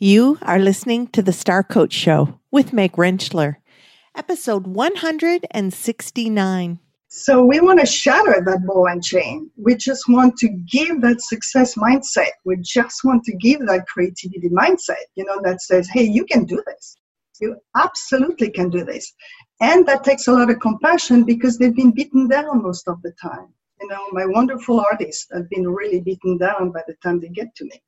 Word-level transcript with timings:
You 0.00 0.38
are 0.42 0.60
listening 0.60 1.08
to 1.08 1.22
the 1.22 1.32
Star 1.32 1.64
Coach 1.64 1.92
Show 1.92 2.38
with 2.52 2.72
Meg 2.72 2.92
Rentschler, 2.92 3.56
episode 4.14 4.64
169. 4.64 6.78
So 7.08 7.44
we 7.44 7.58
want 7.58 7.80
to 7.80 7.86
shatter 7.86 8.40
that 8.46 8.64
ball 8.64 8.86
and 8.86 9.02
chain. 9.02 9.50
We 9.56 9.74
just 9.74 10.08
want 10.08 10.36
to 10.36 10.50
give 10.70 11.00
that 11.00 11.20
success 11.20 11.74
mindset. 11.74 12.28
We 12.44 12.58
just 12.58 13.02
want 13.02 13.24
to 13.24 13.36
give 13.38 13.58
that 13.66 13.88
creativity 13.88 14.48
mindset, 14.50 15.02
you 15.16 15.24
know, 15.24 15.40
that 15.42 15.62
says, 15.62 15.88
hey, 15.92 16.04
you 16.04 16.24
can 16.26 16.44
do 16.44 16.62
this. 16.64 16.96
You 17.40 17.56
absolutely 17.76 18.52
can 18.52 18.70
do 18.70 18.84
this. 18.84 19.12
And 19.60 19.84
that 19.88 20.04
takes 20.04 20.28
a 20.28 20.32
lot 20.32 20.48
of 20.48 20.60
compassion 20.60 21.24
because 21.24 21.58
they've 21.58 21.74
been 21.74 21.90
beaten 21.90 22.28
down 22.28 22.62
most 22.62 22.86
of 22.86 23.02
the 23.02 23.10
time. 23.20 23.48
You 23.80 23.88
know, 23.88 24.06
my 24.12 24.26
wonderful 24.26 24.78
artists 24.78 25.26
have 25.32 25.50
been 25.50 25.66
really 25.66 26.00
beaten 26.00 26.38
down 26.38 26.70
by 26.70 26.82
the 26.86 26.94
time 27.02 27.18
they 27.18 27.30
get 27.30 27.52
to 27.56 27.64
me. 27.64 27.82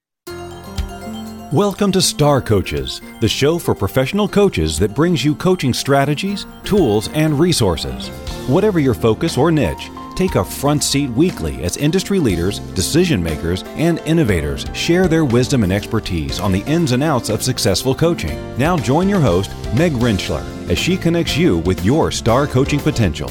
Welcome 1.52 1.90
to 1.92 2.00
Star 2.00 2.40
Coaches, 2.40 3.00
the 3.20 3.26
show 3.26 3.58
for 3.58 3.74
professional 3.74 4.28
coaches 4.28 4.78
that 4.78 4.94
brings 4.94 5.24
you 5.24 5.34
coaching 5.34 5.74
strategies, 5.74 6.46
tools, 6.62 7.08
and 7.08 7.36
resources. 7.36 8.06
Whatever 8.46 8.78
your 8.78 8.94
focus 8.94 9.36
or 9.36 9.50
niche, 9.50 9.90
take 10.14 10.36
a 10.36 10.44
front 10.44 10.84
seat 10.84 11.10
weekly 11.10 11.64
as 11.64 11.76
industry 11.76 12.20
leaders, 12.20 12.60
decision 12.76 13.20
makers, 13.20 13.64
and 13.74 13.98
innovators 14.06 14.64
share 14.74 15.08
their 15.08 15.24
wisdom 15.24 15.64
and 15.64 15.72
expertise 15.72 16.38
on 16.38 16.52
the 16.52 16.62
ins 16.66 16.92
and 16.92 17.02
outs 17.02 17.30
of 17.30 17.42
successful 17.42 17.96
coaching. 17.96 18.38
Now 18.56 18.76
join 18.76 19.08
your 19.08 19.18
host, 19.18 19.50
Meg 19.74 19.94
Rentschler, 19.94 20.44
as 20.70 20.78
she 20.78 20.96
connects 20.96 21.36
you 21.36 21.58
with 21.58 21.84
your 21.84 22.12
star 22.12 22.46
coaching 22.46 22.78
potential. 22.78 23.28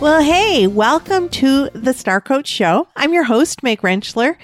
Well, 0.00 0.22
hey, 0.22 0.68
welcome 0.68 1.28
to 1.30 1.70
the 1.70 1.92
Star 1.92 2.20
Coach 2.20 2.46
Show. 2.46 2.86
I'm 2.94 3.12
your 3.12 3.24
host, 3.24 3.64
Meg 3.64 3.80
Rentschler. 3.82 4.36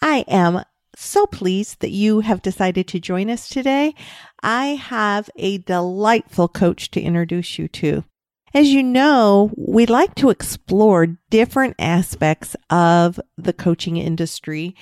I 0.00 0.24
am 0.28 0.62
so 0.94 1.26
pleased 1.26 1.80
that 1.80 1.90
you 1.90 2.20
have 2.20 2.40
decided 2.40 2.86
to 2.88 3.00
join 3.00 3.28
us 3.28 3.48
today. 3.48 3.96
I 4.44 4.76
have 4.76 5.28
a 5.34 5.58
delightful 5.58 6.46
coach 6.46 6.92
to 6.92 7.00
introduce 7.00 7.58
you 7.58 7.66
to. 7.66 8.04
As 8.54 8.68
you 8.68 8.80
know, 8.84 9.50
we 9.56 9.86
like 9.86 10.14
to 10.14 10.30
explore 10.30 11.18
different 11.30 11.74
aspects 11.80 12.54
of 12.70 13.18
the 13.36 13.52
coaching 13.52 13.96
industry, 13.96 14.76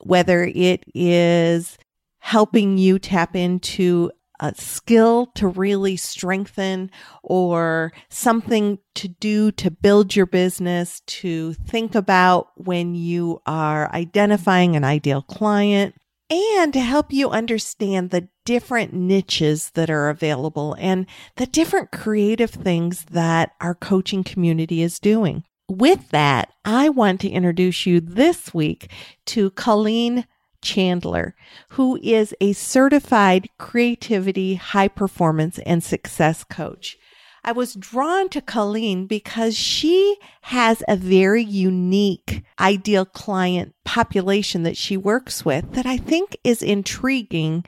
whether 0.00 0.44
it 0.44 0.84
is 0.94 1.78
helping 2.18 2.76
you 2.76 2.98
tap 2.98 3.34
into 3.34 4.10
a 4.40 4.54
skill 4.54 5.26
to 5.34 5.48
really 5.48 5.96
strengthen 5.96 6.90
or 7.22 7.92
something 8.08 8.78
to 8.94 9.08
do 9.08 9.50
to 9.52 9.70
build 9.70 10.14
your 10.14 10.26
business, 10.26 11.00
to 11.06 11.52
think 11.54 11.94
about 11.94 12.48
when 12.56 12.94
you 12.94 13.40
are 13.46 13.92
identifying 13.92 14.76
an 14.76 14.84
ideal 14.84 15.22
client, 15.22 15.94
and 16.28 16.72
to 16.72 16.80
help 16.80 17.12
you 17.12 17.30
understand 17.30 18.10
the 18.10 18.28
different 18.44 18.92
niches 18.92 19.70
that 19.74 19.90
are 19.90 20.08
available 20.08 20.74
and 20.78 21.06
the 21.36 21.46
different 21.46 21.92
creative 21.92 22.50
things 22.50 23.04
that 23.10 23.52
our 23.60 23.74
coaching 23.74 24.24
community 24.24 24.82
is 24.82 24.98
doing. 24.98 25.44
With 25.68 26.10
that, 26.10 26.52
I 26.64 26.88
want 26.88 27.20
to 27.22 27.28
introduce 27.28 27.86
you 27.86 28.00
this 28.00 28.54
week 28.54 28.90
to 29.26 29.50
Colleen 29.50 30.26
Chandler, 30.66 31.36
who 31.70 31.98
is 32.02 32.34
a 32.40 32.52
certified 32.52 33.48
creativity, 33.56 34.56
high 34.56 34.88
performance, 34.88 35.60
and 35.60 35.82
success 35.82 36.42
coach. 36.42 36.98
I 37.44 37.52
was 37.52 37.74
drawn 37.74 38.28
to 38.30 38.40
Colleen 38.40 39.06
because 39.06 39.56
she 39.56 40.16
has 40.42 40.82
a 40.88 40.96
very 40.96 41.44
unique 41.44 42.42
ideal 42.58 43.04
client 43.04 43.76
population 43.84 44.64
that 44.64 44.76
she 44.76 44.96
works 44.96 45.44
with 45.44 45.72
that 45.74 45.86
I 45.86 45.96
think 45.96 46.36
is 46.42 46.60
intriguing. 46.60 47.64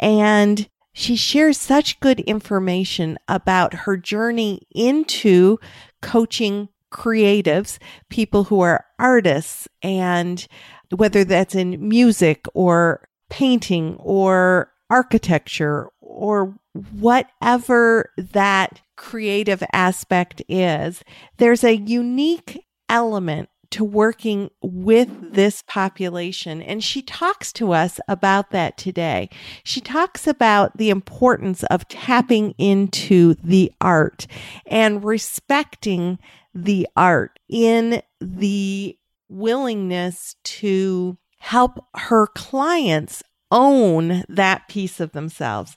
And 0.00 0.68
she 0.92 1.14
shares 1.14 1.56
such 1.56 2.00
good 2.00 2.18
information 2.20 3.16
about 3.28 3.84
her 3.84 3.96
journey 3.96 4.66
into 4.74 5.58
coaching 6.02 6.68
creatives, 6.90 7.78
people 8.08 8.44
who 8.44 8.60
are 8.62 8.84
artists 8.98 9.68
and 9.80 10.48
whether 10.96 11.24
that's 11.24 11.54
in 11.54 11.88
music 11.88 12.46
or 12.54 13.08
painting 13.28 13.96
or 13.98 14.72
architecture 14.88 15.88
or 16.00 16.58
whatever 16.72 18.12
that 18.16 18.80
creative 18.96 19.62
aspect 19.72 20.42
is, 20.48 21.02
there's 21.38 21.64
a 21.64 21.76
unique 21.76 22.64
element 22.88 23.48
to 23.70 23.84
working 23.84 24.50
with 24.62 25.32
this 25.32 25.62
population. 25.66 26.60
And 26.60 26.82
she 26.82 27.02
talks 27.02 27.52
to 27.54 27.72
us 27.72 28.00
about 28.08 28.50
that 28.50 28.76
today. 28.76 29.30
She 29.62 29.80
talks 29.80 30.26
about 30.26 30.76
the 30.76 30.90
importance 30.90 31.62
of 31.64 31.86
tapping 31.86 32.50
into 32.58 33.34
the 33.44 33.72
art 33.80 34.26
and 34.66 35.04
respecting 35.04 36.18
the 36.52 36.88
art 36.96 37.38
in 37.48 38.02
the 38.20 38.98
willingness 39.30 40.36
to 40.44 41.16
help 41.38 41.84
her 41.94 42.26
clients 42.26 43.22
own 43.50 44.24
that 44.28 44.68
piece 44.68 45.00
of 45.00 45.12
themselves. 45.12 45.74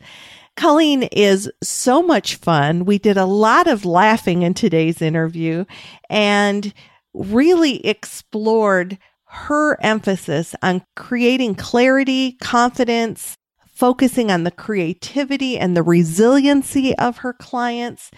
Colleen 0.55 1.03
is 1.03 1.49
so 1.63 2.03
much 2.03 2.35
fun. 2.35 2.85
We 2.85 2.99
did 2.99 3.17
a 3.17 3.25
lot 3.25 3.67
of 3.67 3.85
laughing 3.85 4.43
in 4.43 4.53
today's 4.53 5.01
interview 5.01 5.65
and 6.09 6.73
really 7.13 7.85
explored 7.85 8.97
her 9.25 9.81
emphasis 9.81 10.53
on 10.61 10.83
creating 10.95 11.55
clarity, 11.55 12.33
confidence, 12.33 13.37
focusing 13.65 14.29
on 14.29 14.43
the 14.43 14.51
creativity 14.51 15.57
and 15.57 15.75
the 15.75 15.81
resiliency 15.81 16.95
of 16.97 17.17
her 17.17 17.33
clients 17.33 18.11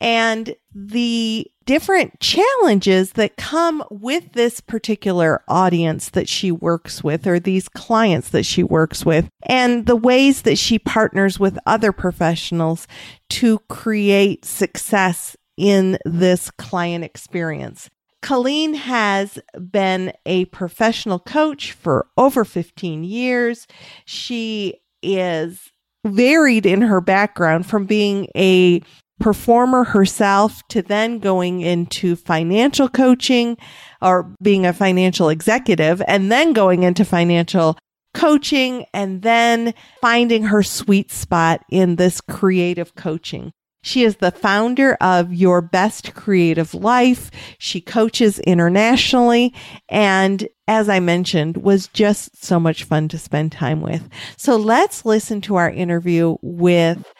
and 0.00 0.54
the 0.74 1.50
different 1.66 2.20
challenges 2.20 3.12
that 3.12 3.36
come 3.36 3.82
with 3.90 4.32
this 4.32 4.60
particular 4.60 5.42
audience 5.48 6.10
that 6.10 6.28
she 6.28 6.52
works 6.52 7.02
with 7.02 7.26
or 7.26 7.40
these 7.40 7.68
clients 7.68 8.30
that 8.30 8.44
she 8.44 8.62
works 8.62 9.04
with 9.04 9.28
and 9.44 9.86
the 9.86 9.96
ways 9.96 10.42
that 10.42 10.58
she 10.58 10.78
partners 10.78 11.40
with 11.40 11.58
other 11.66 11.92
professionals 11.92 12.86
to 13.30 13.58
create 13.70 14.44
success 14.44 15.36
in 15.56 15.98
this 16.04 16.50
client 16.50 17.04
experience. 17.04 17.88
Colleen 18.20 18.74
has 18.74 19.38
been 19.70 20.12
a 20.24 20.46
professional 20.46 21.18
coach 21.18 21.72
for 21.72 22.06
over 22.16 22.44
15 22.44 23.04
years. 23.04 23.66
She 24.06 24.80
is 25.02 25.70
varied 26.06 26.66
in 26.66 26.82
her 26.82 27.00
background 27.00 27.66
from 27.66 27.84
being 27.84 28.28
a 28.36 28.80
performer 29.20 29.84
herself 29.84 30.62
to 30.68 30.82
then 30.82 31.18
going 31.18 31.60
into 31.60 32.16
financial 32.16 32.88
coaching 32.88 33.56
or 34.02 34.34
being 34.42 34.66
a 34.66 34.72
financial 34.72 35.28
executive 35.28 36.02
and 36.06 36.30
then 36.30 36.52
going 36.52 36.82
into 36.82 37.04
financial 37.04 37.78
coaching 38.12 38.86
and 38.92 39.22
then 39.22 39.74
finding 40.00 40.44
her 40.44 40.62
sweet 40.62 41.10
spot 41.10 41.60
in 41.70 41.96
this 41.96 42.20
creative 42.20 42.94
coaching. 42.94 43.52
She 43.82 44.02
is 44.02 44.16
the 44.16 44.30
founder 44.30 44.94
of 44.94 45.34
Your 45.34 45.60
Best 45.60 46.14
Creative 46.14 46.72
Life. 46.72 47.30
She 47.58 47.82
coaches 47.82 48.38
internationally 48.38 49.52
and 49.90 50.48
as 50.66 50.88
I 50.88 51.00
mentioned, 51.00 51.58
was 51.58 51.88
just 51.88 52.42
so 52.42 52.58
much 52.58 52.84
fun 52.84 53.08
to 53.08 53.18
spend 53.18 53.52
time 53.52 53.82
with. 53.82 54.08
So 54.38 54.56
let's 54.56 55.04
listen 55.04 55.42
to 55.42 55.56
our 55.56 55.70
interview 55.70 56.36
with 56.40 57.12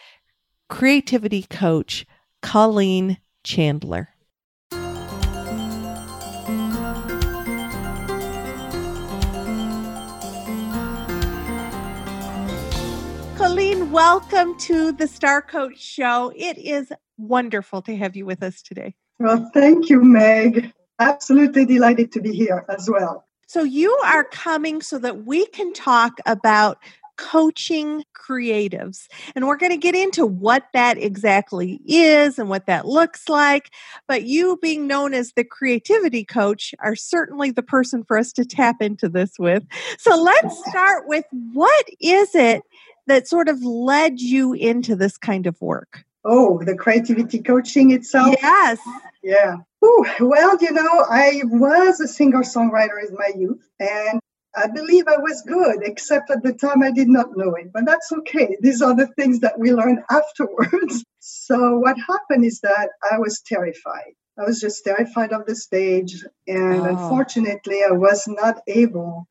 creativity 0.69 1.43
coach 1.43 2.05
Colleen 2.41 3.17
Chandler. 3.43 4.09
Colleen, 13.37 13.91
welcome 13.91 14.57
to 14.59 14.91
the 14.91 15.07
Star 15.07 15.41
Coach 15.41 15.79
Show. 15.79 16.31
It 16.35 16.57
is 16.57 16.91
wonderful 17.17 17.81
to 17.83 17.95
have 17.95 18.15
you 18.15 18.25
with 18.25 18.41
us 18.41 18.61
today. 18.61 18.95
Well, 19.19 19.49
thank 19.53 19.89
you, 19.89 20.01
Meg. 20.03 20.73
Absolutely 20.99 21.65
delighted 21.65 22.11
to 22.13 22.21
be 22.21 22.33
here 22.33 22.65
as 22.69 22.89
well. 22.89 23.25
So, 23.47 23.63
you 23.63 23.91
are 24.05 24.23
coming 24.23 24.81
so 24.81 24.97
that 24.99 25.25
we 25.25 25.45
can 25.47 25.71
talk 25.73 26.17
about 26.25 26.79
coaching 27.17 28.03
creatives. 28.15 29.07
And 29.35 29.47
we're 29.47 29.57
going 29.57 29.71
to 29.71 29.77
get 29.77 29.95
into 29.95 30.25
what 30.25 30.65
that 30.73 30.97
exactly 30.97 31.79
is 31.85 32.39
and 32.39 32.49
what 32.49 32.65
that 32.67 32.85
looks 32.85 33.29
like. 33.29 33.71
But 34.07 34.23
you, 34.23 34.57
being 34.61 34.87
known 34.87 35.13
as 35.13 35.33
the 35.33 35.43
creativity 35.43 36.23
coach, 36.23 36.73
are 36.79 36.95
certainly 36.95 37.51
the 37.51 37.63
person 37.63 38.03
for 38.03 38.17
us 38.17 38.31
to 38.33 38.45
tap 38.45 38.81
into 38.81 39.09
this 39.09 39.33
with. 39.39 39.63
So 39.97 40.15
let's 40.21 40.57
start 40.69 41.07
with 41.07 41.25
what 41.53 41.85
is 41.99 42.35
it 42.35 42.63
that 43.07 43.27
sort 43.27 43.49
of 43.49 43.61
led 43.63 44.19
you 44.19 44.53
into 44.53 44.95
this 44.95 45.17
kind 45.17 45.47
of 45.47 45.59
work? 45.61 46.03
Oh, 46.23 46.59
the 46.63 46.75
creativity 46.75 47.39
coaching 47.39 47.91
itself? 47.91 48.35
Yes. 48.41 48.79
Yeah. 49.21 49.57
Ooh, 49.83 50.05
well, 50.19 50.57
you 50.59 50.71
know, 50.71 51.05
I 51.07 51.41
was 51.43 51.99
a 51.99 52.07
singer 52.07 52.39
songwriter 52.39 53.07
in 53.07 53.13
my 53.13 53.31
youth, 53.35 53.67
and 53.79 54.19
I 54.57 54.67
believe 54.67 55.07
I 55.07 55.17
was 55.17 55.41
good, 55.41 55.79
except 55.83 56.31
at 56.31 56.43
the 56.43 56.53
time 56.53 56.81
I 56.81 56.91
did 56.91 57.09
not 57.09 57.35
know 57.35 57.55
it. 57.55 57.71
But 57.73 57.85
that's 57.85 58.11
okay. 58.11 58.57
These 58.61 58.81
are 58.81 58.95
the 58.95 59.07
things 59.07 59.39
that 59.41 59.59
we 59.59 59.73
learn 59.73 60.03
afterwards. 60.09 61.03
So, 61.19 61.77
what 61.79 61.97
happened 61.97 62.45
is 62.45 62.59
that 62.61 62.89
I 63.11 63.17
was 63.17 63.41
terrified. 63.45 64.13
I 64.37 64.43
was 64.43 64.59
just 64.59 64.83
terrified 64.83 65.31
of 65.31 65.45
the 65.45 65.55
stage. 65.55 66.23
And 66.47 66.81
oh. 66.81 66.85
unfortunately, 66.85 67.81
I 67.83 67.91
was 67.91 68.27
not 68.27 68.61
able 68.67 69.27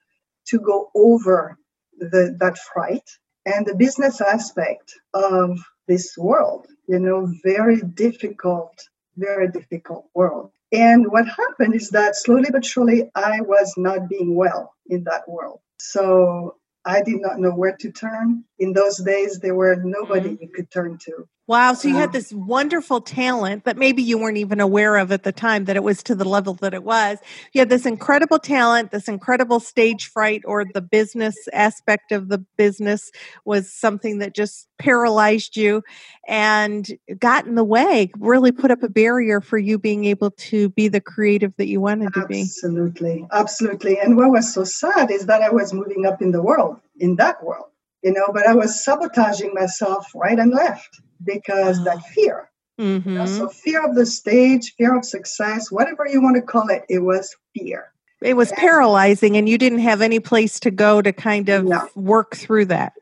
to 0.49 0.59
go 0.59 0.91
over 0.94 1.59
the, 1.99 2.37
that 2.41 2.59
fright 2.59 3.09
and 3.47 3.67
the 3.67 3.75
business 3.75 4.21
aspect 4.21 4.94
of 5.12 5.59
this 5.88 6.17
world. 6.17 6.67
You 6.88 6.99
know, 6.99 7.32
very 7.43 7.81
difficult, 7.81 8.75
very 9.17 9.49
difficult 9.49 10.06
world. 10.15 10.50
And 10.75 11.11
what 11.11 11.26
happened 11.29 11.75
is 11.75 11.91
that 11.91 12.17
slowly 12.17 12.50
but 12.50 12.65
surely, 12.65 13.11
I 13.15 13.41
was 13.43 13.75
not 13.76 14.09
being 14.09 14.35
well 14.35 14.75
in 14.88 15.05
that 15.05 15.29
world. 15.29 15.61
So 15.79 16.56
I 16.85 17.03
did 17.03 17.21
not 17.21 17.39
know 17.39 17.51
where 17.51 17.77
to 17.77 17.91
turn. 17.91 18.45
In 18.59 18.73
those 18.73 18.99
days, 18.99 19.41
there 19.41 19.55
were 19.55 19.77
nobody 19.77 20.31
mm-hmm. 20.31 20.43
you 20.43 20.49
could 20.49 20.71
turn 20.71 20.99
to. 21.05 21.27
Wow. 21.47 21.75
So 21.75 21.89
you 21.89 21.97
had 21.97 22.13
this 22.13 22.33
wonderful 22.33 23.03
talent 23.03 23.65
that 23.65 23.77
maybe 23.77 24.03
you 24.03 24.17
weren't 24.17 24.39
even 24.39 24.61
aware 24.61 24.97
of 24.97 25.13
at 25.13 25.25
the 25.25 25.33
time 25.33 25.67
that 25.67 25.77
it 25.77 25.83
was 25.83 26.03
to 26.05 26.15
the 26.15 26.25
level 26.25 26.55
that 26.55 26.73
it 26.73 26.83
was. 26.83 27.19
You 27.53 27.61
had 27.61 27.69
this 27.69 27.85
incredible 27.85 28.39
talent, 28.39 28.93
this 28.93 29.09
incredible 29.09 29.61
stage 29.61 30.07
fright, 30.07 30.41
or 30.47 30.65
the 30.65 30.81
business 30.81 31.37
aspect 31.53 32.13
of 32.13 32.31
the 32.31 32.39
business 32.57 33.11
was 33.45 33.71
something 33.71 34.21
that 34.21 34.35
just 34.35 34.69
paralyzed 34.79 35.55
you 35.55 35.83
and 36.27 36.89
got 37.19 37.47
in 37.47 37.57
the 37.57 37.65
way, 37.65 38.11
really 38.17 38.51
put 38.51 38.71
up 38.71 38.83
a 38.83 38.89
barrier 38.89 39.43
for 39.43 39.59
you 39.59 39.79
being 39.79 40.07
able 40.07 40.31
to 40.31 40.71
be 40.71 40.89
the 40.89 41.01
creative 41.01 41.53
that 41.59 41.67
you 41.67 41.79
wanted 41.79 42.15
to 42.15 42.27
be. 42.27 42.41
Absolutely. 42.41 43.27
Absolutely. 43.31 43.99
And 43.99 44.17
what 44.17 44.31
was 44.31 44.55
so 44.55 44.65
sad 44.65 45.11
is 45.11 45.27
that 45.27 45.43
I 45.43 45.51
was 45.51 45.75
moving 45.75 46.07
up 46.07 46.23
in 46.23 46.33
the 46.33 46.43
world, 46.43 46.74
in 46.99 47.17
that 47.17 47.43
world, 47.43 47.67
you 48.03 48.12
know, 48.12 48.29
but 48.32 48.47
I 48.47 48.55
was 48.55 48.85
sabotaging 48.85 49.53
myself 49.55 50.06
right 50.15 50.38
and 50.38 50.53
left 50.53 51.00
because 51.25 51.82
that 51.85 52.03
fear. 52.15 52.50
Mm-hmm. 52.81 53.09
You 53.09 53.19
know, 53.19 53.26
so 53.26 53.49
fear 53.49 53.85
of 53.85 53.94
the 53.94 54.06
stage, 54.06 54.75
fear 54.76 54.97
of 54.97 55.05
success, 55.05 55.71
whatever 55.71 56.06
you 56.09 56.21
want 56.21 56.37
to 56.37 56.43
call 56.43 56.69
it, 56.69 56.85
it 56.88 56.99
was 56.99 57.35
fear. 57.56 57.93
It 58.21 58.35
was 58.35 58.50
and, 58.50 58.59
paralyzing, 58.59 59.37
and 59.37 59.49
you 59.49 59.59
didn't 59.59 59.81
have 59.81 60.03
any 60.03 60.19
place 60.19 60.59
to 60.61 60.71
go 60.71 61.00
to 61.03 61.12
kind 61.12 61.49
of 61.49 61.65
no. 61.65 61.88
work 61.94 62.35
through 62.35 62.67
that. 62.67 62.94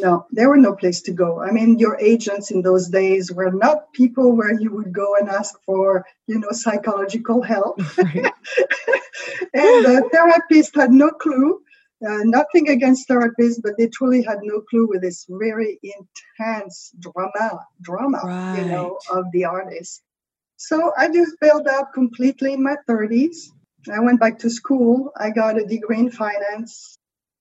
No, 0.00 0.26
there 0.30 0.48
were 0.48 0.56
no 0.56 0.74
place 0.74 1.00
to 1.02 1.12
go. 1.12 1.40
I 1.40 1.50
mean, 1.52 1.78
your 1.78 1.98
agents 1.98 2.50
in 2.50 2.62
those 2.62 2.88
days 2.88 3.32
were 3.32 3.52
not 3.52 3.92
people 3.92 4.36
where 4.36 4.52
you 4.58 4.72
would 4.72 4.92
go 4.92 5.14
and 5.16 5.28
ask 5.28 5.54
for, 5.64 6.04
you 6.26 6.38
know, 6.38 6.50
psychological 6.50 7.42
help. 7.42 7.80
Right. 7.96 8.32
and 9.54 9.84
the 9.84 10.08
therapist 10.12 10.76
had 10.76 10.92
no 10.92 11.10
clue 11.10 11.60
uh, 12.06 12.22
nothing 12.24 12.68
against 12.68 13.08
therapists, 13.08 13.60
but 13.62 13.72
they 13.76 13.88
truly 13.88 14.22
had 14.22 14.38
no 14.42 14.60
clue 14.60 14.86
with 14.86 15.02
this 15.02 15.26
very 15.28 15.78
intense 15.82 16.92
drama, 17.00 17.60
drama, 17.82 18.20
right. 18.24 18.58
you 18.58 18.64
know, 18.66 18.98
of 19.12 19.24
the 19.32 19.44
artist. 19.44 20.02
So 20.56 20.92
I 20.96 21.08
just 21.08 21.38
bailed 21.40 21.66
out 21.68 21.92
completely 21.92 22.54
in 22.54 22.62
my 22.62 22.76
30s. 22.88 23.50
I 23.92 24.00
went 24.00 24.20
back 24.20 24.38
to 24.40 24.50
school. 24.50 25.12
I 25.18 25.30
got 25.30 25.58
a 25.58 25.64
degree 25.64 25.98
in 25.98 26.10
finance. 26.10 26.96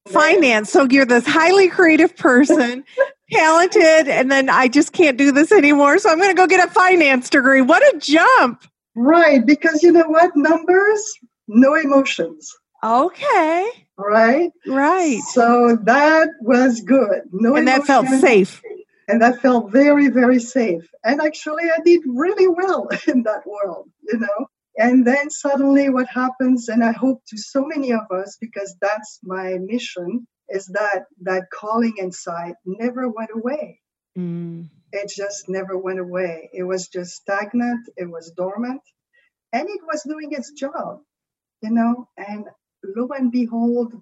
Finance. 0.07 0.69
So 0.69 0.85
you're 0.89 1.05
this 1.05 1.25
highly 1.25 1.67
creative 1.67 2.15
person, 2.15 2.83
talented, 3.31 4.07
and 4.07 4.31
then 4.31 4.49
I 4.49 4.67
just 4.67 4.93
can't 4.93 5.17
do 5.17 5.31
this 5.31 5.51
anymore. 5.51 5.97
So 5.97 6.11
I'm 6.11 6.17
going 6.17 6.29
to 6.29 6.35
go 6.35 6.45
get 6.45 6.67
a 6.67 6.71
finance 6.71 7.29
degree. 7.29 7.61
What 7.61 7.81
a 7.95 7.97
jump! 7.97 8.65
Right, 8.95 9.45
because 9.45 9.81
you 9.81 9.91
know 9.91 10.07
what? 10.07 10.31
Numbers, 10.35 11.03
no 11.47 11.73
emotions. 11.75 12.53
Okay 12.83 13.84
right? 13.97 14.51
Right. 14.65 15.19
So 15.31 15.77
that 15.83 16.29
was 16.41 16.81
good. 16.81 17.21
No 17.31 17.55
and 17.55 17.67
that 17.67 17.85
felt 17.85 18.07
safe. 18.07 18.61
And 19.07 19.21
that 19.21 19.41
felt 19.41 19.71
very, 19.71 20.09
very 20.09 20.39
safe. 20.39 20.89
And 21.03 21.21
actually, 21.21 21.65
I 21.65 21.79
did 21.83 22.01
really 22.05 22.47
well 22.47 22.87
in 23.07 23.23
that 23.23 23.45
world, 23.45 23.89
you 24.03 24.19
know. 24.19 24.47
And 24.77 25.07
then 25.07 25.29
suddenly, 25.29 25.89
what 25.89 26.07
happens, 26.07 26.67
and 26.67 26.83
I 26.83 26.91
hope 26.91 27.21
to 27.27 27.37
so 27.37 27.65
many 27.65 27.93
of 27.93 28.11
us, 28.11 28.37
because 28.41 28.75
that's 28.81 29.19
my 29.23 29.57
mission, 29.61 30.27
is 30.49 30.65
that 30.67 31.05
that 31.21 31.45
calling 31.53 31.93
inside 31.97 32.55
never 32.65 33.07
went 33.09 33.29
away. 33.33 33.79
Mm. 34.17 34.69
It 34.91 35.11
just 35.15 35.47
never 35.47 35.77
went 35.77 35.99
away. 35.99 36.49
It 36.53 36.63
was 36.63 36.87
just 36.87 37.15
stagnant. 37.15 37.87
It 37.95 38.09
was 38.09 38.33
dormant, 38.35 38.81
and 39.53 39.69
it 39.69 39.81
was 39.85 40.03
doing 40.03 40.31
its 40.31 40.51
job, 40.51 40.99
you 41.61 41.71
know. 41.71 42.07
And 42.17 42.45
lo 42.95 43.07
and 43.17 43.31
behold, 43.31 43.93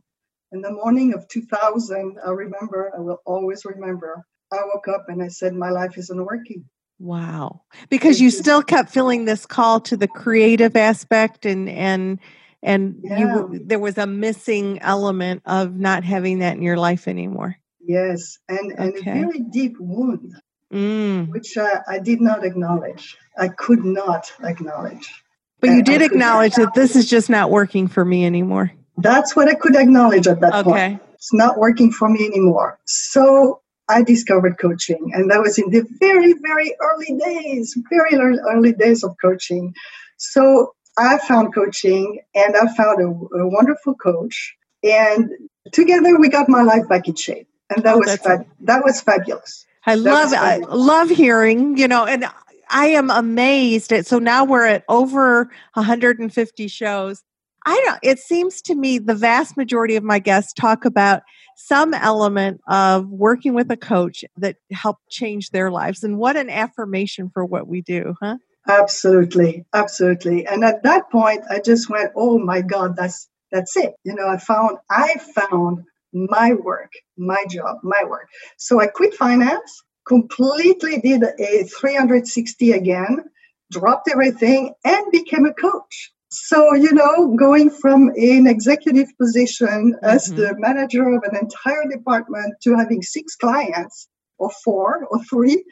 in 0.51 0.61
the 0.61 0.71
morning 0.71 1.13
of 1.13 1.27
2000, 1.27 2.17
I 2.25 2.29
remember, 2.29 2.91
I 2.95 3.01
will 3.01 3.21
always 3.25 3.65
remember, 3.65 4.23
I 4.51 4.57
woke 4.73 4.87
up 4.87 5.05
and 5.07 5.21
I 5.21 5.27
said, 5.27 5.53
My 5.53 5.69
life 5.69 5.97
isn't 5.97 6.25
working. 6.25 6.65
Wow. 6.99 7.61
Because 7.89 8.21
you 8.21 8.29
still 8.29 8.61
kept 8.61 8.89
feeling 8.89 9.25
this 9.25 9.45
call 9.45 9.81
to 9.81 9.97
the 9.97 10.07
creative 10.07 10.75
aspect 10.75 11.45
and, 11.45 11.67
and, 11.67 12.19
and 12.61 13.01
yeah. 13.03 13.19
you 13.19 13.61
there 13.65 13.79
was 13.79 13.97
a 13.97 14.07
missing 14.07 14.79
element 14.79 15.41
of 15.45 15.75
not 15.75 16.03
having 16.03 16.39
that 16.39 16.55
in 16.55 16.61
your 16.61 16.77
life 16.77 17.07
anymore. 17.07 17.57
Yes, 17.85 18.37
and, 18.47 18.71
and 18.77 18.95
okay. 18.95 19.11
a 19.11 19.25
very 19.25 19.39
deep 19.41 19.75
wound, 19.79 20.33
mm. 20.71 21.27
which 21.29 21.57
uh, 21.57 21.81
I 21.87 21.99
did 21.99 22.21
not 22.21 22.45
acknowledge. 22.45 23.17
I 23.37 23.49
could 23.49 23.83
not 23.83 24.31
acknowledge. 24.41 25.22
But 25.63 25.71
you 25.71 25.81
did 25.81 26.01
acknowledge 26.01 26.55
that 26.55 26.73
this 26.73 26.97
is 26.97 27.09
just 27.09 27.29
not 27.29 27.49
working 27.49 27.87
for 27.87 28.03
me 28.03 28.25
anymore. 28.25 28.73
That's 28.97 29.33
what 29.33 29.47
I 29.47 29.53
could 29.53 29.77
acknowledge 29.77 30.27
at 30.27 30.41
that 30.41 30.53
okay. 30.53 30.63
point. 30.63 31.01
It's 31.13 31.33
not 31.33 31.57
working 31.57 31.89
for 31.89 32.09
me 32.09 32.25
anymore. 32.25 32.79
So 32.83 33.61
I 33.87 34.03
discovered 34.03 34.57
coaching, 34.59 35.11
and 35.13 35.31
that 35.31 35.39
was 35.39 35.57
in 35.57 35.69
the 35.69 35.87
very, 36.01 36.33
very 36.33 36.75
early 36.81 37.17
days, 37.17 37.77
very 37.89 38.13
early 38.13 38.73
days 38.73 39.05
of 39.05 39.15
coaching. 39.21 39.73
So 40.17 40.75
I 40.97 41.17
found 41.19 41.55
coaching, 41.55 42.19
and 42.35 42.57
I 42.57 42.67
found 42.75 43.01
a, 43.01 43.37
a 43.37 43.47
wonderful 43.47 43.95
coach, 43.95 44.57
and 44.83 45.29
together 45.71 46.19
we 46.19 46.27
got 46.27 46.49
my 46.49 46.63
life 46.63 46.89
back 46.89 47.07
in 47.07 47.15
shape, 47.15 47.47
and 47.73 47.85
that 47.85 47.95
oh, 47.95 47.99
was 47.99 48.19
that 48.19 48.83
was 48.83 48.99
fabulous. 48.99 49.65
I 49.85 49.95
that 49.95 50.01
love 50.01 50.33
I 50.33 50.57
love 50.57 51.09
hearing 51.09 51.77
you 51.77 51.87
know, 51.87 52.05
and 52.05 52.25
I 52.69 52.87
am 52.87 53.09
amazed 53.09 53.91
at 53.93 54.05
so 54.05 54.19
now 54.19 54.45
we're 54.45 54.65
at 54.65 54.83
over 54.89 55.49
150 55.73 56.67
shows. 56.67 57.23
I 57.65 57.81
don't 57.85 57.99
it 58.03 58.19
seems 58.19 58.61
to 58.63 58.75
me 58.75 58.99
the 58.99 59.15
vast 59.15 59.55
majority 59.55 59.95
of 59.95 60.03
my 60.03 60.19
guests 60.19 60.53
talk 60.53 60.85
about 60.85 61.21
some 61.55 61.93
element 61.93 62.61
of 62.67 63.07
working 63.09 63.53
with 63.53 63.71
a 63.71 63.77
coach 63.77 64.23
that 64.37 64.57
helped 64.71 65.09
change 65.09 65.49
their 65.49 65.71
lives 65.71 66.03
and 66.03 66.17
what 66.17 66.35
an 66.35 66.49
affirmation 66.49 67.29
for 67.33 67.45
what 67.45 67.67
we 67.67 67.81
do, 67.81 68.15
huh? 68.21 68.37
Absolutely. 68.67 69.65
Absolutely. 69.73 70.45
And 70.45 70.63
at 70.63 70.83
that 70.83 71.09
point 71.11 71.43
I 71.49 71.59
just 71.59 71.89
went, 71.89 72.11
"Oh 72.15 72.39
my 72.39 72.61
god, 72.61 72.95
that's 72.95 73.29
that's 73.51 73.75
it." 73.77 73.93
You 74.03 74.15
know, 74.15 74.27
I 74.27 74.37
found 74.37 74.77
I 74.89 75.15
found 75.35 75.83
my 76.13 76.53
work, 76.53 76.91
my 77.17 77.43
job, 77.49 77.77
my 77.83 78.03
work. 78.07 78.27
So 78.57 78.79
I 78.79 78.87
quit 78.87 79.13
finance 79.13 79.83
completely 80.07 80.99
did 80.99 81.23
a 81.23 81.63
360 81.63 82.71
again, 82.71 83.23
dropped 83.71 84.09
everything, 84.11 84.73
and 84.83 85.11
became 85.11 85.45
a 85.45 85.53
coach. 85.53 86.11
So, 86.29 86.73
you 86.73 86.91
know, 86.93 87.35
going 87.35 87.69
from 87.69 88.09
an 88.09 88.47
executive 88.47 89.07
position 89.19 89.95
as 90.01 90.27
mm-hmm. 90.27 90.37
the 90.37 90.55
manager 90.57 91.07
of 91.07 91.23
an 91.23 91.37
entire 91.37 91.87
department 91.89 92.55
to 92.63 92.75
having 92.75 93.03
six 93.03 93.35
clients 93.35 94.07
or 94.37 94.51
four 94.63 95.05
or 95.09 95.23
three. 95.23 95.63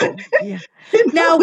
Oh, 0.00 0.16
yeah. 0.42 0.58
Now, 1.12 1.40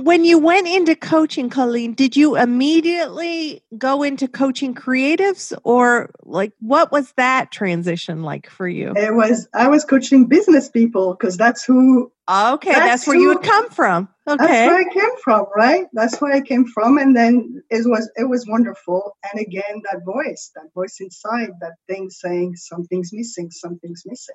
when 0.00 0.24
you 0.24 0.38
went 0.38 0.66
into 0.66 0.96
coaching, 0.96 1.50
Colleen, 1.50 1.92
did 1.92 2.16
you 2.16 2.36
immediately 2.36 3.62
go 3.76 4.02
into 4.02 4.26
coaching 4.26 4.74
creatives 4.74 5.52
or 5.64 6.10
like 6.22 6.52
what 6.60 6.90
was 6.90 7.12
that 7.16 7.50
transition 7.50 8.22
like 8.22 8.48
for 8.48 8.66
you? 8.66 8.92
It 8.96 9.14
was, 9.14 9.48
I 9.54 9.68
was 9.68 9.84
coaching 9.84 10.26
business 10.26 10.68
people 10.68 11.14
because 11.14 11.36
that's 11.36 11.64
who. 11.64 12.10
Okay, 12.28 12.72
that's, 12.72 12.86
that's 12.86 13.06
where 13.06 13.16
who, 13.16 13.22
you 13.22 13.28
would 13.28 13.42
come 13.42 13.68
from. 13.68 14.08
Okay. 14.26 14.46
That's 14.46 14.68
where 14.70 14.78
I 14.78 14.92
came 14.92 15.16
from, 15.22 15.46
right? 15.54 15.86
That's 15.92 16.18
where 16.20 16.32
I 16.32 16.40
came 16.40 16.66
from. 16.66 16.96
And 16.96 17.14
then 17.14 17.62
it 17.70 17.82
was, 17.84 18.10
it 18.16 18.28
was 18.28 18.46
wonderful. 18.48 19.16
And 19.30 19.42
again, 19.42 19.82
that 19.92 20.02
voice, 20.04 20.50
that 20.54 20.72
voice 20.74 20.96
inside, 21.00 21.50
that 21.60 21.74
thing 21.86 22.08
saying 22.08 22.56
something's 22.56 23.12
missing, 23.12 23.50
something's 23.50 24.04
missing. 24.06 24.34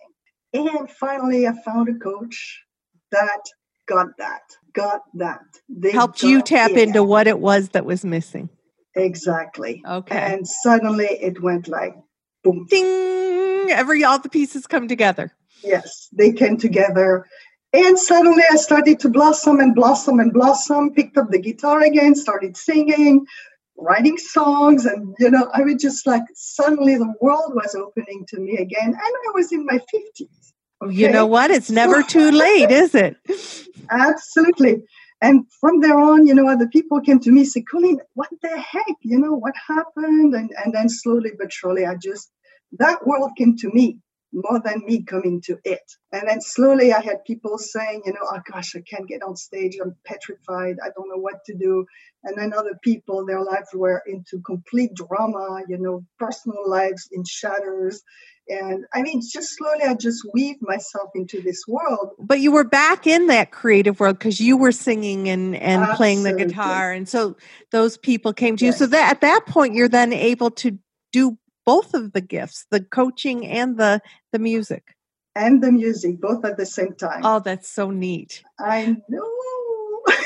And 0.54 0.90
finally, 0.90 1.48
I 1.48 1.54
found 1.64 1.90
a 1.90 1.94
coach 1.94 2.64
that 3.12 3.42
got 3.88 4.08
that, 4.18 4.42
got 4.74 5.02
that. 5.16 5.42
They 5.68 5.92
Helped 5.92 6.24
you 6.24 6.42
tap 6.42 6.72
it. 6.72 6.78
into 6.78 7.04
what 7.04 7.28
it 7.28 7.40
was 7.40 7.70
that 7.70 7.86
was 7.86 8.04
missing. 8.06 8.50
Exactly. 8.96 9.82
Okay. 9.88 10.18
And 10.18 10.48
suddenly 10.48 11.06
it 11.06 11.42
went 11.42 11.68
like 11.68 11.96
boom. 12.44 12.66
Ding! 12.70 13.70
Every 13.72 14.04
all 14.04 14.20
the 14.20 14.30
pieces 14.30 14.66
come 14.68 14.88
together. 14.88 15.32
Yes, 15.64 16.08
they 16.12 16.32
came 16.32 16.58
together. 16.58 17.26
And 17.72 18.00
suddenly 18.00 18.44
I 18.52 18.56
started 18.56 19.00
to 19.02 19.10
blossom 19.10 19.60
and 19.60 19.76
blossom 19.76 20.20
and 20.20 20.34
blossom, 20.34 20.92
picked 20.94 21.18
up 21.18 21.30
the 21.30 21.40
guitar 21.40 21.82
again, 21.82 22.16
started 22.16 22.58
singing, 22.58 23.26
writing 23.82 24.18
songs. 24.18 24.86
And, 24.86 25.16
you 25.20 25.30
know, 25.30 25.50
I 25.54 25.62
was 25.62 25.76
just 25.76 26.06
like, 26.06 26.24
suddenly 26.34 26.96
the 26.96 27.14
world 27.22 27.54
was 27.56 27.76
opening 27.76 28.26
to 28.30 28.40
me 28.40 28.58
again. 28.58 28.88
And 28.88 28.96
I 28.98 29.32
was 29.34 29.52
in 29.52 29.66
my 29.66 29.78
50s. 29.78 30.28
Okay? 30.82 30.94
You 30.94 31.12
know 31.12 31.26
what? 31.26 31.52
It's 31.52 31.70
never 31.70 32.04
too 32.04 32.32
late, 32.32 32.72
is 32.72 32.96
it? 32.96 33.18
Absolutely. 33.90 34.84
And 35.22 35.46
from 35.60 35.82
there 35.82 36.00
on, 36.00 36.26
you 36.26 36.34
know, 36.34 36.48
other 36.48 36.68
people 36.68 37.02
came 37.02 37.20
to 37.20 37.32
me, 37.32 37.44
say, 37.44 37.62
Colleen, 37.62 38.00
what 38.14 38.30
the 38.42 38.58
heck? 38.58 38.96
You 39.02 39.20
know, 39.20 39.34
what 39.34 39.54
happened? 39.68 40.34
And, 40.34 40.52
and 40.64 40.74
then 40.74 40.88
slowly 40.88 41.32
but 41.38 41.52
surely, 41.52 41.86
I 41.86 41.96
just, 41.96 42.32
that 42.78 43.06
world 43.06 43.32
came 43.38 43.58
to 43.58 43.70
me 43.72 43.98
more 44.32 44.60
than 44.64 44.86
me 44.86 45.04
coming 45.04 45.42
to 45.42 45.58
it. 45.64 45.82
And 46.12 46.28
then 46.28 46.42
slowly 46.42 46.94
I 46.94 47.02
had 47.02 47.26
people 47.26 47.58
saying, 47.58 48.04
you 48.06 48.14
know, 48.14 48.20
oh 48.22 48.40
gosh, 48.52 48.76
I 48.76 48.82
can't 48.82 49.08
get 49.08 49.24
on 49.24 49.36
stage. 49.36 49.78
I'm 49.82 49.96
petrified. 50.06 50.78
I 50.84 50.90
don't 50.96 51.10
know 51.10 51.22
what 51.22 51.44
to 51.46 51.56
do. 51.56 51.86
And 52.24 52.38
then 52.38 52.54
other 52.54 52.78
people, 52.84 53.26
their 53.26 53.42
lives 53.42 53.70
were 53.74 54.04
into 54.06 54.40
complete 54.42 54.94
drama, 54.94 55.62
you 55.68 55.78
know, 55.78 56.06
personal 56.18 56.70
lives 56.70 57.10
in 57.12 57.24
shatters. 57.26 58.04
And 58.50 58.86
I 58.94 59.04
mean, 59.04 59.22
just 59.22 59.56
slowly 59.56 59.84
I 59.84 59.94
just 59.94 60.28
weave 60.34 60.58
myself 60.62 61.12
into 61.14 61.42
this 61.42 61.64
world. 61.68 62.16
But 62.20 62.40
you 62.40 62.52
were 62.52 62.64
back 62.64 63.06
in 63.06 63.28
that 63.28 63.52
creative 63.52 64.00
world 64.00 64.18
because 64.18 64.40
you 64.40 64.58
were 64.58 64.72
singing 64.72 65.30
and, 65.30 65.56
and 65.56 65.88
playing 65.96 66.24
the 66.24 66.34
guitar. 66.34 66.92
And 66.92 67.08
so 67.08 67.38
those 67.72 67.98
people 67.98 68.34
came 68.34 68.58
to 68.58 68.66
yes. 68.66 68.80
you. 68.80 68.86
So 68.86 68.88
that 68.88 69.12
at 69.12 69.22
that 69.22 69.46
point, 69.46 69.76
you're 69.76 69.88
then 69.88 70.14
able 70.14 70.50
to 70.52 70.80
do 71.12 71.38
both 71.70 71.94
of 71.94 72.14
the 72.14 72.22
gifts, 72.22 72.66
the 72.72 72.82
coaching 72.82 73.46
and 73.46 73.78
the 73.78 74.02
the 74.32 74.40
music. 74.40 74.96
And 75.36 75.62
the 75.62 75.72
music, 75.72 76.20
both 76.20 76.44
at 76.44 76.58
the 76.58 76.66
same 76.66 76.96
time. 76.96 77.22
Oh, 77.24 77.40
that's 77.40 77.70
so 77.70 77.92
neat. 77.92 78.44
I 78.60 78.98
know. 79.08 79.32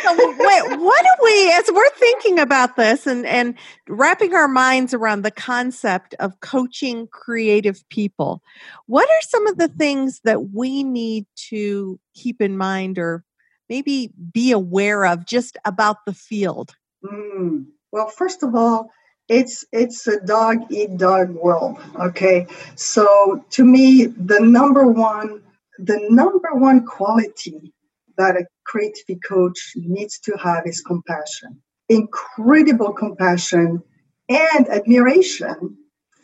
so 0.04 0.16
wait, 0.16 0.80
what 0.80 1.04
do 1.04 1.24
we 1.24 1.52
as 1.52 1.66
we're 1.74 1.90
thinking 1.90 2.40
about 2.40 2.78
this 2.78 3.06
and 3.06 3.26
and 3.26 3.56
wrapping 3.90 4.34
our 4.34 4.48
minds 4.48 4.94
around 4.94 5.24
the 5.24 5.32
concept 5.32 6.16
of 6.20 6.40
coaching 6.40 7.08
creative 7.08 7.84
people 7.90 8.42
what 8.86 9.10
are 9.10 9.22
some 9.24 9.48
of 9.48 9.58
the 9.58 9.68
things 9.68 10.22
that 10.24 10.54
we 10.54 10.84
need 10.84 11.26
to 11.36 12.00
keep 12.14 12.40
in 12.40 12.56
mind 12.56 12.98
or 13.00 13.26
maybe 13.68 14.14
be 14.32 14.52
aware 14.52 15.06
of 15.06 15.26
just 15.26 15.58
about 15.66 15.98
the 16.06 16.14
field 16.14 16.76
mm. 17.04 17.66
well 17.92 18.08
first 18.08 18.44
of 18.44 18.56
all 18.56 18.92
it's 19.30 19.66
it's 19.72 20.08
a 20.08 20.20
dog 20.22 20.72
eat 20.72 20.98
dog 20.98 21.32
world 21.32 21.78
okay? 22.00 22.48
So 22.76 23.46
to 23.52 23.66
me 23.66 24.08
the 24.08 24.42
number 24.42 24.88
one 24.88 25.44
the 25.80 26.08
number 26.10 26.50
one 26.54 26.86
quality 26.86 27.74
that 28.18 28.38
a 28.38 28.46
creativity 28.66 29.20
coach 29.28 29.74
needs 29.76 30.20
to 30.22 30.38
have 30.38 30.68
is 30.68 30.82
compassion 30.82 31.62
incredible 31.90 32.94
compassion 32.94 33.84
and 34.30 34.70
admiration 34.70 35.78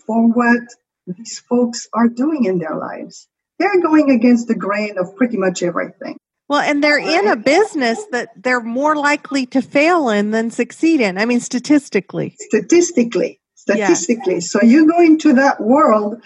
for 0.07 0.29
what 0.29 0.61
these 1.07 1.39
folks 1.39 1.87
are 1.93 2.09
doing 2.09 2.45
in 2.45 2.59
their 2.59 2.77
lives. 2.77 3.27
They're 3.59 3.81
going 3.81 4.11
against 4.11 4.49
the 4.49 4.55
grain 4.55 4.97
of 4.99 5.17
pretty 5.17 5.37
much 5.37 5.63
everything 5.63 6.18
well, 6.49 6.61
and 6.61 6.83
they're 6.83 6.97
in 6.97 7.27
a 7.27 7.35
business 7.35 8.03
that 8.11 8.29
they're 8.35 8.59
more 8.59 8.95
likely 8.95 9.45
to 9.47 9.61
fail 9.61 10.09
in 10.09 10.31
than 10.31 10.49
succeed 10.49 10.99
in. 10.99 11.17
I 11.17 11.25
mean, 11.25 11.39
statistically. 11.39 12.35
Statistically. 12.39 13.39
Statistically. 13.55 14.41
So 14.41 14.59
you 14.63 14.91
go 14.91 14.99
into 14.99 15.33
that 15.33 15.61
world 15.61 16.21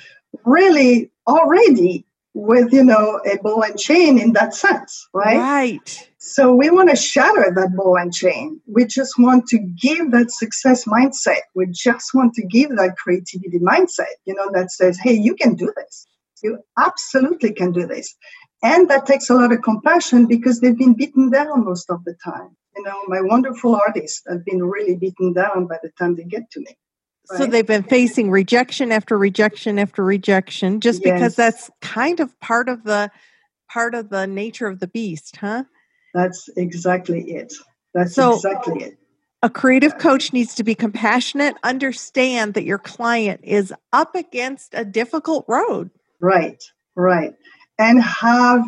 really 0.45 1.11
already 1.27 2.05
with, 2.33 2.73
you 2.73 2.83
know, 2.83 3.19
a 3.31 3.37
ball 3.37 3.63
and 3.63 3.77
chain 3.77 4.17
in 4.17 4.33
that 4.33 4.55
sense, 4.55 5.07
right? 5.13 5.37
Right. 5.37 6.09
So 6.17 6.55
we 6.55 6.69
want 6.69 6.89
to 6.89 6.95
shatter 6.95 7.51
that 7.53 7.75
ball 7.75 7.97
and 7.97 8.13
chain. 8.13 8.61
We 8.65 8.85
just 8.85 9.19
want 9.19 9.45
to 9.47 9.59
give 9.59 10.11
that 10.11 10.31
success 10.31 10.85
mindset. 10.85 11.41
We 11.53 11.67
just 11.69 12.13
want 12.13 12.33
to 12.35 12.45
give 12.45 12.69
that 12.77 12.95
creativity 12.95 13.59
mindset, 13.59 14.13
you 14.25 14.33
know, 14.33 14.49
that 14.53 14.71
says, 14.71 14.97
hey, 15.03 15.13
you 15.13 15.35
can 15.35 15.55
do 15.55 15.71
this. 15.75 16.07
You 16.41 16.59
absolutely 16.77 17.53
can 17.53 17.71
do 17.71 17.85
this. 17.85 18.15
And 18.63 18.89
that 18.89 19.05
takes 19.05 19.29
a 19.29 19.35
lot 19.35 19.51
of 19.51 19.61
compassion 19.61 20.25
because 20.25 20.61
they've 20.61 20.77
been 20.77 20.93
beaten 20.93 21.29
down 21.29 21.65
most 21.65 21.89
of 21.89 22.05
the 22.05 22.15
time. 22.23 22.55
You 22.77 22.83
know, 22.83 22.97
my 23.07 23.21
wonderful 23.21 23.75
artists 23.75 24.23
have 24.27 24.45
been 24.45 24.63
really 24.63 24.95
beaten 24.95 25.33
down 25.33 25.67
by 25.67 25.77
the 25.83 25.91
time 25.99 26.15
they 26.15 26.23
get 26.23 26.49
to 26.51 26.61
me. 26.61 26.77
Right? 27.29 27.37
So 27.37 27.45
they've 27.45 27.67
been 27.67 27.83
facing 27.83 28.31
rejection 28.31 28.91
after 28.91 29.17
rejection 29.17 29.77
after 29.77 30.03
rejection 30.03 30.79
just 30.79 31.03
yes. 31.03 31.13
because 31.13 31.35
that's 31.35 31.69
kind 31.81 32.21
of 32.21 32.39
part 32.39 32.69
of 32.69 32.83
the 32.83 33.11
part 33.69 33.95
of 33.95 34.09
the 34.09 34.27
nature 34.27 34.67
of 34.67 34.79
the 34.79 34.87
beast, 34.87 35.37
huh? 35.37 35.65
That's 36.13 36.49
exactly 36.55 37.21
it. 37.31 37.53
That's 37.93 38.15
so, 38.15 38.35
exactly 38.35 38.83
it. 38.83 38.97
A 39.41 39.49
creative 39.49 39.97
coach 39.97 40.31
needs 40.31 40.55
to 40.55 40.63
be 40.63 40.73
compassionate, 40.73 41.57
understand 41.63 42.53
that 42.53 42.63
your 42.63 42.77
client 42.77 43.41
is 43.43 43.73
up 43.91 44.15
against 44.15 44.73
a 44.73 44.85
difficult 44.85 45.43
road. 45.49 45.91
Right, 46.21 46.63
right 46.95 47.33
and 47.77 48.01
have 48.01 48.63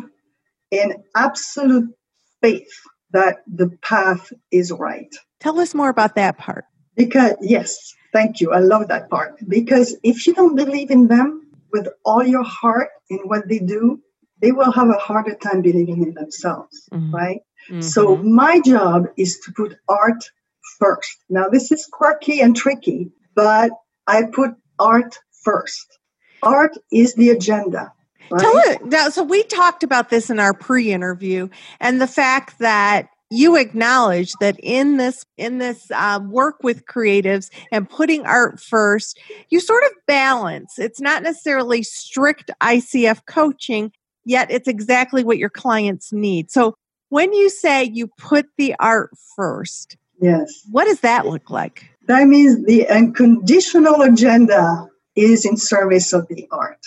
an 0.72 1.04
absolute 1.14 1.94
faith 2.42 2.80
that 3.10 3.38
the 3.46 3.70
path 3.82 4.32
is 4.50 4.72
right. 4.72 5.14
Tell 5.40 5.58
us 5.60 5.74
more 5.74 5.88
about 5.88 6.16
that 6.16 6.38
part. 6.38 6.64
Because, 6.96 7.34
yes, 7.40 7.94
thank 8.12 8.40
you. 8.40 8.52
I 8.52 8.58
love 8.58 8.88
that 8.88 9.10
part. 9.10 9.38
Because 9.46 9.96
if 10.02 10.26
you 10.26 10.34
don't 10.34 10.56
believe 10.56 10.90
in 10.90 11.08
them 11.08 11.50
with 11.72 11.88
all 12.04 12.24
your 12.24 12.44
heart 12.44 12.88
in 13.10 13.18
what 13.24 13.48
they 13.48 13.58
do, 13.58 14.00
they 14.40 14.52
will 14.52 14.72
have 14.72 14.88
a 14.88 14.98
harder 14.98 15.34
time 15.34 15.62
believing 15.62 16.02
in 16.02 16.14
themselves, 16.14 16.88
mm-hmm. 16.92 17.14
right? 17.14 17.40
Mm-hmm. 17.70 17.80
So, 17.80 18.16
my 18.16 18.60
job 18.60 19.06
is 19.16 19.38
to 19.40 19.52
put 19.52 19.76
art 19.88 20.30
first. 20.78 21.16
Now, 21.28 21.48
this 21.48 21.72
is 21.72 21.86
quirky 21.90 22.40
and 22.40 22.54
tricky, 22.54 23.10
but 23.34 23.70
I 24.06 24.24
put 24.24 24.52
art 24.78 25.18
first. 25.42 25.98
Art 26.42 26.72
is 26.92 27.14
the 27.14 27.30
agenda. 27.30 27.92
Right? 28.30 28.40
Tell 28.40 28.86
now. 28.86 29.08
So 29.08 29.22
we 29.22 29.42
talked 29.44 29.82
about 29.82 30.10
this 30.10 30.30
in 30.30 30.38
our 30.38 30.54
pre-interview, 30.54 31.48
and 31.80 32.00
the 32.00 32.06
fact 32.06 32.58
that 32.58 33.08
you 33.30 33.56
acknowledge 33.56 34.32
that 34.40 34.56
in 34.62 34.96
this 34.96 35.24
in 35.36 35.58
this 35.58 35.90
uh, 35.90 36.20
work 36.24 36.62
with 36.62 36.86
creatives 36.86 37.50
and 37.72 37.88
putting 37.88 38.24
art 38.24 38.60
first, 38.60 39.18
you 39.48 39.60
sort 39.60 39.84
of 39.84 39.92
balance. 40.06 40.78
It's 40.78 41.00
not 41.00 41.22
necessarily 41.22 41.82
strict 41.82 42.50
ICF 42.62 43.26
coaching, 43.26 43.92
yet 44.24 44.50
it's 44.50 44.68
exactly 44.68 45.24
what 45.24 45.38
your 45.38 45.50
clients 45.50 46.12
need. 46.12 46.50
So 46.50 46.74
when 47.08 47.32
you 47.32 47.50
say 47.50 47.84
you 47.84 48.08
put 48.18 48.46
the 48.58 48.74
art 48.78 49.10
first, 49.34 49.96
yes, 50.20 50.62
what 50.70 50.84
does 50.84 51.00
that 51.00 51.26
look 51.26 51.50
like? 51.50 51.88
That 52.06 52.28
means 52.28 52.64
the 52.64 52.88
unconditional 52.88 54.02
agenda 54.02 54.88
is 55.16 55.44
in 55.44 55.56
service 55.56 56.12
of 56.12 56.28
the 56.28 56.46
art. 56.52 56.78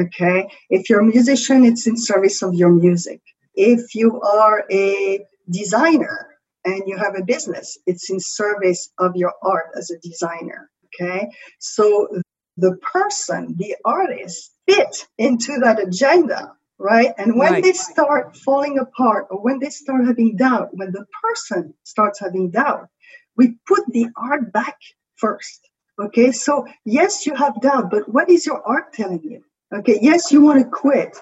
Okay. 0.00 0.48
If 0.70 0.88
you're 0.88 1.00
a 1.00 1.04
musician, 1.04 1.64
it's 1.64 1.86
in 1.86 1.96
service 1.96 2.42
of 2.42 2.54
your 2.54 2.70
music. 2.70 3.20
If 3.54 3.94
you 3.94 4.20
are 4.20 4.64
a 4.70 5.20
designer 5.50 6.28
and 6.64 6.82
you 6.86 6.96
have 6.96 7.16
a 7.16 7.24
business, 7.24 7.78
it's 7.86 8.08
in 8.10 8.20
service 8.20 8.90
of 8.98 9.16
your 9.16 9.34
art 9.42 9.70
as 9.76 9.90
a 9.90 9.98
designer. 9.98 10.70
Okay. 10.86 11.28
So 11.58 12.08
the 12.56 12.76
person, 12.76 13.56
the 13.58 13.76
artist, 13.84 14.52
fit 14.68 15.06
into 15.18 15.58
that 15.58 15.80
agenda, 15.80 16.52
right? 16.78 17.12
And 17.18 17.36
when 17.36 17.52
right. 17.54 17.62
they 17.62 17.72
start 17.72 18.36
falling 18.36 18.78
apart 18.78 19.26
or 19.30 19.42
when 19.42 19.58
they 19.58 19.70
start 19.70 20.06
having 20.06 20.36
doubt, 20.36 20.70
when 20.72 20.92
the 20.92 21.06
person 21.22 21.74
starts 21.84 22.20
having 22.20 22.50
doubt, 22.50 22.88
we 23.36 23.56
put 23.66 23.84
the 23.88 24.08
art 24.16 24.52
back 24.52 24.76
first. 25.16 25.68
Okay, 25.98 26.32
so 26.32 26.66
yes, 26.84 27.26
you 27.26 27.34
have 27.34 27.60
doubt, 27.60 27.90
but 27.90 28.08
what 28.08 28.30
is 28.30 28.46
your 28.46 28.62
art 28.66 28.92
telling 28.94 29.22
you? 29.22 29.42
Okay, 29.72 29.98
yes, 30.02 30.32
you 30.32 30.40
want 30.40 30.60
to 30.62 30.68
quit, 30.68 31.16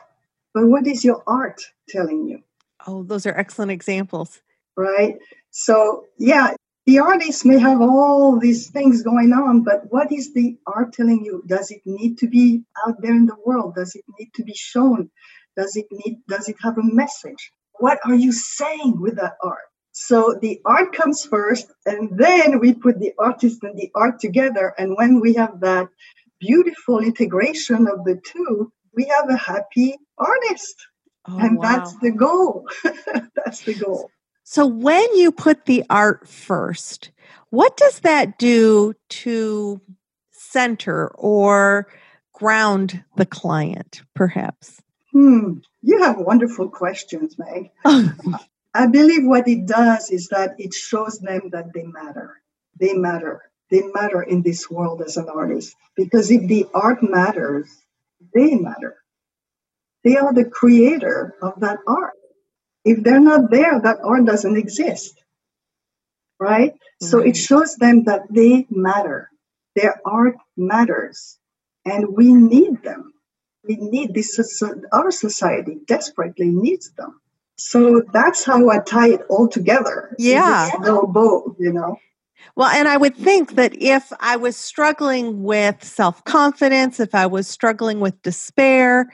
but 0.54 0.66
what 0.66 0.86
is 0.86 1.04
your 1.04 1.22
art 1.26 1.60
telling 1.88 2.26
you? 2.26 2.42
Oh, 2.86 3.02
those 3.02 3.26
are 3.26 3.36
excellent 3.36 3.70
examples. 3.70 4.40
Right? 4.76 5.18
So, 5.50 6.04
yeah, 6.18 6.54
the 6.86 7.00
artist 7.00 7.44
may 7.44 7.58
have 7.58 7.82
all 7.82 8.38
these 8.38 8.70
things 8.70 9.02
going 9.02 9.34
on, 9.34 9.62
but 9.62 9.82
what 9.90 10.10
is 10.10 10.32
the 10.32 10.56
art 10.66 10.94
telling 10.94 11.22
you? 11.22 11.42
Does 11.46 11.70
it 11.70 11.82
need 11.84 12.16
to 12.18 12.26
be 12.26 12.62
out 12.86 13.02
there 13.02 13.14
in 13.14 13.26
the 13.26 13.36
world? 13.44 13.74
Does 13.74 13.94
it 13.94 14.04
need 14.18 14.30
to 14.36 14.42
be 14.42 14.54
shown? 14.54 15.10
Does 15.54 15.76
it 15.76 15.86
need 15.90 16.16
does 16.28 16.48
it 16.48 16.56
have 16.62 16.78
a 16.78 16.82
message? 16.82 17.52
What 17.74 17.98
are 18.06 18.14
you 18.14 18.32
saying 18.32 19.00
with 19.02 19.16
that 19.16 19.34
art? 19.42 19.68
So 19.92 20.38
the 20.40 20.60
art 20.64 20.94
comes 20.94 21.26
first, 21.26 21.66
and 21.84 22.16
then 22.16 22.60
we 22.60 22.72
put 22.72 23.00
the 23.00 23.12
artist 23.18 23.62
and 23.64 23.76
the 23.76 23.90
art 23.94 24.18
together. 24.20 24.72
And 24.78 24.96
when 24.96 25.20
we 25.20 25.34
have 25.34 25.60
that 25.60 25.88
beautiful 26.40 27.00
integration 27.00 27.88
of 27.88 28.04
the 28.04 28.20
two, 28.24 28.72
we 28.94 29.04
have 29.06 29.28
a 29.28 29.36
happy 29.36 29.96
artist. 30.16 30.76
Oh, 31.26 31.38
and 31.38 31.58
wow. 31.58 31.62
that's 31.62 31.96
the 31.98 32.10
goal. 32.10 32.66
that's 33.34 33.62
the 33.62 33.74
goal. 33.74 34.10
So 34.44 34.66
when 34.66 35.14
you 35.16 35.30
put 35.30 35.66
the 35.66 35.84
art 35.90 36.26
first, 36.26 37.10
what 37.50 37.76
does 37.76 38.00
that 38.00 38.38
do 38.38 38.94
to 39.10 39.80
center 40.30 41.08
or 41.08 41.88
ground 42.32 43.04
the 43.16 43.26
client, 43.26 44.02
perhaps? 44.14 44.80
Hmm, 45.12 45.58
you 45.82 46.02
have 46.02 46.18
wonderful 46.18 46.68
questions, 46.68 47.36
Meg. 47.38 47.70
I 48.74 48.86
believe 48.86 49.26
what 49.26 49.48
it 49.48 49.66
does 49.66 50.10
is 50.10 50.28
that 50.28 50.54
it 50.58 50.72
shows 50.72 51.18
them 51.18 51.50
that 51.50 51.72
they 51.74 51.84
matter. 51.84 52.40
They 52.78 52.94
matter. 52.94 53.47
They 53.70 53.82
matter 53.82 54.22
in 54.22 54.42
this 54.42 54.70
world 54.70 55.02
as 55.02 55.16
an 55.16 55.28
artist. 55.28 55.74
Because 55.96 56.30
if 56.30 56.48
the 56.48 56.66
art 56.72 57.02
matters, 57.02 57.68
they 58.34 58.54
matter. 58.54 58.96
They 60.04 60.16
are 60.16 60.32
the 60.32 60.44
creator 60.44 61.34
of 61.42 61.60
that 61.60 61.78
art. 61.86 62.14
If 62.84 63.02
they're 63.02 63.20
not 63.20 63.50
there, 63.50 63.80
that 63.80 63.98
art 64.02 64.24
doesn't 64.24 64.56
exist. 64.56 65.20
Right? 66.40 66.72
Mm-hmm. 66.72 67.06
So 67.06 67.18
it 67.18 67.36
shows 67.36 67.76
them 67.76 68.04
that 68.04 68.22
they 68.30 68.66
matter. 68.70 69.28
Their 69.74 70.00
art 70.04 70.36
matters. 70.56 71.38
And 71.84 72.16
we 72.16 72.32
need 72.32 72.82
them. 72.82 73.12
We 73.66 73.76
need 73.76 74.14
this, 74.14 74.62
our 74.92 75.10
society 75.10 75.78
desperately 75.86 76.48
needs 76.48 76.90
them. 76.92 77.20
So 77.56 78.02
that's 78.12 78.44
how 78.44 78.70
I 78.70 78.78
tie 78.78 79.10
it 79.10 79.22
all 79.28 79.48
together. 79.48 80.14
Yeah. 80.18 80.70
No 80.80 81.06
bow, 81.06 81.56
you 81.58 81.72
know. 81.72 81.98
Well, 82.56 82.68
and 82.68 82.88
I 82.88 82.96
would 82.96 83.16
think 83.16 83.54
that 83.54 83.80
if 83.80 84.12
I 84.20 84.36
was 84.36 84.56
struggling 84.56 85.42
with 85.42 85.82
self 85.84 86.24
confidence, 86.24 87.00
if 87.00 87.14
I 87.14 87.26
was 87.26 87.48
struggling 87.48 88.00
with 88.00 88.20
despair, 88.22 89.08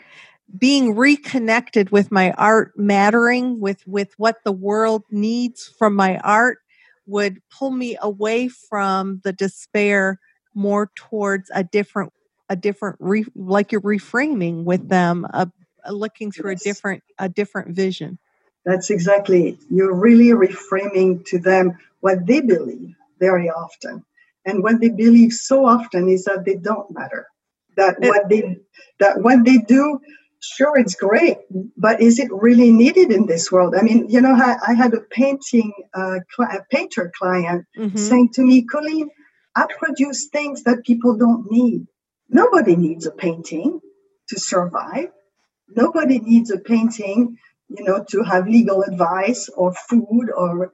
being 0.57 0.95
reconnected 0.95 1.91
with 1.91 2.13
my 2.13 2.33
art 2.33 2.73
mattering 2.77 3.61
with 3.61 3.87
with 3.87 4.13
what 4.17 4.37
the 4.45 4.53
world 4.53 5.03
needs 5.11 5.73
from 5.79 5.95
my 5.95 6.19
art 6.19 6.59
would 7.07 7.41
pull 7.51 7.71
me 7.71 7.97
away 8.01 8.49
from 8.49 9.21
the 9.25 9.33
despair 9.33 10.19
more 10.55 10.91
towards 10.95 11.51
a 11.55 11.65
different 11.65 12.13
a 12.49 12.57
different 12.57 12.97
re, 13.01 13.25
like 13.35 13.73
you're 13.73 13.81
reframing 13.81 14.65
with 14.65 14.89
them 14.89 15.27
a, 15.33 15.51
a 15.85 15.93
looking 15.93 16.31
through 16.31 16.53
yes. 16.53 16.61
a 16.61 16.65
different 16.65 17.03
a 17.19 17.29
different 17.29 17.75
vision 17.75 18.19
that's 18.65 18.91
exactly 18.91 19.49
it 19.49 19.59
you're 19.71 19.95
really 19.95 20.29
reframing 20.29 21.25
to 21.27 21.39
them 21.39 21.77
what 22.01 22.27
they 22.27 22.41
believe 22.41 22.95
very 23.19 23.51
often. 23.51 24.05
And 24.45 24.63
what 24.63 24.81
they 24.81 24.91
believe 24.91 25.33
so 25.33 25.67
often 25.67 26.09
is 26.09 26.25
that 26.25 26.45
they 26.45 26.57
don't 26.57 26.91
matter. 26.91 27.27
That 27.77 27.97
what 27.99 28.29
they 28.29 28.57
that 29.01 29.21
what 29.21 29.45
they 29.45 29.59
do 29.59 29.99
sure 30.41 30.79
it's 30.79 30.95
great 30.95 31.39
but 31.77 32.01
is 32.03 32.19
it 32.19 32.29
really 32.31 32.71
needed 32.71 33.11
in 33.11 33.27
this 33.27 33.51
world? 33.51 33.75
I 33.77 33.83
mean 33.83 34.09
you 34.09 34.21
know 34.21 34.35
i, 34.35 34.57
I 34.69 34.75
had 34.75 34.95
a 34.95 35.01
painting 35.01 35.73
uh, 35.95 36.21
cl- 36.37 36.51
a 36.51 36.65
painter 36.71 37.11
client 37.19 37.65
mm-hmm. 37.77 37.97
saying 37.97 38.29
to 38.35 38.43
me 38.43 38.63
colleen 38.63 39.09
i 39.57 39.67
produce 39.79 40.29
things 40.29 40.63
that 40.65 40.85
people 40.85 41.17
don't 41.17 41.51
need. 41.51 41.87
Nobody 42.29 42.77
needs 42.77 43.07
a 43.07 43.11
painting 43.11 43.81
to 44.29 44.39
survive. 44.39 45.11
Nobody 45.69 46.19
needs 46.21 46.51
a 46.51 46.59
painting 46.59 47.37
you 47.69 47.85
know 47.85 48.05
to 48.11 48.23
have 48.23 48.47
legal 48.47 48.83
advice 48.83 49.49
or 49.57 49.75
food 49.89 50.31
or 50.37 50.73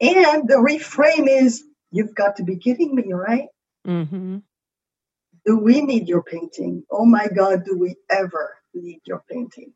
and 0.00 0.48
the 0.48 0.54
reframe 0.54 1.28
is 1.28 1.64
you've 1.90 2.14
got 2.14 2.36
to 2.36 2.44
be 2.44 2.56
kidding 2.56 2.94
me 2.94 3.12
right 3.12 3.48
mm-hmm. 3.86 4.38
do 5.44 5.58
we 5.58 5.80
need 5.80 6.08
your 6.08 6.22
painting 6.22 6.84
oh 6.90 7.04
my 7.04 7.28
god 7.28 7.64
do 7.64 7.78
we 7.78 7.94
ever 8.10 8.56
need 8.82 9.00
your 9.04 9.22
painting, 9.30 9.72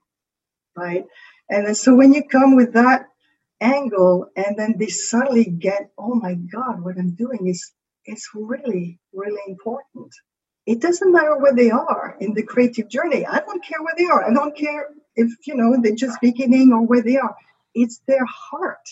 right? 0.76 1.04
And 1.48 1.76
so 1.76 1.94
when 1.94 2.12
you 2.12 2.22
come 2.28 2.56
with 2.56 2.74
that 2.74 3.06
angle, 3.60 4.26
and 4.36 4.58
then 4.58 4.76
they 4.78 4.86
suddenly 4.86 5.44
get, 5.44 5.90
oh 5.98 6.14
my 6.14 6.34
God, 6.34 6.82
what 6.82 6.96
I'm 6.98 7.14
doing 7.14 7.46
is 7.46 7.72
it's 8.04 8.30
really, 8.34 8.98
really 9.12 9.42
important. 9.48 10.12
It 10.66 10.80
doesn't 10.80 11.12
matter 11.12 11.36
where 11.36 11.54
they 11.54 11.70
are 11.70 12.16
in 12.20 12.34
the 12.34 12.42
creative 12.42 12.88
journey. 12.88 13.26
I 13.26 13.40
don't 13.40 13.64
care 13.64 13.82
where 13.82 13.94
they 13.96 14.06
are. 14.06 14.28
I 14.28 14.32
don't 14.32 14.56
care 14.56 14.86
if 15.16 15.30
you 15.46 15.56
know 15.56 15.76
they're 15.80 15.94
just 15.94 16.20
beginning 16.20 16.72
or 16.72 16.86
where 16.86 17.02
they 17.02 17.16
are. 17.16 17.34
It's 17.74 18.00
their 18.06 18.24
heart 18.24 18.86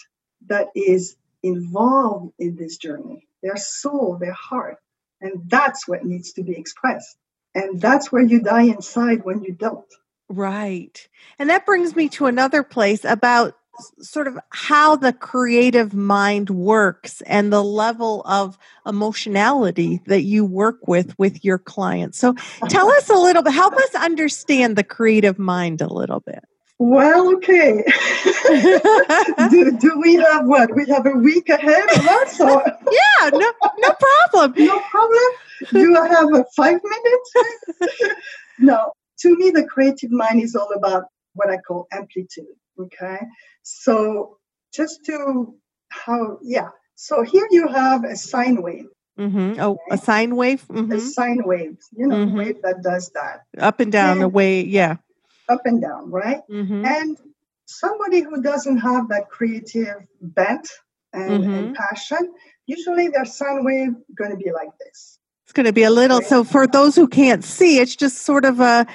that 0.49 0.69
is 0.75 1.17
involved 1.43 2.33
in 2.39 2.57
this 2.57 2.77
journey, 2.77 3.27
their 3.43 3.57
soul, 3.57 4.19
their 4.21 4.33
heart. 4.33 4.79
And 5.21 5.49
that's 5.49 5.89
what 5.89 6.05
needs 6.05 6.33
to 6.33 6.43
be 6.43 6.53
expressed. 6.53 7.17
And 7.55 7.81
that's 7.81 8.13
where 8.13 8.23
you 8.23 8.41
die 8.41 8.63
inside 8.63 9.25
when 9.25 9.43
you 9.43 9.53
don't. 9.53 9.87
Right. 10.29 11.09
And 11.39 11.49
that 11.51 11.67
brings 11.67 11.97
me 11.97 12.09
to 12.11 12.27
another 12.27 12.63
place 12.63 13.05
about 13.05 13.55
sort 14.01 14.27
of 14.27 14.39
how 14.51 14.97
the 14.97 15.13
creative 15.13 15.95
mind 15.95 16.51
works 16.51 17.21
and 17.23 17.53
the 17.53 17.63
level 17.63 18.23
of 18.25 18.59
emotionality 18.85 20.01
that 20.07 20.23
you 20.23 20.45
work 20.45 20.87
with 20.87 21.17
with 21.19 21.45
your 21.45 21.59
clients. 21.59 22.19
So 22.19 22.35
tell 22.69 22.91
us 22.91 23.09
a 23.09 23.15
little 23.15 23.43
bit, 23.43 23.53
help 23.53 23.75
us 23.75 23.95
understand 23.95 24.77
the 24.77 24.85
creative 24.85 25.39
mind 25.39 25.81
a 25.81 25.93
little 25.93 26.21
bit. 26.21 26.45
Well, 26.79 27.35
okay. 27.35 27.83
do, 29.51 29.77
do, 29.79 30.01
we 30.01 30.15
have 30.15 30.47
what? 30.47 30.75
We 30.77 30.87
have 30.87 31.07
a 31.07 31.17
week 31.17 31.49
ahead 31.49 31.85
of 31.97 32.07
us? 32.07 32.41
Or? 32.41 32.63
yeah, 32.65 33.31
no, 33.31 33.53
no 33.79 33.95
problem. 34.31 34.65
No 34.65 34.81
problem. 34.89 35.33
Do 35.73 35.97
I 35.97 36.09
have 36.09 36.33
a 36.33 36.45
five 36.57 36.81
minutes? 36.85 38.15
no. 38.61 38.93
To 39.21 39.37
me, 39.37 39.51
the 39.51 39.65
creative 39.65 40.13
mind 40.13 40.41
is 40.41 40.55
all 40.55 40.71
about 40.73 41.07
what 41.35 41.51
I 41.51 41.57
call 41.57 41.89
amplitude. 41.91 42.47
Okay. 42.79 43.19
So 43.65 44.39
just 44.73 45.05
to 45.07 45.57
how, 45.89 46.39
yeah. 46.43 46.69
So 46.95 47.23
here 47.23 47.49
you 47.51 47.67
have 47.67 48.05
a 48.05 48.15
sine 48.15 48.63
wave. 48.63 48.87
Mm-hmm. 49.19 49.61
Oh, 49.61 49.73
okay? 49.73 49.81
a 49.91 49.99
sine 49.99 50.37
wave? 50.37 50.65
Mm-hmm. 50.69 50.93
A 50.93 51.01
sine 51.01 51.43
wave, 51.45 51.79
you 51.97 52.07
know, 52.07 52.25
mm-hmm. 52.25 52.39
wave 52.39 52.63
that 52.63 52.85
does 52.85 53.11
that. 53.15 53.41
Up 53.59 53.81
and 53.81 53.91
down 53.91 54.13
and, 54.13 54.21
the 54.23 54.29
way, 54.29 54.63
yeah 54.63 54.99
up 55.49 55.63
and 55.65 55.81
down, 55.81 56.11
right? 56.11 56.41
Mm-hmm. 56.51 56.85
And 56.85 57.19
somebody 57.67 58.21
who 58.21 58.43
doesn't 58.43 58.79
have 58.79 59.09
that 59.09 59.29
creative 59.29 60.07
bent 60.21 60.69
and, 61.13 61.45
mm-hmm. 61.45 61.51
and 61.53 61.77
passion, 61.77 62.33
usually 62.67 63.09
their 63.09 63.25
sine 63.25 63.65
wave 63.65 63.91
going 64.15 64.31
to 64.31 64.37
be 64.37 64.53
like 64.53 64.71
this. 64.81 65.19
It's 65.45 65.53
going 65.53 65.67
to 65.67 65.73
be 65.73 65.85
a 65.85 65.91
little. 65.91 66.21
So 66.21 66.45
for 66.45 66.67
those 66.67 66.95
who 66.95 67.09
can't 67.09 67.43
see, 67.43 67.79
it's 67.79 67.97
just 67.97 68.19
sort 68.19 68.45
of 68.45 68.61
a 68.61 68.87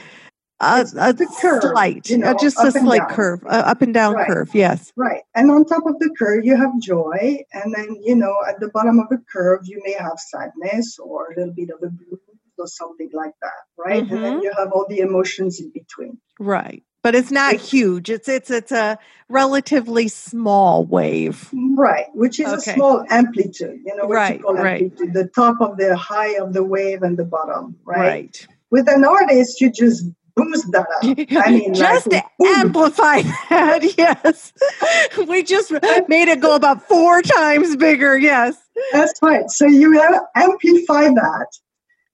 a, 0.60 0.88
a 0.98 1.14
curve, 1.42 1.62
slight, 1.62 2.10
you 2.10 2.18
know, 2.18 2.28
uh, 2.28 2.34
just 2.40 2.58
a 2.64 2.72
slight 2.72 3.08
curve, 3.10 3.44
uh, 3.46 3.64
up 3.66 3.82
and 3.82 3.94
down 3.94 4.14
right. 4.14 4.28
curve. 4.28 4.50
Yes. 4.54 4.94
Right. 4.96 5.22
And 5.36 5.52
on 5.52 5.66
top 5.66 5.86
of 5.86 6.00
the 6.00 6.10
curve, 6.18 6.46
you 6.46 6.56
have 6.56 6.80
joy. 6.80 7.44
And 7.54 7.74
then, 7.74 7.98
you 8.02 8.16
know, 8.16 8.36
at 8.48 8.60
the 8.60 8.70
bottom 8.70 9.00
of 9.00 9.10
the 9.10 9.22
curve, 9.32 9.62
you 9.66 9.82
may 9.84 9.94
have 9.94 10.18
sadness 10.18 10.98
or 11.00 11.32
a 11.32 11.40
little 11.40 11.54
bit 11.54 11.70
of 11.70 11.84
a 11.84 11.90
blues 11.90 12.20
or 12.58 12.68
something 12.68 13.10
like 13.14 13.34
that. 13.42 13.52
Right. 13.78 14.04
Mm-hmm. 14.04 14.14
And 14.16 14.24
then 14.24 14.34
mm-hmm. 14.34 14.44
you 14.44 14.54
have 14.58 14.72
all 14.72 14.86
the 14.88 15.00
emotions 15.00 15.60
in 15.60 15.72
between. 15.72 16.20
Right. 16.40 16.84
But 17.04 17.16
it's 17.16 17.32
not 17.32 17.56
huge. 17.56 18.10
It's 18.10 18.30
it's 18.30 18.50
it's 18.50 18.72
a 18.72 18.98
relatively 19.28 20.08
small 20.08 20.86
wave. 20.86 21.50
Right, 21.54 22.06
which 22.14 22.40
is 22.40 22.48
okay. 22.48 22.72
a 22.72 22.76
small 22.76 23.06
amplitude. 23.10 23.82
You 23.86 23.96
know 23.98 24.06
what 24.06 24.16
right, 24.16 24.38
you 24.38 24.44
call 24.46 24.58
amplitude. 24.58 25.14
The 25.14 25.28
top 25.36 25.60
of 25.60 25.76
the 25.76 25.98
high 25.98 26.38
of 26.38 26.54
the 26.54 26.64
wave 26.64 27.04
and 27.04 27.18
the 27.18 27.26
bottom, 27.26 27.76
right? 27.84 28.00
Right. 28.00 28.48
With 28.72 28.88
an 28.88 29.04
artist, 29.04 29.60
you 29.60 29.70
just 29.70 30.06
boost 30.36 30.72
that 30.72 30.88
up. 30.96 31.44
I 31.46 31.52
mean, 31.52 31.74
just 31.74 32.12
like, 32.12 32.24
amplify 32.42 33.22
that. 33.22 33.84
Yes, 33.98 34.54
we 35.28 35.44
just 35.44 35.72
made 36.08 36.30
it 36.30 36.40
go 36.40 36.56
about 36.56 36.88
four 36.88 37.22
times 37.22 37.76
bigger. 37.76 38.18
Yes, 38.18 38.56
that's 38.92 39.20
right. 39.22 39.50
So 39.50 39.68
you 39.68 40.00
amplify 40.36 41.10
that, 41.10 41.48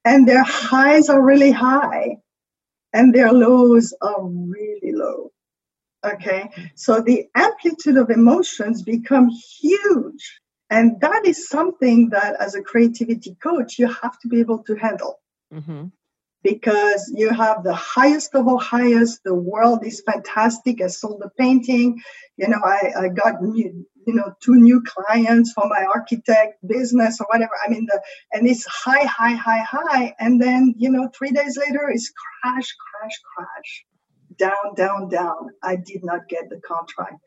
and 0.06 0.28
their 0.28 0.44
highs 0.44 1.10
are 1.10 1.22
really 1.22 1.52
high, 1.52 2.18
and 2.94 3.14
their 3.14 3.32
lows 3.32 3.94
are 4.02 4.24
really 4.24 4.92
low. 4.94 5.32
Okay, 6.06 6.50
so 6.76 7.02
the 7.02 7.28
amplitude 7.36 7.98
of 7.98 8.10
emotions 8.10 8.82
become 8.84 9.30
huge. 9.30 10.40
And 10.70 11.02
that 11.02 11.26
is 11.26 11.50
something 11.50 12.10
that, 12.10 12.36
as 12.40 12.56
a 12.56 12.62
creativity 12.62 13.36
coach, 13.42 13.80
you 13.80 13.88
have 13.88 14.20
to 14.20 14.28
be 14.28 14.40
able 14.40 14.60
to 14.64 14.76
handle. 14.76 15.20
Mm-hmm. 15.54 15.88
Because 16.42 17.12
you 17.14 17.32
have 17.32 17.64
the 17.64 17.74
highest 17.74 18.34
of 18.36 18.48
all 18.48 18.60
highest, 18.60 19.22
the 19.26 19.34
world 19.34 19.86
is 19.86 20.02
fantastic. 20.02 20.82
I 20.82 20.88
sold 20.88 21.22
a 21.26 21.30
painting, 21.38 22.02
you 22.38 22.48
know, 22.48 22.62
I, 22.64 22.92
I 22.98 23.08
got 23.10 23.42
new, 23.42 23.86
you 24.10 24.16
know, 24.16 24.34
two 24.44 24.56
new 24.56 24.82
clients 24.82 25.54
for 25.54 25.68
my 25.68 25.86
architect 25.86 26.56
business 26.66 27.22
or 27.22 27.28
whatever. 27.32 27.52
I 27.64 27.70
mean, 27.70 27.86
the, 27.86 28.02
and 28.34 28.48
it's 28.48 28.66
high, 28.66 29.06
high, 29.06 29.36
high, 29.36 29.64
high. 29.64 30.16
And 30.20 30.42
then, 30.42 30.74
you 30.80 30.90
know, 30.90 31.12
three 31.16 31.30
days 31.30 31.56
later 31.64 31.88
it's 31.94 32.12
crash, 32.20 32.70
crash, 32.82 33.16
crash, 33.32 33.86
down, 34.40 34.74
down, 34.76 35.10
down. 35.10 35.50
I 35.62 35.76
did 35.76 36.04
not 36.04 36.28
get 36.28 36.50
the 36.50 36.60
contract. 36.68 37.18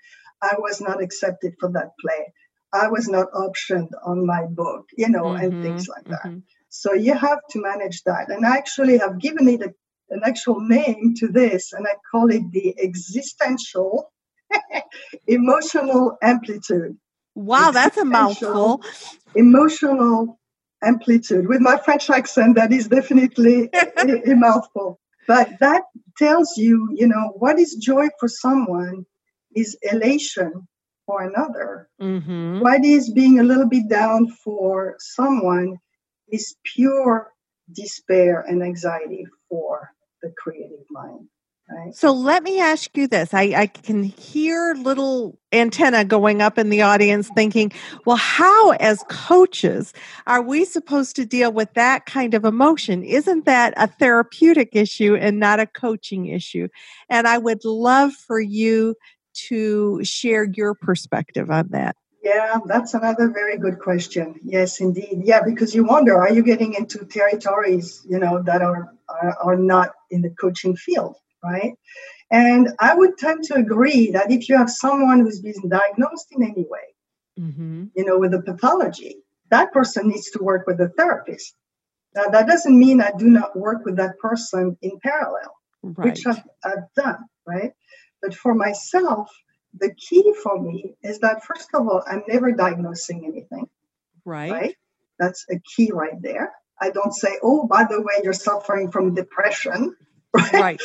I 0.42 0.56
was 0.58 0.80
not 0.80 1.00
accepted 1.00 1.52
for 1.60 1.70
that 1.70 1.90
play. 2.00 2.32
I 2.72 2.88
was 2.88 3.06
not 3.06 3.30
optioned 3.30 3.90
on 4.04 4.26
my 4.26 4.42
book, 4.46 4.86
you 4.98 5.08
know, 5.08 5.26
mm-hmm, 5.26 5.44
and 5.44 5.62
things 5.62 5.86
like 5.86 6.06
that. 6.06 6.24
Mm-hmm. 6.24 6.38
So 6.68 6.94
you 6.94 7.14
have 7.14 7.38
to 7.50 7.62
manage 7.62 8.02
that. 8.06 8.28
And 8.28 8.44
I 8.44 8.56
actually 8.56 8.98
have 8.98 9.20
given 9.20 9.46
it 9.46 9.62
a, 9.62 9.72
an 10.10 10.22
actual 10.24 10.60
name 10.60 11.14
to 11.18 11.28
this, 11.28 11.72
and 11.74 11.86
I 11.86 11.94
call 12.10 12.28
it 12.30 12.42
the 12.50 12.74
existential 12.80 14.10
emotional 15.26 16.16
amplitude. 16.22 16.96
Wow, 17.34 17.70
that's 17.70 17.96
a 17.96 18.04
mouthful. 18.04 18.82
Emotional 19.34 20.38
amplitude. 20.82 21.48
With 21.48 21.60
my 21.60 21.78
French 21.78 22.10
accent, 22.10 22.56
that 22.56 22.72
is 22.72 22.88
definitely 22.88 23.70
a, 23.72 24.32
a 24.32 24.34
mouthful. 24.34 25.00
But 25.26 25.50
that 25.60 25.82
tells 26.18 26.56
you, 26.56 26.88
you 26.94 27.06
know, 27.06 27.32
what 27.36 27.58
is 27.58 27.74
joy 27.76 28.08
for 28.18 28.28
someone 28.28 29.06
is 29.54 29.76
elation 29.82 30.66
for 31.06 31.22
another. 31.22 31.88
Mm-hmm. 32.00 32.60
What 32.60 32.84
is 32.84 33.12
being 33.12 33.38
a 33.38 33.44
little 33.44 33.68
bit 33.68 33.88
down 33.88 34.28
for 34.44 34.96
someone 34.98 35.76
is 36.28 36.56
pure 36.64 37.30
despair 37.72 38.40
and 38.40 38.62
anxiety 38.62 39.24
for 39.48 39.90
the 40.22 40.32
creative 40.36 40.84
mind. 40.90 41.28
Right? 41.70 41.94
So 41.94 42.12
let 42.12 42.42
me 42.42 42.60
ask 42.60 42.94
you 42.96 43.06
this. 43.06 43.32
I, 43.32 43.54
I 43.56 43.66
can 43.66 44.02
hear 44.02 44.74
little 44.74 45.38
antenna 45.52 46.04
going 46.04 46.42
up 46.42 46.58
in 46.58 46.68
the 46.68 46.82
audience 46.82 47.30
thinking, 47.34 47.72
well, 48.04 48.16
how, 48.16 48.72
as 48.72 49.02
coaches, 49.08 49.94
are 50.26 50.42
we 50.42 50.64
supposed 50.64 51.16
to 51.16 51.24
deal 51.24 51.52
with 51.52 51.72
that 51.74 52.04
kind 52.04 52.34
of 52.34 52.44
emotion? 52.44 53.02
Isn't 53.02 53.46
that 53.46 53.74
a 53.76 53.86
therapeutic 53.86 54.70
issue 54.72 55.14
and 55.14 55.38
not 55.38 55.60
a 55.60 55.66
coaching 55.66 56.26
issue? 56.26 56.68
And 57.08 57.26
I 57.26 57.38
would 57.38 57.64
love 57.64 58.12
for 58.12 58.40
you 58.40 58.94
to 59.48 60.04
share 60.04 60.44
your 60.44 60.74
perspective 60.74 61.50
on 61.50 61.68
that. 61.70 61.96
Yeah, 62.22 62.58
that's 62.66 62.94
another 62.94 63.30
very 63.30 63.58
good 63.58 63.80
question. 63.80 64.38
Yes, 64.44 64.80
indeed. 64.80 65.22
Yeah, 65.24 65.40
because 65.44 65.74
you 65.74 65.84
wonder, 65.84 66.16
are 66.16 66.32
you 66.32 66.42
getting 66.44 66.74
into 66.74 67.04
territories, 67.04 68.06
you 68.08 68.18
know, 68.18 68.42
that 68.44 68.62
are, 68.62 68.94
are, 69.08 69.36
are 69.42 69.56
not 69.56 69.90
in 70.10 70.22
the 70.22 70.30
coaching 70.30 70.76
field, 70.76 71.16
right? 71.42 71.74
And 72.30 72.70
I 72.80 72.94
would 72.94 73.18
tend 73.18 73.44
to 73.44 73.54
agree 73.54 74.12
that 74.12 74.30
if 74.30 74.48
you 74.48 74.56
have 74.56 74.70
someone 74.70 75.20
who's 75.20 75.40
been 75.40 75.68
diagnosed 75.68 76.28
in 76.32 76.42
any 76.42 76.64
way, 76.68 76.80
Mm-hmm. 77.40 77.86
you 77.96 78.04
know, 78.04 78.18
with 78.18 78.34
a 78.34 78.42
pathology, 78.42 79.16
that 79.50 79.72
person 79.72 80.08
needs 80.08 80.30
to 80.32 80.42
work 80.42 80.66
with 80.66 80.78
a 80.82 80.90
therapist. 80.90 81.54
Now, 82.14 82.24
that 82.26 82.46
doesn't 82.46 82.78
mean 82.78 83.00
I 83.00 83.10
do 83.16 83.26
not 83.26 83.56
work 83.56 83.86
with 83.86 83.96
that 83.96 84.18
person 84.18 84.76
in 84.82 84.98
parallel, 85.02 85.56
Right. 85.82 86.08
which 86.10 86.26
I've, 86.26 86.42
I've 86.62 86.92
done, 86.94 87.24
right? 87.46 87.72
But 88.20 88.34
for 88.34 88.54
myself, 88.54 89.30
the 89.78 89.94
key 89.94 90.34
for 90.42 90.60
me 90.60 90.94
is 91.02 91.20
that, 91.20 91.42
first 91.44 91.70
of 91.72 91.88
all, 91.88 92.02
I'm 92.06 92.22
never 92.28 92.52
diagnosing 92.52 93.24
anything, 93.24 93.66
right. 94.26 94.52
right? 94.52 94.76
That's 95.18 95.46
a 95.50 95.58
key 95.58 95.90
right 95.90 96.20
there. 96.20 96.52
I 96.80 96.90
don't 96.90 97.14
say, 97.14 97.38
oh, 97.42 97.66
by 97.66 97.84
the 97.84 98.02
way, 98.02 98.20
you're 98.22 98.34
suffering 98.34 98.90
from 98.90 99.14
depression, 99.14 99.96
right? 100.34 100.52
Right. 100.52 100.80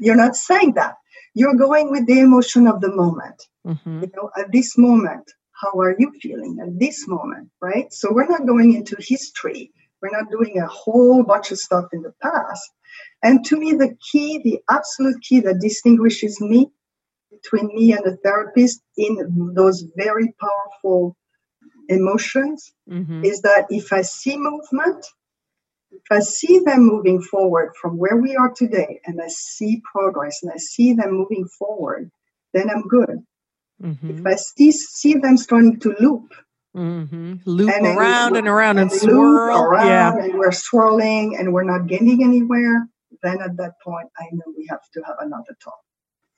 You're 0.00 0.16
not 0.16 0.34
saying 0.36 0.74
that. 0.74 0.94
You're 1.34 1.54
going 1.54 1.90
with 1.90 2.06
the 2.06 2.20
emotion 2.20 2.66
of 2.66 2.80
the 2.80 2.92
moment. 2.94 3.40
Mm-hmm. 3.66 4.02
You 4.02 4.10
know, 4.16 4.30
at 4.36 4.50
this 4.50 4.76
moment, 4.76 5.30
how 5.52 5.78
are 5.78 5.94
you 5.98 6.12
feeling 6.20 6.58
at 6.60 6.78
this 6.78 7.06
moment, 7.06 7.50
right? 7.60 7.92
So 7.92 8.12
we're 8.12 8.26
not 8.26 8.46
going 8.46 8.74
into 8.74 8.96
history. 8.98 9.70
We're 10.02 10.10
not 10.18 10.30
doing 10.30 10.58
a 10.58 10.66
whole 10.66 11.22
bunch 11.22 11.50
of 11.52 11.58
stuff 11.58 11.86
in 11.92 12.02
the 12.02 12.14
past. 12.22 12.68
And 13.22 13.44
to 13.46 13.56
me, 13.56 13.72
the 13.72 13.94
key, 14.10 14.40
the 14.42 14.60
absolute 14.70 15.20
key 15.22 15.40
that 15.40 15.60
distinguishes 15.60 16.40
me 16.40 16.70
between 17.30 17.68
me 17.68 17.92
and 17.92 18.04
a 18.06 18.16
therapist 18.16 18.80
in 18.96 19.52
those 19.54 19.84
very 19.96 20.34
powerful 20.40 21.16
emotions 21.88 22.72
Mm-hmm. 22.90 23.24
is 23.24 23.42
that 23.42 23.66
if 23.70 23.92
I 23.92 24.02
see 24.02 24.36
movement, 24.36 25.06
if 25.90 26.02
I 26.10 26.20
see 26.20 26.60
them 26.60 26.86
moving 26.86 27.20
forward 27.22 27.72
from 27.80 27.98
where 27.98 28.16
we 28.16 28.36
are 28.36 28.50
today 28.52 29.00
and 29.04 29.20
I 29.20 29.28
see 29.28 29.82
progress 29.92 30.42
and 30.42 30.52
I 30.52 30.56
see 30.58 30.92
them 30.92 31.12
moving 31.12 31.46
forward, 31.46 32.10
then 32.54 32.70
I'm 32.70 32.82
good. 32.82 33.18
Mm-hmm. 33.82 34.18
If 34.20 34.26
I 34.26 34.34
see, 34.36 34.72
see 34.72 35.14
them 35.14 35.36
starting 35.36 35.78
to 35.80 35.94
loop 36.00 36.32
Mm-hmm. 36.76 37.34
Loop 37.46 37.68
And 37.68 37.84
around 37.84 38.36
and 38.36 38.46
around 38.46 38.78
and, 38.78 38.92
loop 38.92 39.00
swirl. 39.00 39.58
around 39.60 39.86
Yeah. 39.88 40.16
and 40.24 40.38
we're 40.38 40.52
swirling 40.52 41.36
and 41.36 41.52
we're 41.52 41.64
not 41.64 41.88
getting 41.88 42.22
anywhere, 42.22 42.86
then 43.24 43.40
at 43.42 43.56
that 43.56 43.72
point 43.84 44.08
I 44.18 44.26
know 44.30 44.54
we 44.56 44.68
have 44.70 44.78
to 44.94 45.02
have 45.04 45.16
another 45.20 45.56
talk. 45.64 45.80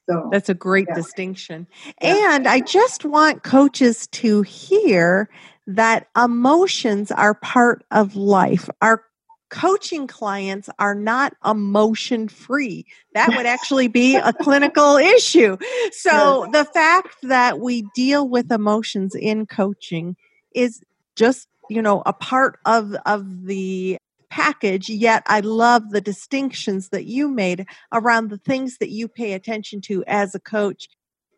So 0.09 0.31
That's 0.33 0.49
a 0.49 0.55
great 0.55 0.87
Yeah. 0.89 0.95
distinction. 0.95 1.67
Yeah. 2.01 2.35
And 2.37 2.49
I 2.49 2.61
just 2.61 3.05
want 3.05 3.43
coaches 3.43 4.07
to 4.09 4.41
hear 4.43 5.29
that 5.67 6.09
emotions 6.17 7.11
are 7.13 7.35
part 7.35 7.85
of 7.91 8.17
life. 8.17 8.71
Our 8.81 9.05
coaching 9.53 10.07
clients 10.07 10.69
are 10.79 10.95
not 10.95 11.35
emotion 11.45 12.27
free. 12.27 12.87
That 13.15 13.29
would 13.37 13.47
actually 13.57 13.87
be 13.87 14.17
a 14.17 14.33
clinical 14.33 14.97
issue. 14.97 15.59
So 15.93 16.49
the 16.51 16.65
fact 16.65 17.17
that 17.23 17.61
we 17.61 17.87
deal 17.95 18.27
with 18.27 18.51
emotions 18.51 19.15
in 19.15 19.47
coaching 19.47 20.17
is 20.55 20.83
just, 21.15 21.47
you 21.69 21.83
know, 21.83 22.03
a 22.07 22.13
part 22.13 22.59
of 22.65 22.95
of 23.07 23.45
the 23.47 23.99
package 24.31 24.89
yet 24.89 25.23
i 25.27 25.41
love 25.41 25.91
the 25.91 26.01
distinctions 26.01 26.89
that 26.89 27.05
you 27.05 27.29
made 27.29 27.67
around 27.93 28.31
the 28.31 28.39
things 28.39 28.79
that 28.79 28.89
you 28.89 29.07
pay 29.07 29.35
attention 29.35 29.83
to 29.83 30.03
as 30.07 30.35
a 30.35 30.41
coach 30.41 30.89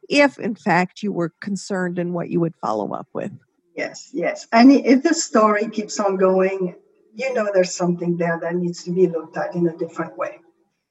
if 0.09 0.39
in 0.39 0.55
fact 0.55 1.03
you 1.03 1.11
were 1.11 1.33
concerned 1.41 1.99
in 1.99 2.13
what 2.13 2.31
you 2.31 2.39
would 2.39 2.55
follow 2.63 2.93
up 2.93 3.09
with 3.13 3.33
yes, 3.77 4.11
yes. 4.13 4.47
And 4.53 4.73
if 4.73 5.03
the 5.03 5.15
story 5.15 5.69
keeps 5.69 5.99
on 6.01 6.17
going, 6.17 6.75
you 7.15 7.33
know 7.35 7.49
there's 7.53 7.75
something 7.75 8.17
there 8.17 8.39
that 8.41 8.55
needs 8.57 8.83
to 8.85 8.93
be 8.93 9.07
looked 9.07 9.37
at 9.37 9.55
in 9.55 9.67
a 9.69 9.77
different 9.77 10.17
way. 10.19 10.39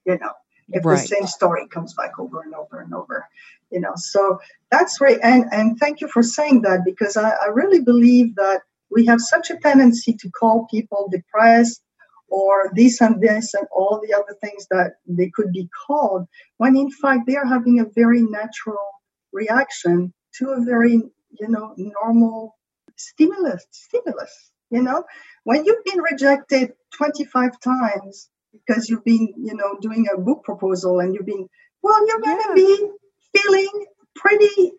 You 0.06 0.18
know, 0.20 0.32
if 0.70 0.86
Right. 0.86 1.00
the 1.00 1.08
same 1.08 1.28
story 1.28 1.68
comes 1.68 1.94
back 1.94 2.20
over 2.20 2.42
and 2.42 2.54
over 2.56 2.80
and 2.82 2.94
over, 2.94 3.28
you 3.72 3.80
know. 3.80 3.94
So 3.96 4.40
that's 4.72 5.00
right. 5.02 5.20
And 5.22 5.46
and 5.52 5.78
thank 5.80 6.02
you 6.02 6.08
for 6.08 6.24
saying 6.24 6.62
that 6.64 6.86
because 6.86 7.18
I, 7.18 7.32
I 7.32 7.48
really 7.48 7.82
believe 7.82 8.36
that 8.36 8.62
we 8.90 9.06
have 9.06 9.22
such 9.22 9.50
a 9.50 9.58
tendency 9.58 10.14
to 10.14 10.30
call 10.32 10.68
people 10.70 11.10
depressed 11.12 11.82
or 12.30 12.72
this 12.76 13.02
and 13.02 13.22
this 13.22 13.54
and 13.54 13.68
all 13.72 14.02
the 14.06 14.14
other 14.14 14.36
things 14.42 14.68
that 14.72 14.94
they 15.08 15.30
could 15.36 15.52
be 15.52 15.70
called 15.86 16.28
when 16.58 16.76
in 16.76 16.90
fact 16.92 17.28
they 17.28 17.36
are 17.36 17.46
having 17.46 17.80
a 17.80 17.86
very 17.96 18.22
natural 18.22 18.88
reaction 19.32 20.14
to 20.34 20.50
a 20.50 20.62
very 20.62 20.94
you 21.40 21.48
know 21.48 21.74
normal 21.78 22.56
stimulus 22.96 23.66
stimulus 23.72 24.52
you 24.74 24.84
know 24.84 25.04
when 25.46 25.66
you've 25.66 25.86
been 25.86 26.02
rejected 26.12 26.74
25 26.98 27.60
times 27.62 28.30
because 28.54 28.90
you've 28.90 29.06
been 29.06 29.28
you 29.50 29.56
know 29.56 29.78
doing 29.82 30.08
a 30.14 30.20
book 30.20 30.44
proposal 30.44 31.00
and 31.02 31.16
you've 31.16 31.28
been 31.28 31.48
well 31.84 32.08
you're 32.08 32.22
going 32.22 32.42
to 32.44 32.50
Yeah. 32.50 32.56
be 32.56 32.90
feeling 33.36 33.86
pretty 34.16 34.74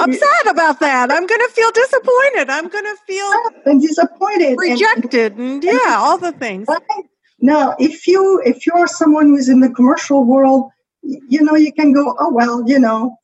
upset 0.00 0.46
about 0.48 0.80
that 0.80 1.10
i'm 1.12 1.26
going 1.26 1.40
to 1.48 1.52
feel 1.54 1.70
disappointed 1.72 2.50
i'm 2.50 2.68
going 2.68 2.84
to 2.84 2.98
feel 3.06 3.32
and 3.66 3.82
disappointed 3.82 4.50
and- 4.50 4.58
rejected 4.70 5.36
and 5.38 5.64
yeah 5.64 5.96
all 5.98 6.18
the 6.18 6.32
things 6.32 6.68
Right. 6.68 7.04
Now, 7.42 7.74
if 7.78 8.06
you 8.06 8.42
if 8.44 8.66
you're 8.66 8.86
someone 8.86 9.28
who's 9.28 9.48
in 9.48 9.60
the 9.60 9.70
commercial 9.70 10.24
world, 10.26 10.70
you 11.02 11.42
know 11.42 11.56
you 11.56 11.72
can 11.72 11.92
go, 11.94 12.14
oh 12.20 12.30
well, 12.32 12.62
you 12.66 12.78
know, 12.78 13.16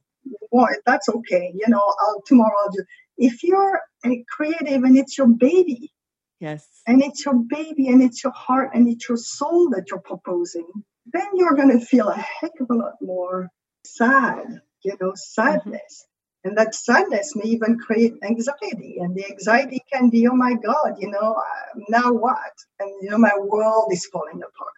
well, 0.51 0.69
that's 0.87 1.09
okay. 1.11 1.53
You 1.55 1.67
know, 1.69 1.83
I'll 2.01 2.23
tomorrow 2.27 2.55
I'll 2.65 2.71
do. 2.73 2.85
If 3.19 3.43
you're 3.45 3.81
a 4.07 4.25
creative 4.31 4.85
and 4.85 4.97
it's 4.97 5.19
your 5.19 5.29
baby 5.29 5.93
yes 6.41 6.83
and 6.87 7.03
it's 7.03 7.25
your 7.25 7.35
baby 7.37 7.89
and 7.89 8.03
it's 8.03 8.23
your 8.25 8.33
heart 8.33 8.71
and 8.75 8.89
it's 8.89 9.09
your 9.09 9.19
soul 9.19 9.71
that 9.71 9.87
you're 9.91 10.01
proposing, 10.01 10.67
then 11.13 11.27
you're 11.35 11.55
going 11.55 11.79
to 11.79 11.85
feel 11.85 12.09
a 12.09 12.17
heck 12.17 12.53
of 12.61 12.69
a 12.71 12.75
lot 12.75 12.95
more 13.01 13.51
sad. 13.85 14.61
You 14.85 14.97
know, 15.01 15.13
sadness. 15.15 16.07
And 16.45 16.59
that 16.59 16.75
sadness 16.75 17.37
may 17.37 17.51
even 17.51 17.79
create 17.79 18.15
anxiety. 18.23 18.99
And 19.01 19.17
the 19.17 19.27
anxiety 19.31 19.81
can 19.93 20.11
be, 20.11 20.29
oh 20.29 20.37
my 20.37 20.55
God, 20.55 20.97
you 21.01 21.11
know, 21.11 21.35
uh, 21.35 21.81
now 21.89 22.13
what? 22.13 22.53
And, 22.81 22.91
you 23.03 23.11
know, 23.11 23.19
my 23.19 23.33
world 23.39 23.89
is 23.93 24.07
falling 24.07 24.43
apart. 24.43 24.75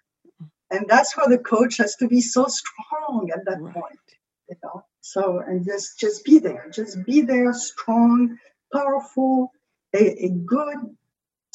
And 0.71 0.87
that's 0.89 1.17
where 1.17 1.29
the 1.29 1.39
coach 1.39 1.79
has 1.79 1.97
to 1.97 2.09
be 2.09 2.21
so 2.21 2.47
strong 2.49 3.31
at 3.35 3.45
that 3.47 3.61
Right. 3.61 3.75
point, 3.75 4.01
you 4.49 4.57
know. 4.63 4.85
So, 5.01 5.39
and 5.41 5.65
just 5.65 5.99
just 5.99 6.25
be 6.25 6.39
there, 6.41 6.69
just 6.73 7.05
be 7.07 7.23
there, 7.23 7.53
strong, 7.55 8.39
powerful, 8.73 9.53
a, 9.95 10.27
a 10.27 10.31
good 10.31 10.97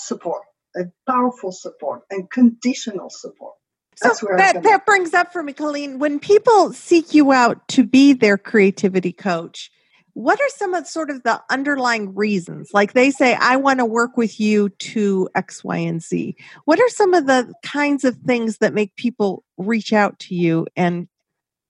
support, 0.03 0.43
a 0.75 0.83
powerful 1.07 1.51
support, 1.51 2.01
and 2.09 2.29
conditional 2.29 3.09
support. 3.09 3.53
That's 4.01 4.19
so 4.19 4.27
where 4.27 4.37
that, 4.37 4.63
that 4.63 4.85
brings 4.85 5.13
up 5.13 5.31
for 5.31 5.43
me 5.43 5.53
colleen 5.53 5.99
when 5.99 6.19
people 6.19 6.73
seek 6.73 7.13
you 7.13 7.31
out 7.31 7.67
to 7.69 7.83
be 7.83 8.13
their 8.13 8.39
creativity 8.39 9.11
coach 9.11 9.69
what 10.13 10.39
are 10.39 10.49
some 10.49 10.73
of 10.73 10.87
sort 10.87 11.09
of 11.09 11.21
the 11.21 11.41
underlying 11.49 12.15
reasons 12.15 12.71
like 12.73 12.93
they 12.93 13.11
say 13.11 13.35
i 13.39 13.55
want 13.55 13.79
to 13.79 13.85
work 13.85 14.17
with 14.17 14.39
you 14.39 14.69
to 14.79 15.29
x 15.35 15.63
y 15.63 15.77
and 15.77 16.01
z 16.01 16.35
what 16.65 16.79
are 16.79 16.89
some 16.89 17.13
of 17.13 17.27
the 17.27 17.53
kinds 17.63 18.03
of 18.03 18.17
things 18.17 18.57
that 18.57 18.73
make 18.73 18.95
people 18.95 19.43
reach 19.57 19.93
out 19.93 20.17
to 20.17 20.33
you 20.33 20.65
and 20.75 21.07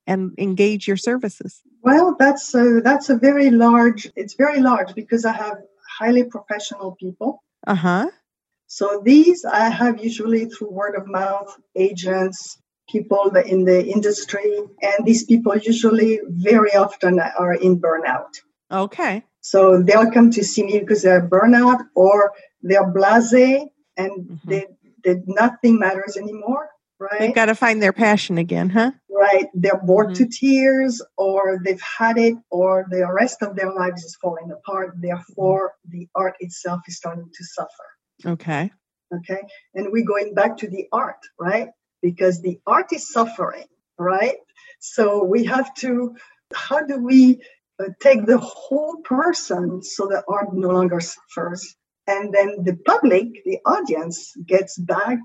and 0.08 0.32
engage 0.38 0.88
your 0.88 0.98
services 0.98 1.62
Well, 1.82 2.16
that's 2.20 2.54
a, 2.56 2.82
that's 2.82 3.10
a 3.10 3.18
very 3.18 3.50
large. 3.52 4.10
It's 4.16 4.36
very 4.36 4.60
large 4.60 4.94
because 4.96 5.26
I 5.26 5.34
have 5.34 5.58
highly 6.00 6.24
professional 6.24 6.96
people. 7.00 7.44
uh-huh 7.68 8.08
So 8.78 9.04
these 9.06 9.46
I 9.46 9.70
have 9.70 10.04
usually 10.04 10.46
through 10.46 10.72
word 10.72 10.96
of 10.96 11.06
mouth, 11.06 11.56
agents, 11.76 12.58
people 12.90 13.30
in 13.54 13.66
the 13.66 13.86
industry, 13.86 14.52
and 14.82 15.06
these 15.06 15.24
people 15.26 15.56
usually 15.56 16.20
very 16.28 16.74
often 16.74 17.20
are 17.20 17.54
in 17.54 17.80
burnout. 17.80 18.34
okay 18.72 19.24
So 19.42 19.60
they'll 19.84 20.10
come 20.18 20.32
to 20.32 20.44
see 20.44 20.64
me 20.70 20.80
because 20.80 21.04
they're 21.04 21.30
burnout 21.36 21.82
or 21.94 22.34
they're 22.64 22.92
blasé 22.98 23.50
and 24.02 24.12
Mhm. 24.12 24.40
they, 24.50 24.64
they 25.04 25.16
nothing 25.42 25.76
matters 25.86 26.18
anymore, 26.24 26.66
right? 27.06 27.20
they've 27.20 27.40
got 27.42 27.50
to 27.54 27.58
find 27.66 27.78
their 27.80 27.98
passion 28.06 28.36
again 28.46 28.70
huh 28.78 28.92
right? 29.26 29.48
They're 29.54 29.84
bored 29.90 30.12
mm-hmm. 30.14 30.32
to 30.32 30.38
tears, 30.42 30.94
or 31.28 31.42
they've 31.64 31.88
had 32.00 32.18
it, 32.18 32.36
or 32.50 32.74
the 32.90 33.02
rest 33.22 33.38
of 33.46 33.56
their 33.56 33.72
lives 33.82 34.02
is 34.04 34.16
falling 34.22 34.50
apart. 34.52 34.88
Therefore, 35.10 35.64
the 35.94 36.04
art 36.16 36.36
itself 36.40 36.82
is 36.90 36.98
starting 36.98 37.30
to 37.38 37.44
suffer. 37.58 37.88
Okay. 38.26 38.72
Okay. 39.16 39.42
And 39.76 39.92
we're 39.92 40.06
going 40.06 40.34
back 40.34 40.58
to 40.58 40.70
the 40.70 40.88
art, 40.92 41.20
right? 41.40 41.70
Because 42.02 42.42
the 42.42 42.60
art 42.66 42.92
is 42.92 43.12
suffering, 43.12 43.66
right? 43.98 44.38
So 44.80 45.24
we 45.24 45.46
have 45.46 45.74
to, 45.76 46.16
how 46.54 46.86
do 46.86 46.98
we 46.98 47.42
uh, 47.80 47.86
take 48.02 48.26
the 48.26 48.40
whole 48.40 48.98
person 49.04 49.84
so 49.84 50.08
the 50.08 50.24
art 50.28 50.54
no 50.54 50.70
longer 50.70 51.00
suffers? 51.00 51.76
And 52.08 52.34
then 52.34 52.64
the 52.64 52.78
public, 52.86 53.28
the 53.46 53.60
audience, 53.66 54.34
gets 54.46 54.78
back 54.78 55.20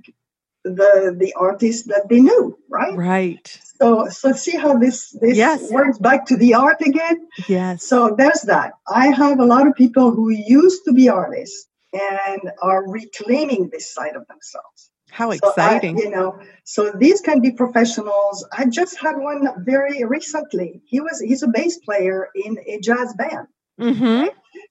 the 0.64 1.16
the 1.18 1.32
artist 1.34 1.88
that 1.88 2.08
they 2.08 2.20
knew, 2.20 2.58
right? 2.68 2.96
Right. 2.96 3.60
So 3.80 4.08
so 4.08 4.32
see 4.32 4.56
how 4.56 4.78
this 4.78 5.10
this 5.20 5.36
yes. 5.36 5.70
works 5.70 5.98
back 5.98 6.26
to 6.26 6.36
the 6.36 6.54
art 6.54 6.80
again. 6.80 7.26
Yes. 7.48 7.84
So 7.84 8.14
there's 8.16 8.42
that. 8.42 8.72
I 8.86 9.08
have 9.08 9.40
a 9.40 9.46
lot 9.46 9.66
of 9.66 9.74
people 9.74 10.10
who 10.10 10.30
used 10.30 10.84
to 10.84 10.92
be 10.92 11.08
artists 11.08 11.67
and 11.92 12.50
are 12.62 12.88
reclaiming 12.88 13.70
this 13.70 13.92
side 13.92 14.16
of 14.16 14.26
themselves. 14.26 14.90
How 15.10 15.30
exciting! 15.30 15.96
So 15.96 16.02
I, 16.02 16.06
you 16.06 16.14
know, 16.14 16.40
so 16.64 16.92
these 16.92 17.20
can 17.22 17.40
be 17.40 17.50
professionals. 17.50 18.46
I 18.52 18.66
just 18.66 18.98
had 18.98 19.16
one 19.16 19.64
very 19.64 20.04
recently. 20.04 20.82
He 20.84 21.00
was 21.00 21.20
he's 21.20 21.42
a 21.42 21.48
bass 21.48 21.78
player 21.78 22.28
in 22.34 22.58
a 22.66 22.78
jazz 22.80 23.14
band, 23.14 23.48
mm-hmm. 23.80 24.28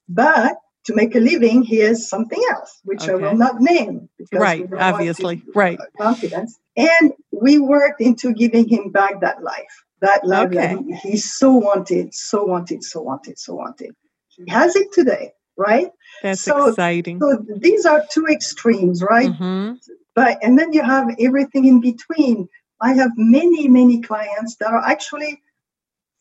but 0.08 0.58
to 0.88 0.94
make 0.94 1.14
a 1.14 1.20
living, 1.20 1.62
he 1.62 1.78
has 1.80 2.08
something 2.08 2.42
else, 2.50 2.80
which 2.84 3.02
okay. 3.02 3.12
I 3.12 3.16
will 3.16 3.36
not 3.36 3.60
name. 3.60 4.08
right, 4.32 4.66
obviously, 4.72 5.42
right. 5.54 5.78
Confidence. 6.00 6.58
And 6.76 7.12
we 7.30 7.58
worked 7.58 8.00
into 8.00 8.32
giving 8.32 8.66
him 8.66 8.90
back 8.90 9.20
that 9.20 9.42
life, 9.42 9.84
that 10.00 10.26
life 10.26 10.48
okay. 10.48 10.74
that 10.74 10.78
he, 11.02 11.10
he 11.10 11.16
so 11.18 11.52
wanted, 11.52 12.14
so 12.14 12.44
wanted, 12.44 12.82
so 12.82 13.02
wanted, 13.02 13.38
so 13.38 13.54
wanted. 13.54 13.94
He 14.28 14.50
has 14.50 14.76
it 14.76 14.90
today, 14.92 15.32
right? 15.58 15.90
That's 16.22 16.40
so, 16.40 16.68
exciting. 16.68 17.20
So 17.20 17.44
these 17.56 17.84
are 17.84 18.04
two 18.10 18.26
extremes, 18.26 19.02
right? 19.02 19.30
Mm-hmm. 19.30 19.74
But 20.14 20.38
and 20.42 20.58
then 20.58 20.72
you 20.72 20.82
have 20.82 21.08
everything 21.20 21.66
in 21.66 21.80
between. 21.80 22.48
I 22.80 22.94
have 22.94 23.10
many, 23.16 23.68
many 23.68 24.00
clients 24.00 24.56
that 24.56 24.70
are 24.70 24.82
actually 24.84 25.42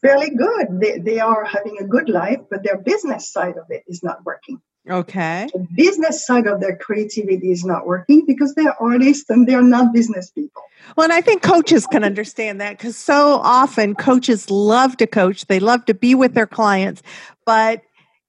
fairly 0.02 0.32
good. 0.32 0.80
They, 0.82 0.98
they 0.98 1.20
are 1.20 1.46
having 1.46 1.78
a 1.80 1.84
good 1.84 2.10
life, 2.10 2.40
but 2.50 2.64
their 2.64 2.78
business 2.78 3.32
side 3.32 3.58
of 3.58 3.66
it 3.70 3.84
is 3.88 4.04
not 4.04 4.26
working. 4.26 4.62
Okay. 4.90 5.48
The 5.54 5.68
business 5.76 6.26
side 6.26 6.48
of 6.48 6.62
their 6.62 6.78
creativity 6.78 7.52
is 7.52 7.66
not 7.66 7.86
working 7.86 8.26
because 8.26 8.56
they're 8.56 8.82
artists 8.82 9.30
and 9.30 9.48
they're 9.48 9.62
not 9.62 9.94
business 9.94 10.32
people. 10.32 10.64
Well, 10.96 11.04
and 11.06 11.14
I 11.14 11.22
think 11.22 11.42
coaches 11.42 11.86
can 11.86 12.04
understand 12.04 12.62
that 12.62 12.78
because 12.78 12.96
so 12.96 13.42
often 13.44 13.96
coaches 13.96 14.50
love 14.50 14.96
to 14.98 15.08
coach, 15.08 15.46
they 15.48 15.60
love 15.60 15.86
to 15.86 15.94
be 15.94 16.16
with 16.16 16.34
their 16.36 16.48
clients, 16.48 17.04
but 17.46 17.82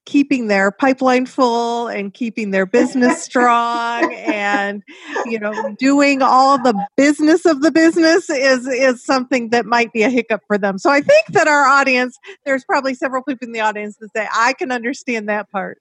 keeping 0.09 0.47
their 0.47 0.71
pipeline 0.71 1.27
full 1.27 1.87
and 1.87 2.15
keeping 2.15 2.51
their 2.51 2.65
business 2.65 3.23
strong 3.31 4.11
and 4.15 4.83
you 5.27 5.39
know 5.39 5.53
doing 5.79 6.23
all 6.23 6.57
the 6.57 6.75
business 6.97 7.45
of 7.45 7.61
the 7.61 7.71
business 7.71 8.31
is 8.31 8.67
is 8.67 9.05
something 9.05 9.51
that 9.51 9.67
might 9.67 9.93
be 9.93 10.03
a 10.03 10.09
hiccup 10.09 10.41
for 10.47 10.57
them. 10.57 10.79
So 10.79 10.91
i 10.91 11.03
think 11.03 11.27
that 11.33 11.47
our 11.47 11.67
audience 11.67 12.17
there's 12.47 12.65
probably 12.65 12.95
several 12.95 13.23
people 13.23 13.47
in 13.47 13.53
the 13.53 13.61
audience 13.61 13.97
that 14.01 14.09
say 14.17 14.27
i 14.35 14.55
can 14.55 14.73
understand 14.73 15.29
that 15.29 15.51
part. 15.51 15.79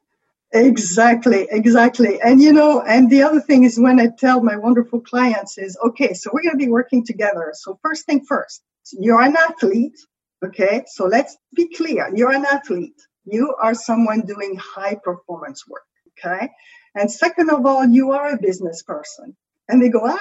Exactly 0.54 1.48
exactly. 1.50 2.20
And 2.22 2.42
you 2.42 2.52
know 2.52 2.82
and 2.82 3.10
the 3.10 3.22
other 3.22 3.40
thing 3.40 3.64
is 3.64 3.80
when 3.80 3.98
i 3.98 4.10
tell 4.20 4.44
my 4.44 4.58
wonderful 4.58 5.00
clients 5.00 5.58
is 5.58 5.78
okay 5.86 6.14
so 6.14 6.32
we're 6.34 6.44
going 6.44 6.60
to 6.60 6.66
be 6.66 6.70
working 6.70 7.06
together. 7.06 7.54
So 7.54 7.80
first 7.82 8.06
thing 8.06 8.26
first 8.26 8.62
you're 8.92 9.22
an 9.22 9.38
athlete 9.38 9.98
okay? 10.46 10.84
So 10.88 11.06
let's 11.06 11.38
be 11.56 11.74
clear 11.74 12.12
you're 12.14 12.34
an 12.34 12.46
athlete 12.46 13.02
you 13.30 13.56
are 13.62 13.74
someone 13.74 14.22
doing 14.22 14.56
high 14.58 14.96
performance 14.96 15.68
work. 15.68 15.84
Okay. 16.18 16.50
And 16.96 17.12
second 17.12 17.50
of 17.52 17.66
all, 17.66 17.86
you 17.86 18.12
are 18.12 18.34
a 18.34 18.42
business 18.42 18.82
person. 18.82 19.36
And 19.70 19.82
they 19.82 19.90
go, 19.90 20.02
ah. 20.04 20.18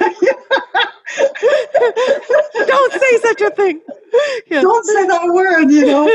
Don't 2.66 2.92
say 2.92 3.18
such 3.18 3.40
a 3.40 3.50
thing. 3.50 3.80
Don't 4.50 4.84
say 4.84 5.06
that 5.06 5.30
word, 5.32 5.70
you 5.70 5.86
know. 5.86 6.10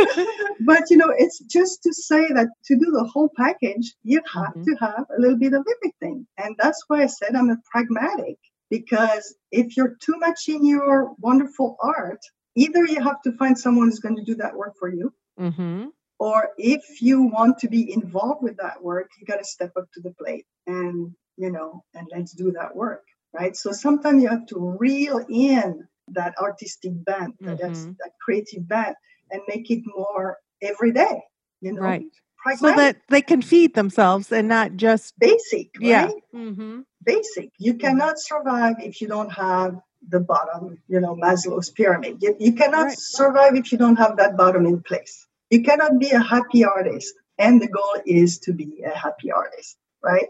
but, 0.65 0.89
you 0.89 0.97
know, 0.97 1.13
it's 1.17 1.39
just 1.39 1.81
to 1.83 1.93
say 1.93 2.27
that 2.33 2.49
to 2.65 2.75
do 2.75 2.91
the 2.91 3.05
whole 3.05 3.31
package, 3.37 3.93
you 4.03 4.21
have 4.33 4.49
mm-hmm. 4.49 4.63
to 4.63 4.75
have 4.79 5.05
a 5.17 5.21
little 5.21 5.37
bit 5.37 5.53
of 5.53 5.65
everything. 5.77 6.27
And 6.37 6.55
that's 6.59 6.83
why 6.87 7.03
I 7.03 7.07
said 7.07 7.35
I'm 7.35 7.49
a 7.49 7.57
pragmatic 7.71 8.37
because 8.69 9.35
if 9.51 9.77
you're 9.77 9.95
too 10.01 10.17
much 10.17 10.49
in 10.49 10.65
your 10.65 11.13
wonderful 11.19 11.77
art, 11.81 12.19
either 12.55 12.85
you 12.85 13.01
have 13.01 13.21
to 13.21 13.31
find 13.37 13.57
someone 13.57 13.87
who's 13.87 13.99
going 13.99 14.17
to 14.17 14.23
do 14.23 14.35
that 14.35 14.55
work 14.55 14.73
for 14.79 14.93
you 14.93 15.13
Mm-hmm. 15.39 15.87
Or 16.19 16.49
if 16.57 17.01
you 17.01 17.23
want 17.23 17.57
to 17.59 17.67
be 17.67 17.91
involved 17.91 18.43
with 18.43 18.57
that 18.57 18.81
work, 18.81 19.09
you 19.19 19.25
got 19.25 19.37
to 19.37 19.43
step 19.43 19.71
up 19.75 19.91
to 19.93 20.01
the 20.01 20.11
plate 20.11 20.45
and, 20.67 21.13
you 21.37 21.51
know, 21.51 21.83
and 21.93 22.07
let's 22.15 22.33
do 22.33 22.51
that 22.51 22.75
work. 22.75 23.03
Right. 23.33 23.57
So 23.57 23.71
sometimes 23.71 24.21
you 24.21 24.29
have 24.29 24.45
to 24.47 24.77
reel 24.79 25.25
in 25.27 25.87
that 26.09 26.35
artistic 26.39 26.91
bent, 27.03 27.41
mm-hmm. 27.41 27.55
that, 27.55 27.95
that 27.99 28.11
creative 28.23 28.67
bent, 28.67 28.95
and 29.31 29.41
make 29.47 29.71
it 29.71 29.83
more 29.85 30.37
every 30.61 30.91
day. 30.91 31.21
You 31.59 31.73
know, 31.73 31.81
right. 31.81 32.05
Pragmatic. 32.43 32.75
So 32.75 32.81
that 32.81 32.97
they 33.09 33.21
can 33.21 33.41
feed 33.41 33.73
themselves 33.73 34.31
and 34.31 34.47
not 34.47 34.75
just 34.75 35.17
basic. 35.17 35.69
Right? 35.79 35.87
Yeah. 35.87 36.09
Mm-hmm. 36.35 36.81
Basic. 37.03 37.49
You 37.57 37.73
cannot 37.75 38.19
survive 38.19 38.75
if 38.79 39.01
you 39.01 39.07
don't 39.07 39.31
have 39.31 39.79
the 40.09 40.19
bottom, 40.19 40.77
you 40.87 40.99
know, 40.99 41.15
Maslow's 41.15 41.69
pyramid. 41.69 42.17
You, 42.21 42.35
you 42.39 42.53
cannot 42.53 42.85
right. 42.85 42.97
survive 42.97 43.55
if 43.55 43.71
you 43.71 43.77
don't 43.77 43.95
have 43.97 44.17
that 44.17 44.37
bottom 44.37 44.65
in 44.65 44.81
place. 44.81 45.27
You 45.49 45.63
cannot 45.63 45.99
be 45.99 46.09
a 46.11 46.21
happy 46.21 46.63
artist. 46.63 47.13
And 47.37 47.61
the 47.61 47.67
goal 47.67 48.01
is 48.05 48.39
to 48.39 48.53
be 48.53 48.83
a 48.85 48.95
happy 48.95 49.31
artist, 49.31 49.77
right? 50.03 50.27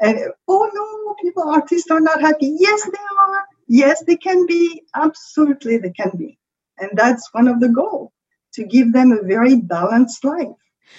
And 0.00 0.18
oh 0.48 0.70
no, 0.72 1.14
people, 1.22 1.48
artists 1.48 1.90
are 1.90 2.00
not 2.00 2.20
happy. 2.20 2.56
Yes, 2.58 2.84
they 2.84 2.98
are. 3.18 3.44
Yes, 3.68 4.02
they 4.06 4.16
can 4.16 4.46
be. 4.46 4.82
Absolutely, 4.94 5.78
they 5.78 5.90
can 5.90 6.12
be. 6.16 6.38
And 6.78 6.90
that's 6.94 7.28
one 7.32 7.48
of 7.48 7.60
the 7.60 7.68
goals 7.68 8.10
to 8.54 8.64
give 8.64 8.92
them 8.92 9.12
a 9.12 9.22
very 9.22 9.56
balanced 9.56 10.24
life. 10.24 10.48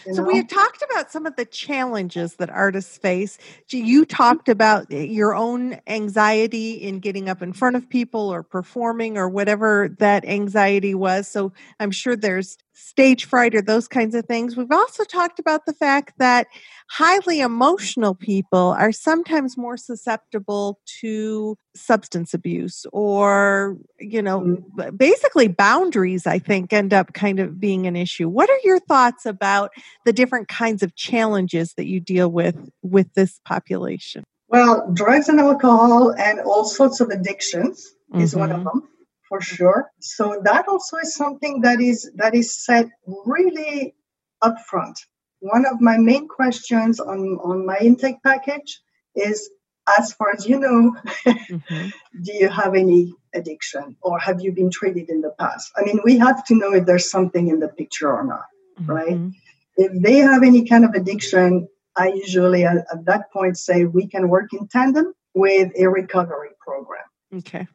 You 0.06 0.16
so 0.16 0.22
know? 0.22 0.28
we 0.28 0.44
talked 0.44 0.84
about 0.92 1.12
some 1.12 1.26
of 1.26 1.36
the 1.36 1.46
challenges 1.46 2.36
that 2.36 2.50
artists 2.50 2.98
face. 2.98 3.38
You 3.70 4.06
talked 4.06 4.50
about 4.50 4.88
eh, 4.92 5.04
your 5.04 5.36
own 5.36 5.80
anxiety 5.88 6.74
in 6.74 7.00
getting 7.00 7.30
up 7.30 7.42
in 7.42 7.54
front 7.54 7.76
of 7.76 7.90
people 7.90 8.30
or 8.30 8.44
performing 8.44 9.18
or 9.18 9.30
whatever 9.30 9.96
that 10.00 10.26
anxiety 10.26 10.94
was. 10.94 11.28
So 11.28 11.52
I'm 11.80 11.92
sure 11.92 12.16
there's 12.16 12.58
stage 12.80 13.26
fright 13.26 13.56
or 13.56 13.62
those 13.62 13.88
kinds 13.88 14.14
of 14.14 14.26
things. 14.26 14.56
We've 14.56 14.72
also 14.72 15.04
talked 15.04 15.40
about 15.40 15.66
the 15.66 15.74
fact 15.74 16.14
that 16.20 16.46
highly 16.90 17.42
emotional 17.42 18.14
people 18.14 18.76
are 18.78 18.92
sometimes 18.92 19.58
more 19.58 19.78
susceptible 19.78 20.80
to 21.02 21.58
substance 21.76 22.36
abuse 22.36 22.86
or, 22.94 23.78
you 24.00 24.22
know, 24.22 24.42
mm-hmm. 24.42 24.96
basically 24.96 25.48
boundaries, 25.48 26.28
I 26.28 26.38
think, 26.38 26.72
end 26.72 26.94
up 26.94 27.14
kind 27.14 27.40
of 27.40 27.60
being 27.60 27.88
an 27.88 27.96
issue. 27.96 28.30
What 28.30 28.50
are 28.50 28.60
your 28.64 28.80
thoughts 28.80 29.26
about 29.26 29.72
the 30.06 30.14
different 30.14 30.48
kinds 30.48 30.84
of 30.84 30.96
challenges 30.96 31.74
that 31.78 31.88
you 31.88 32.00
deal 32.00 32.32
with 32.32 32.70
with 32.84 33.12
this 33.16 33.40
population? 33.44 34.24
Well, 34.50 34.90
drugs 34.94 35.30
and 35.30 35.40
alcohol 35.40 36.14
and 36.14 36.40
all 36.42 36.64
sorts 36.64 37.00
of 37.00 37.10
addictions 37.10 37.92
mm-hmm. 38.14 38.22
is 38.22 38.36
one 38.36 38.52
of 38.52 38.60
mm-hmm. 38.60 38.80
them 38.80 38.88
for 39.28 39.42
sure. 39.42 39.92
So 40.00 40.42
that 40.44 40.68
also 40.68 40.98
is 40.98 41.16
something 41.16 41.62
that 41.62 41.82
is 41.82 42.10
that 42.16 42.36
is 42.36 42.56
set 42.64 42.88
really 43.06 43.96
upfront. 44.44 44.96
One 45.40 45.66
of 45.66 45.82
my 45.82 45.98
main 45.98 46.28
questions 46.28 47.00
on, 47.00 47.20
on 47.44 47.66
my 47.66 47.78
intake 47.80 48.22
package 48.24 48.82
is 49.16 49.50
as 49.98 50.14
far 50.14 50.32
as 50.32 50.48
you 50.48 50.60
know, 50.60 50.96
mm-hmm. 51.26 51.88
do 52.24 52.34
you 52.34 52.50
have 52.50 52.76
any 52.76 53.14
addiction 53.34 53.96
or 54.02 54.20
have 54.20 54.42
you 54.42 54.52
been 54.52 54.70
treated 54.70 55.10
in 55.10 55.22
the 55.22 55.34
past? 55.40 55.72
I 55.78 55.84
mean, 55.84 56.00
we 56.04 56.18
have 56.18 56.44
to 56.46 56.56
know 56.56 56.74
if 56.74 56.86
there's 56.86 57.10
something 57.10 57.48
in 57.48 57.60
the 57.60 57.70
picture 57.70 58.12
or 58.12 58.24
not, 58.24 58.46
mm-hmm. 58.80 58.92
right? 58.92 59.32
If 59.78 60.02
they 60.02 60.18
have 60.18 60.44
any 60.44 60.68
kind 60.68 60.84
of 60.84 60.92
addiction, 60.92 61.68
I 61.96 62.10
usually 62.10 62.66
at, 62.66 62.78
at 62.92 63.06
that 63.06 63.32
point 63.32 63.58
say 63.58 63.86
we 63.86 64.08
can 64.08 64.30
work 64.30 64.54
in 64.54 64.68
tandem 64.68 65.14
with 65.34 65.72
a 65.78 65.88
recovery 65.88 66.50
program. 66.60 67.06
Okay. 67.34 67.68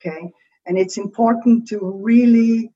Okay. 0.00 0.30
And 0.66 0.78
it's 0.78 0.96
important 0.96 1.68
to 1.68 1.78
really 1.80 2.70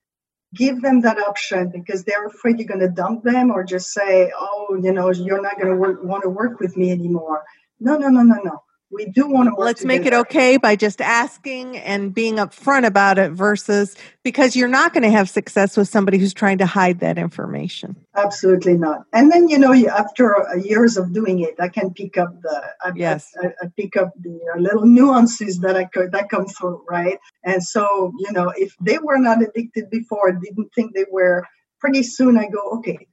give 0.54 0.80
them 0.80 1.02
that 1.02 1.18
option 1.18 1.70
because 1.70 2.04
they're 2.04 2.26
afraid 2.26 2.58
you're 2.58 2.68
going 2.68 2.80
to 2.80 2.88
dump 2.88 3.22
them 3.22 3.50
or 3.50 3.64
just 3.64 3.92
say, 3.92 4.32
oh, 4.38 4.78
you 4.82 4.92
know, 4.92 5.10
you're 5.10 5.42
not 5.42 5.60
going 5.60 5.68
to 5.68 6.06
want 6.06 6.22
to 6.22 6.30
work 6.30 6.60
with 6.60 6.76
me 6.76 6.90
anymore. 6.90 7.44
No, 7.80 7.96
no, 7.96 8.08
no, 8.08 8.22
no, 8.22 8.40
no. 8.42 8.62
We 8.90 9.06
do 9.06 9.28
want 9.28 9.48
to 9.48 9.54
let's 9.60 9.82
together. 9.82 9.98
make 9.98 10.06
it 10.06 10.14
okay 10.14 10.56
by 10.56 10.76
just 10.76 11.00
asking 11.00 11.76
and 11.76 12.14
being 12.14 12.36
upfront 12.36 12.86
about 12.86 13.18
it 13.18 13.32
versus 13.32 13.96
because 14.22 14.56
you're 14.56 14.68
not 14.68 14.92
going 14.92 15.02
to 15.02 15.10
have 15.10 15.28
success 15.28 15.76
with 15.76 15.88
somebody 15.88 16.18
who's 16.18 16.32
trying 16.32 16.58
to 16.58 16.66
hide 16.66 17.00
that 17.00 17.18
information. 17.18 17.96
Absolutely 18.16 18.74
not. 18.74 19.04
And 19.12 19.30
then 19.30 19.48
you 19.48 19.58
know 19.58 19.74
after 19.88 20.36
years 20.62 20.96
of 20.96 21.12
doing 21.12 21.40
it 21.40 21.54
i 21.60 21.68
can 21.68 21.92
pick 21.92 22.16
up 22.16 22.40
the 22.42 22.62
I, 22.82 22.92
yes. 22.94 23.32
I, 23.42 23.48
I 23.62 23.66
pick 23.76 23.96
up 23.96 24.12
the 24.20 24.38
uh, 24.54 24.58
little 24.58 24.86
nuances 24.86 25.58
that 25.60 25.76
i 25.76 25.84
could 25.84 26.12
that 26.12 26.28
come 26.28 26.46
through 26.46 26.84
right? 26.88 27.18
And 27.44 27.62
so 27.62 28.12
you 28.18 28.32
know 28.32 28.52
if 28.56 28.74
they 28.80 28.98
were 28.98 29.18
not 29.18 29.42
addicted 29.42 29.90
before 29.90 30.32
didn't 30.32 30.72
think 30.74 30.94
they 30.94 31.06
were 31.10 31.44
pretty 31.80 32.02
soon 32.02 32.38
i 32.38 32.48
go 32.48 32.78
okay 32.78 33.07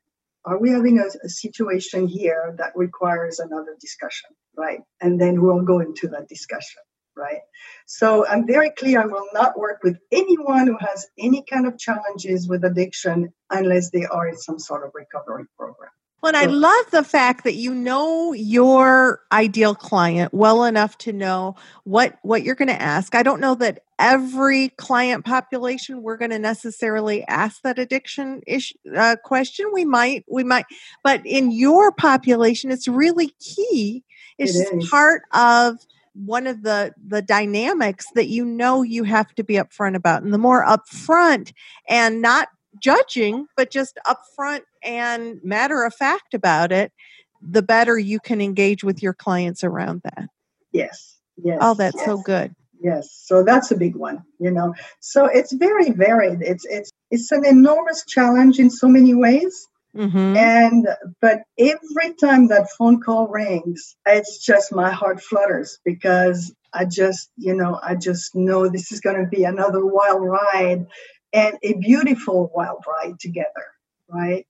are 0.45 0.58
we 0.60 0.69
having 0.69 0.99
a, 0.99 1.05
a, 1.23 1.29
situation 1.29 2.08
here 2.08 2.55
that 2.58 2.73
requires 2.75 3.39
another 3.39 3.75
discussion 3.79 4.29
right? 4.58 4.79
And 5.01 5.19
then 5.19 5.41
we'll 5.41 5.63
go 5.63 5.79
into 5.79 6.08
that 6.10 6.29
discussion 6.29 6.81
right? 7.17 7.41
So 7.86 8.27
i'm 8.27 8.45
very 8.45 8.71
clear 8.71 9.01
i 9.01 9.05
will 9.05 9.27
not 9.34 9.58
work 9.58 9.79
with 9.84 9.97
anyone 10.12 10.67
who 10.67 10.77
has 10.79 11.08
any 11.17 11.43
kind 11.49 11.65
of 11.67 11.77
challenges 11.77 12.47
with 12.47 12.63
addiction 12.63 13.31
unless 13.49 13.89
they 13.91 14.05
are 14.05 14.27
in 14.27 14.38
some 14.38 14.60
sort 14.60 14.86
of 14.86 14.91
recovery 14.93 15.45
program 15.58 15.91
well, 16.26 16.36
and 16.36 16.52
I 16.52 16.52
love 16.52 16.92
the 16.92 17.04
fact 17.04 17.44
that 17.44 17.54
you 17.54 17.74
know 17.74 18.34
your 18.34 19.22
ideal 19.32 19.76
client 19.76 20.34
well 20.34 20.64
enough 20.64 20.98
to 21.00 21.14
know 21.14 21.56
what 21.84 22.18
what 22.24 22.44
you're 22.44 22.56
going 22.56 22.70
to 22.70 22.82
ask. 22.82 23.14
I 23.14 23.22
don't 23.22 23.40
know 23.40 23.54
that 23.56 23.84
every 24.00 24.70
client 24.70 25.24
population 25.24 26.02
we're 26.02 26.18
going 26.18 26.32
to 26.32 26.40
necessarily 26.40 27.24
ask 27.28 27.62
that 27.62 27.78
addiction 27.78 28.42
issue, 28.48 28.76
uh, 28.96 29.18
question. 29.24 29.68
We 29.72 29.86
might, 29.86 30.26
we 30.28 30.44
might, 30.44 30.66
but 31.04 31.24
in 31.26 31.52
your 31.52 31.92
population, 31.92 32.72
it's 32.72 32.88
really 32.88 33.34
key. 33.40 34.04
It's 34.40 34.56
it 34.56 34.90
part 34.90 35.22
of 35.32 35.78
one 36.14 36.48
of 36.48 36.64
the 36.64 36.94
the 37.06 37.22
dynamics 37.22 38.08
that 38.16 38.30
you 38.30 38.46
know 38.46 38.82
you 38.82 39.04
have 39.04 39.34
to 39.36 39.44
be 39.44 39.56
upfront 39.56 39.96
about 39.96 40.24
and 40.24 40.34
the 40.34 40.40
more 40.40 40.66
upfront 40.66 41.54
and 41.88 42.22
not 42.22 42.48
judging, 42.80 43.48
but 43.56 43.72
just 43.72 43.98
upfront 44.06 44.62
and 44.84 45.40
matter 45.44 45.84
of 45.84 45.94
fact 45.94 46.34
about 46.34 46.72
it, 46.72 46.92
the 47.42 47.62
better 47.62 47.98
you 47.98 48.20
can 48.20 48.42
engage 48.42 48.84
with 48.84 49.02
your 49.04 49.14
clients 49.14 49.64
around 49.64 50.02
that. 50.04 50.28
Yes. 50.72 51.18
Yes. 51.38 51.60
Oh, 51.62 51.74
that's 51.74 51.96
yes. 51.98 52.06
so 52.06 52.18
good. 52.18 52.56
Yes. 52.82 53.10
So 53.24 53.44
that's 53.44 53.72
a 53.72 53.78
big 53.78 53.96
one, 53.96 54.24
you 54.40 54.52
know. 54.52 54.74
So 55.00 55.26
it's 55.26 55.54
very 55.54 55.92
varied. 55.92 56.42
It's 56.42 56.66
it's 56.66 56.92
it's 57.10 57.32
an 57.32 57.46
enormous 57.46 58.06
challenge 58.06 58.60
in 58.60 58.70
so 58.70 58.88
many 58.88 59.14
ways. 59.14 59.68
Mm-hmm. 59.96 60.36
And 60.36 60.88
but 61.22 61.44
every 61.58 62.14
time 62.20 62.50
that 62.50 62.70
phone 62.78 63.02
call 63.02 63.28
rings, 63.28 63.96
it's 64.06 64.44
just 64.44 64.74
my 64.74 64.92
heart 64.92 65.22
flutters 65.22 65.80
because 65.86 66.54
I 66.74 66.84
just, 66.84 67.30
you 67.38 67.56
know, 67.56 67.80
I 67.82 67.96
just 67.96 68.36
know 68.36 68.68
this 68.68 68.92
is 68.92 69.00
going 69.00 69.24
to 69.24 69.30
be 69.30 69.46
another 69.46 69.86
wild 69.86 70.22
ride 70.22 70.86
and 71.36 71.58
a 71.62 71.74
beautiful 71.74 72.50
wild 72.56 72.84
ride 72.88 73.19
together, 73.19 73.65
right? 74.10 74.48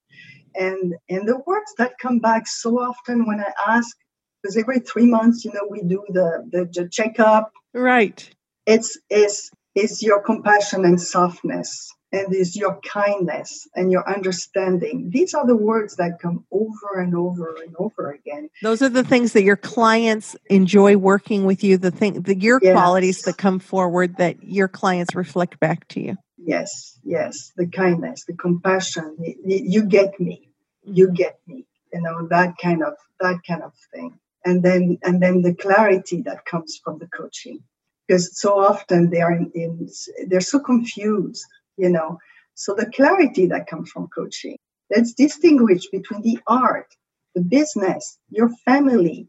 And 0.54 0.94
and 1.10 1.28
the 1.28 1.42
words 1.46 1.74
that 1.76 1.98
come 1.98 2.20
back 2.20 2.46
so 2.46 2.78
often 2.78 3.26
when 3.26 3.40
I 3.40 3.52
ask, 3.66 3.94
because 4.40 4.56
every 4.56 4.78
three 4.78 5.06
months, 5.06 5.44
you 5.44 5.52
know, 5.52 5.66
we 5.68 5.82
do 5.82 6.02
the 6.08 6.48
the, 6.50 6.70
the 6.72 6.88
checkup. 6.88 7.52
Right. 7.74 8.30
It's 8.64 8.98
is 9.10 9.50
is 9.74 10.02
your 10.02 10.22
compassion 10.22 10.84
and 10.84 10.98
softness 11.00 11.92
and 12.12 12.32
is 12.32 12.56
your 12.56 12.80
kindness 12.80 13.68
and 13.74 13.90
your 13.90 14.08
understanding. 14.08 15.10
These 15.12 15.34
are 15.34 15.46
the 15.46 15.56
words 15.56 15.96
that 15.96 16.20
come 16.22 16.46
over 16.52 17.00
and 17.00 17.14
over 17.14 17.56
and 17.62 17.74
over 17.78 18.12
again. 18.12 18.48
Those 18.62 18.80
are 18.80 18.88
the 18.88 19.04
things 19.04 19.32
that 19.32 19.42
your 19.42 19.56
clients 19.56 20.36
enjoy 20.48 20.96
working 20.96 21.44
with 21.44 21.64
you, 21.64 21.76
the 21.76 21.90
thing 21.90 22.22
the 22.22 22.38
your 22.38 22.60
yes. 22.62 22.72
qualities 22.72 23.22
that 23.22 23.36
come 23.36 23.58
forward 23.58 24.16
that 24.18 24.42
your 24.42 24.68
clients 24.68 25.16
reflect 25.16 25.58
back 25.58 25.88
to 25.88 26.00
you 26.00 26.16
yes 26.46 26.98
yes 27.04 27.52
the 27.56 27.66
kindness 27.66 28.24
the 28.26 28.36
compassion 28.46 29.16
you, 29.20 29.36
you 29.74 29.82
get 29.84 30.18
me 30.18 30.48
you 30.82 31.06
mm-hmm. 31.06 31.14
get 31.14 31.38
me 31.46 31.66
you 31.92 32.00
know 32.00 32.26
that 32.28 32.54
kind 32.62 32.82
of 32.82 32.94
that 33.20 33.40
kind 33.46 33.62
of 33.62 33.72
thing. 33.92 34.18
And 34.44 34.62
then 34.62 34.98
and 35.02 35.22
then 35.22 35.42
the 35.42 35.54
clarity 35.54 36.22
that 36.22 36.44
comes 36.44 36.80
from 36.82 36.98
the 36.98 37.08
coaching. 37.08 37.62
Because 38.06 38.38
so 38.38 38.60
often 38.60 39.10
they 39.10 39.20
are 39.20 39.32
in, 39.32 39.50
in 39.54 39.88
they're 40.28 40.40
so 40.40 40.60
confused 40.60 41.46
you 41.76 41.90
know. 41.90 42.18
So 42.54 42.74
the 42.74 42.90
clarity 42.90 43.46
that 43.48 43.66
comes 43.66 43.90
from 43.90 44.08
coaching 44.08 44.56
let's 44.90 45.14
distinguish 45.14 45.88
between 45.90 46.22
the 46.22 46.38
art 46.46 46.94
the 47.34 47.42
business 47.42 48.18
your 48.30 48.48
family 48.64 49.28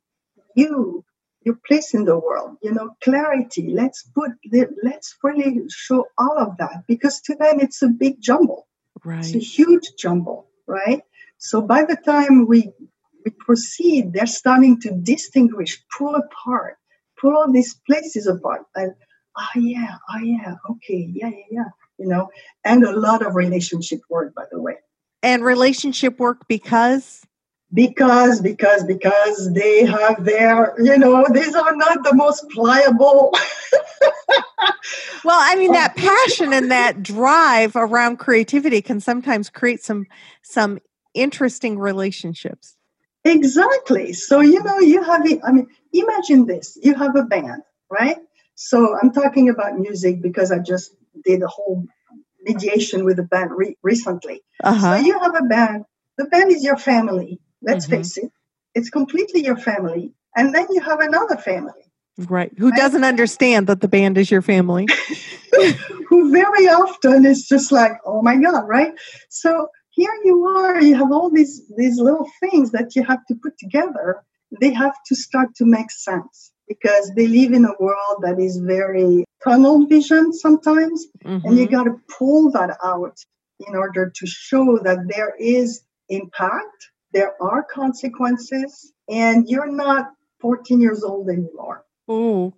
you 0.56 1.03
your 1.48 1.60
place 1.68 1.90
in 1.98 2.04
the 2.06 2.18
world 2.28 2.52
you 2.66 2.72
know 2.76 2.88
clarity. 3.04 3.66
Let's 3.82 4.00
put 4.16 4.32
let's 4.88 5.10
really 5.24 5.52
show 5.86 6.00
all 6.18 6.38
of 6.46 6.52
that 6.62 6.78
because 6.88 7.16
to 7.26 7.36
them 7.36 7.56
it's 7.66 7.82
a 7.82 7.88
big 8.04 8.16
jumble. 8.30 8.68
Right 9.04 9.20
it's 9.20 9.36
a 9.36 9.46
huge 9.56 9.88
jumble 9.98 10.40
right? 10.68 11.02
So 11.38 11.62
by 11.62 11.82
the 11.86 11.96
time 11.96 12.48
we 12.48 12.60
we 13.24 13.32
proceed 13.48 14.14
they're 14.14 14.36
starting 14.42 14.80
to 14.82 14.92
distinguish 14.92 15.72
pull 15.98 16.16
apart 16.16 16.78
pull 17.20 17.36
all 17.36 17.52
these 17.52 17.74
places 17.88 18.28
apart. 18.28 18.64
And 18.76 18.94
oh 19.38 19.60
yeah 19.60 19.96
oh 20.10 20.20
yeah 20.20 20.56
okay 20.72 21.10
yeah 21.14 21.30
yeah 21.30 21.46
yeah 21.52 21.70
you 21.98 22.08
know? 22.08 22.30
And 22.64 22.84
a 22.84 22.96
lot 23.08 23.26
of 23.26 23.36
relationship 23.36 24.02
work 24.10 24.36
by 24.36 24.44
the 24.52 24.62
way. 24.62 24.76
And 25.24 25.44
relationship 25.44 26.20
work 26.20 26.48
because 26.48 27.26
because 27.78 28.42
because 28.42 28.84
because 28.86 29.54
they 29.54 29.86
have 29.86 30.26
their 30.26 30.74
you 30.82 30.98
know 30.98 31.24
these 31.32 31.54
are 31.54 31.76
not 31.76 32.04
the 32.04 32.16
most 32.16 32.50
pliable. 32.50 33.32
Well 35.24 35.40
i 35.40 35.56
mean 35.56 35.74
that 35.74 35.96
passion 36.10 36.54
and 36.54 36.72
that 36.72 37.04
drive 37.04 37.76
around 37.76 38.18
creativity 38.18 38.82
can 38.82 39.00
sometimes 39.00 39.52
create 39.52 39.84
some 39.84 40.08
some 40.42 40.80
interesting 41.13 41.78
relationships. 41.78 42.78
Exactly. 43.24 44.13
So 44.13 44.40
you 44.40 44.63
know 44.63 44.80
you 44.80 45.04
have 45.04 45.22
i 45.44 45.52
mean 45.52 45.68
imagine 45.94 46.48
this. 46.48 46.80
You 46.82 46.96
have 46.96 47.16
a 47.16 47.24
band 47.24 47.62
right? 47.92 48.18
So 48.56 48.98
i'm 49.00 49.12
talking 49.12 49.50
about 49.50 49.78
music 49.78 50.20
because 50.24 50.52
i 50.52 50.58
just 50.58 50.96
did 51.24 51.44
a 51.44 51.48
whole 51.48 51.86
mediation 52.42 53.06
with 53.06 53.20
a 53.20 53.28
band 53.34 53.52
re- 53.56 53.78
recently. 53.84 54.42
Uh-huh. 54.63 54.98
so 54.98 55.06
you 55.06 55.20
have 55.20 55.36
a 55.36 55.44
band. 55.44 55.86
The 56.18 56.26
band 56.26 56.52
is 56.52 56.63
your 56.63 56.78
family 56.78 57.40
Let's 57.62 57.86
mm-hmm. 57.86 57.98
face 57.98 58.17
it, 58.17 58.32
it's 58.76 58.89
completely 58.89 59.43
your 59.43 59.58
family. 59.58 60.13
And 60.36 60.54
then 60.54 60.67
you 60.70 60.82
have 60.82 61.00
another 61.00 61.38
family. 61.38 61.74
Right. 62.17 62.52
Who 62.58 62.70
right? 62.70 62.78
doesn't 62.78 63.04
understand 63.04 63.67
that 63.67 63.82
the 63.82 63.88
band 63.88 64.17
is 64.17 64.32
your 64.32 64.41
family? 64.41 64.88
Who 66.10 66.32
very 66.32 66.67
often 66.67 67.26
is 67.26 67.48
just 67.48 67.72
like, 67.72 67.93
oh 68.06 68.22
my 68.22 68.38
God, 68.38 68.67
right? 68.67 68.93
So 69.30 69.67
here 69.91 70.13
you 70.24 70.46
are, 70.46 70.82
you 70.82 70.96
have 70.96 71.12
all 71.12 71.30
these 71.30 71.62
these 71.76 72.00
little 72.00 72.28
things 72.39 72.72
that 72.72 72.96
you 72.96 73.04
have 73.04 73.26
to 73.28 73.36
put 73.36 73.58
together. 73.58 74.24
They 74.62 74.72
have 74.74 74.96
to 75.08 75.15
start 75.15 75.56
to 75.56 75.65
make 75.65 75.91
sense 75.91 76.52
because 76.67 77.12
they 77.15 77.28
live 77.28 77.54
in 77.54 77.65
a 77.65 77.74
world 77.80 78.17
that 78.22 78.39
is 78.39 78.58
very 78.58 79.26
tunnel 79.43 79.86
vision 79.88 80.34
sometimes. 80.34 81.06
Mm-hmm. 81.24 81.48
And 81.48 81.58
you 81.58 81.65
mm-hmm. 81.65 81.76
got 81.76 81.84
to 81.86 82.00
pull 82.17 82.52
that 82.52 82.78
out 82.84 83.17
in 83.67 83.76
order 83.76 84.12
to 84.15 84.28
show 84.28 84.80
that 84.84 85.00
there 85.08 85.34
is 85.39 85.82
impact 86.10 86.89
there 87.13 87.34
are 87.41 87.63
consequences, 87.63 88.93
and 89.10 89.48
you're 89.50 89.72
not 89.72 90.12
14 90.39 90.80
years 90.80 91.04
old 91.04 91.30
anymore. 91.30 91.84
Oh, 92.10 92.54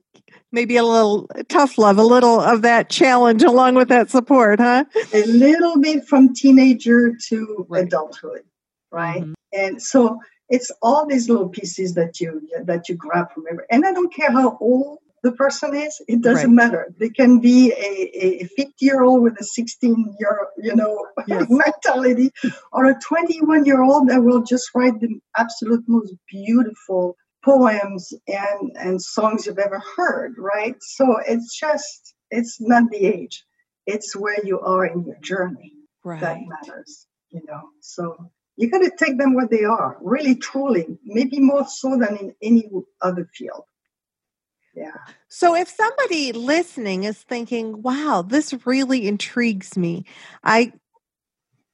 maybe 0.52 0.78
a 0.78 0.84
little 0.84 1.28
tough 1.48 1.78
love, 1.78 1.98
a 1.98 2.04
little 2.04 2.40
of 2.40 2.62
that 2.62 2.90
challenge 2.90 3.44
along 3.44 3.76
with 3.76 3.90
that 3.90 4.10
support, 4.10 4.60
huh? 4.60 4.86
A 5.14 5.26
little 5.26 5.80
bit 5.80 6.06
from 6.06 6.34
teenager 6.34 7.16
to 7.28 7.66
right. 7.68 7.86
adulthood, 7.86 8.44
right? 8.92 9.22
Mm-hmm. 9.22 9.34
And 9.54 9.82
so 9.82 10.20
it's 10.50 10.72
all 10.82 11.06
these 11.06 11.30
little 11.30 11.50
pieces 11.50 11.96
that 11.96 12.20
you 12.20 12.48
that 12.64 12.90
you 12.90 12.96
grab 12.96 13.32
from 13.32 13.46
every. 13.50 13.66
And 13.72 13.86
I 13.86 13.92
don't 13.92 14.14
care 14.14 14.32
how 14.32 14.58
old 14.60 15.00
the 15.24 15.32
person 15.32 15.76
is, 15.76 16.02
it 16.08 16.22
doesn't 16.22 16.56
right. 16.56 16.66
matter. 16.66 16.94
They 16.98 17.10
can 17.10 17.40
be 17.40 17.72
a, 17.72 18.44
a 18.44 18.48
50 18.56 18.74
year 18.80 19.04
old 19.04 19.24
with 19.24 19.40
a 19.40 19.44
16 19.44 20.16
year, 20.20 20.48
you 20.58 20.76
know, 20.76 21.08
yes. 21.28 21.48
mentality, 21.50 22.32
or 22.72 22.86
a 22.86 23.00
21 23.00 23.66
year 23.66 23.82
old 23.82 24.10
that 24.10 24.24
will 24.24 24.44
just 24.44 24.70
write 24.74 25.00
the 25.00 25.20
absolute 25.38 25.84
most 25.88 26.14
beautiful 26.30 27.16
poems 27.44 28.14
and, 28.28 28.72
and 28.76 29.02
songs 29.02 29.46
you've 29.46 29.60
ever 29.60 29.82
heard, 29.96 30.36
right? 30.38 30.76
So 30.82 31.18
it's 31.26 31.58
just, 31.58 32.14
it's 32.30 32.60
not 32.60 32.90
the 32.92 33.06
age, 33.06 33.44
it's 33.86 34.16
where 34.16 34.44
you 34.44 34.60
are 34.60 34.86
in 34.86 35.06
your 35.06 35.20
journey 35.22 35.74
right. 36.04 36.20
that 36.22 36.38
matters, 36.48 37.08
you 37.30 37.42
know. 37.48 37.70
So 37.82 38.32
you 38.58 38.70
got 38.70 38.80
to 38.80 38.92
take 38.98 39.18
them 39.18 39.34
where 39.34 39.48
they 39.48 39.64
are, 39.64 39.98
really, 40.02 40.36
truly, 40.36 41.00
maybe 41.06 41.40
more 41.40 41.66
so 41.68 41.98
than 41.98 42.18
in 42.18 42.36
any 42.42 42.70
other 43.02 43.30
field 43.34 43.64
yeah. 44.80 45.14
So 45.28 45.56
if 45.56 45.68
somebody 45.68 46.32
listening 46.32 47.04
is 47.04 47.22
thinking, 47.22 47.82
"Wow, 47.82 48.24
this 48.26 48.54
really 48.66 49.08
intrigues 49.08 49.78
me. 49.78 50.06
I 50.44 50.74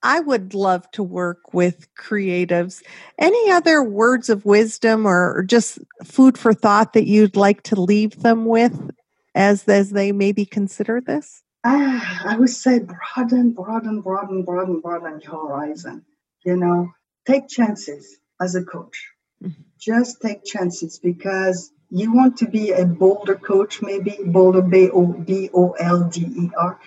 I 0.01 0.19
would 0.19 0.53
love 0.53 0.89
to 0.91 1.03
work 1.03 1.53
with 1.53 1.87
creatives. 1.95 2.83
Any 3.17 3.51
other 3.51 3.83
words 3.83 4.29
of 4.29 4.45
wisdom 4.45 5.05
or 5.05 5.43
just 5.43 5.79
food 6.03 6.37
for 6.37 6.53
thought 6.53 6.93
that 6.93 7.07
you'd 7.07 7.35
like 7.35 7.63
to 7.63 7.79
leave 7.81 8.21
them 8.21 8.45
with 8.45 8.91
as 9.35 9.67
as 9.67 9.91
they 9.91 10.11
maybe 10.11 10.45
consider 10.45 11.01
this? 11.01 11.43
Ah, 11.63 12.21
I 12.25 12.37
would 12.37 12.49
say 12.49 12.79
broaden, 12.79 13.51
broaden, 13.51 14.01
broaden, 14.01 14.43
broaden, 14.43 14.79
broaden 14.81 15.21
your 15.21 15.47
horizon. 15.47 16.05
You 16.43 16.57
know, 16.57 16.91
take 17.25 17.47
chances 17.47 18.17
as 18.39 18.55
a 18.55 18.63
coach. 18.63 19.09
Mm-hmm. 19.43 19.61
Just 19.79 20.21
take 20.21 20.45
chances 20.45 20.99
because 20.99 21.71
you 21.95 22.13
want 22.13 22.37
to 22.37 22.47
be 22.47 22.71
a 22.71 22.85
bolder 22.85 23.35
coach, 23.35 23.81
maybe? 23.81 24.17
Bolder, 24.25 24.61
B 24.61 24.89
O 24.91 25.71
L 25.79 26.09
D 26.09 26.21
E 26.21 26.51
R, 26.57 26.79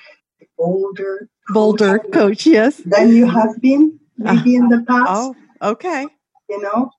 bolder 0.56 1.28
bolder 1.48 1.98
coach, 1.98 2.12
coach, 2.12 2.46
yes. 2.46 2.76
Than 2.84 3.12
you 3.12 3.26
have 3.26 3.60
been 3.60 3.98
maybe 4.16 4.56
uh, 4.56 4.60
in 4.60 4.68
the 4.68 4.84
past. 4.86 5.10
Oh 5.10 5.36
okay. 5.62 6.06
You 6.48 6.62
know 6.62 6.90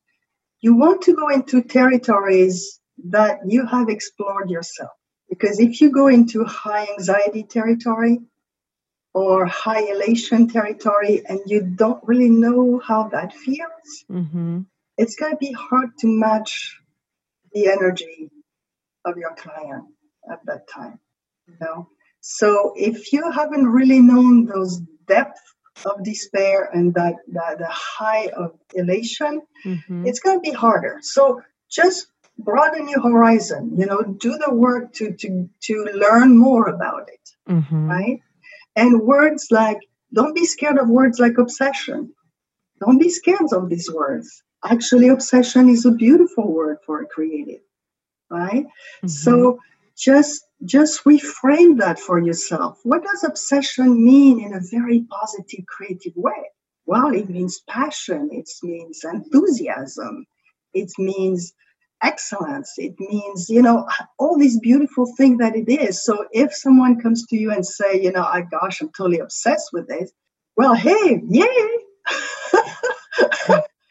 you 0.62 0.76
want 0.76 1.04
to 1.04 1.16
go 1.16 1.30
into 1.30 1.62
territories 1.62 2.80
that 3.10 3.40
you 3.46 3.66
have 3.66 3.90
explored 3.90 4.50
yourself. 4.50 4.92
Because 5.30 5.60
if 5.60 5.80
you 5.80 5.92
go 5.92 6.08
into 6.08 6.44
high 6.44 6.88
anxiety 6.98 7.44
territory 7.44 8.20
or 9.14 9.46
high 9.46 9.84
elation 9.84 10.48
territory 10.48 11.22
and 11.28 11.40
you 11.46 11.62
don't 11.62 12.04
really 12.06 12.30
know 12.30 12.80
how 12.80 13.08
that 13.10 13.34
feels 13.34 14.06
mm-hmm. 14.12 14.62
it's 14.98 15.16
going 15.16 15.32
to 15.32 15.38
be 15.38 15.52
hard 15.52 15.90
to 16.00 16.08
match 16.08 16.79
the 17.54 17.68
energy 17.68 18.30
of 19.06 19.18
your 19.18 19.34
client 19.36 19.86
at 20.32 20.40
that 20.46 20.68
time 20.68 21.00
you 21.48 21.56
know 21.62 21.88
so 22.22 22.74
if 22.76 23.14
you 23.14 23.32
haven't 23.32 23.68
really 23.68 24.02
known 24.02 24.46
those 24.46 24.80
depths 25.08 25.42
of 25.86 26.04
despair 26.04 26.70
and 26.74 26.94
that, 26.94 27.16
that 27.30 27.60
the 27.60 27.68
high 27.68 28.28
of 28.36 28.58
elation, 28.74 29.42
mm-hmm. 29.66 30.06
it's 30.06 30.20
going 30.20 30.38
to 30.38 30.42
be 30.42 30.56
harder. 30.56 31.00
So 31.02 31.42
just 31.70 32.08
broaden 32.38 32.90
your 32.90 33.02
horizon. 33.02 33.74
You 33.78 33.86
know, 33.86 34.04
do 34.04 34.38
the 34.38 34.54
work 34.54 34.94
to 34.94 35.14
to 35.14 35.50
to 35.62 35.84
learn 35.94 36.38
more 36.38 36.68
about 36.68 37.10
it, 37.10 37.30
mm-hmm. 37.48 37.88
right? 37.88 38.22
And 38.76 39.02
words 39.02 39.48
like 39.52 39.80
don't 40.14 40.36
be 40.36 40.46
scared 40.46 40.78
of 40.78 40.90
words 40.90 41.20
like 41.20 41.38
obsession. 41.38 42.14
Don't 42.80 42.98
be 42.98 43.10
scared 43.10 43.52
of 43.52 43.70
these 43.70 43.92
words. 43.92 44.44
Actually, 44.66 45.08
obsession 45.08 45.70
is 45.70 45.86
a 45.86 45.92
beautiful 45.92 46.52
word 46.52 46.78
for 46.86 47.02
a 47.02 47.06
creative, 47.06 47.62
right? 48.30 48.66
Mm-hmm. 48.66 49.08
So 49.08 49.60
just 49.98 50.46
just 50.66 51.04
reframe 51.06 51.78
that 51.80 52.00
for 52.00 52.20
yourself. 52.20 52.80
What 52.84 53.04
does 53.04 53.24
obsession 53.24 54.04
mean 54.04 54.42
in 54.42 54.54
a 54.54 54.60
very 54.72 55.06
positive, 55.10 55.66
creative 55.68 56.14
way? 56.16 56.52
Well, 56.86 57.14
it 57.14 57.30
means 57.30 57.62
passion, 57.70 58.30
it 58.32 58.50
means 58.64 59.02
enthusiasm, 59.04 60.26
it 60.74 60.92
means 60.98 61.54
excellence, 62.02 62.74
it 62.78 62.96
means, 63.00 63.50
you 63.50 63.62
know, 63.62 63.88
all 64.18 64.38
these 64.38 64.60
beautiful 64.60 65.06
things 65.16 65.38
that 65.40 65.56
it 65.56 65.70
is. 65.70 66.04
So 66.04 66.26
if 66.32 66.54
someone 66.54 67.00
comes 67.00 67.26
to 67.28 67.38
you 67.38 67.52
and 67.52 67.66
say, 67.66 68.02
you 68.02 68.12
know, 68.12 68.24
I 68.24 68.42
gosh, 68.42 68.82
I'm 68.82 68.90
totally 68.90 69.20
obsessed 69.20 69.70
with 69.72 69.88
this, 69.88 70.12
well, 70.58 70.74
hey, 70.74 71.22
yay. 71.30 71.70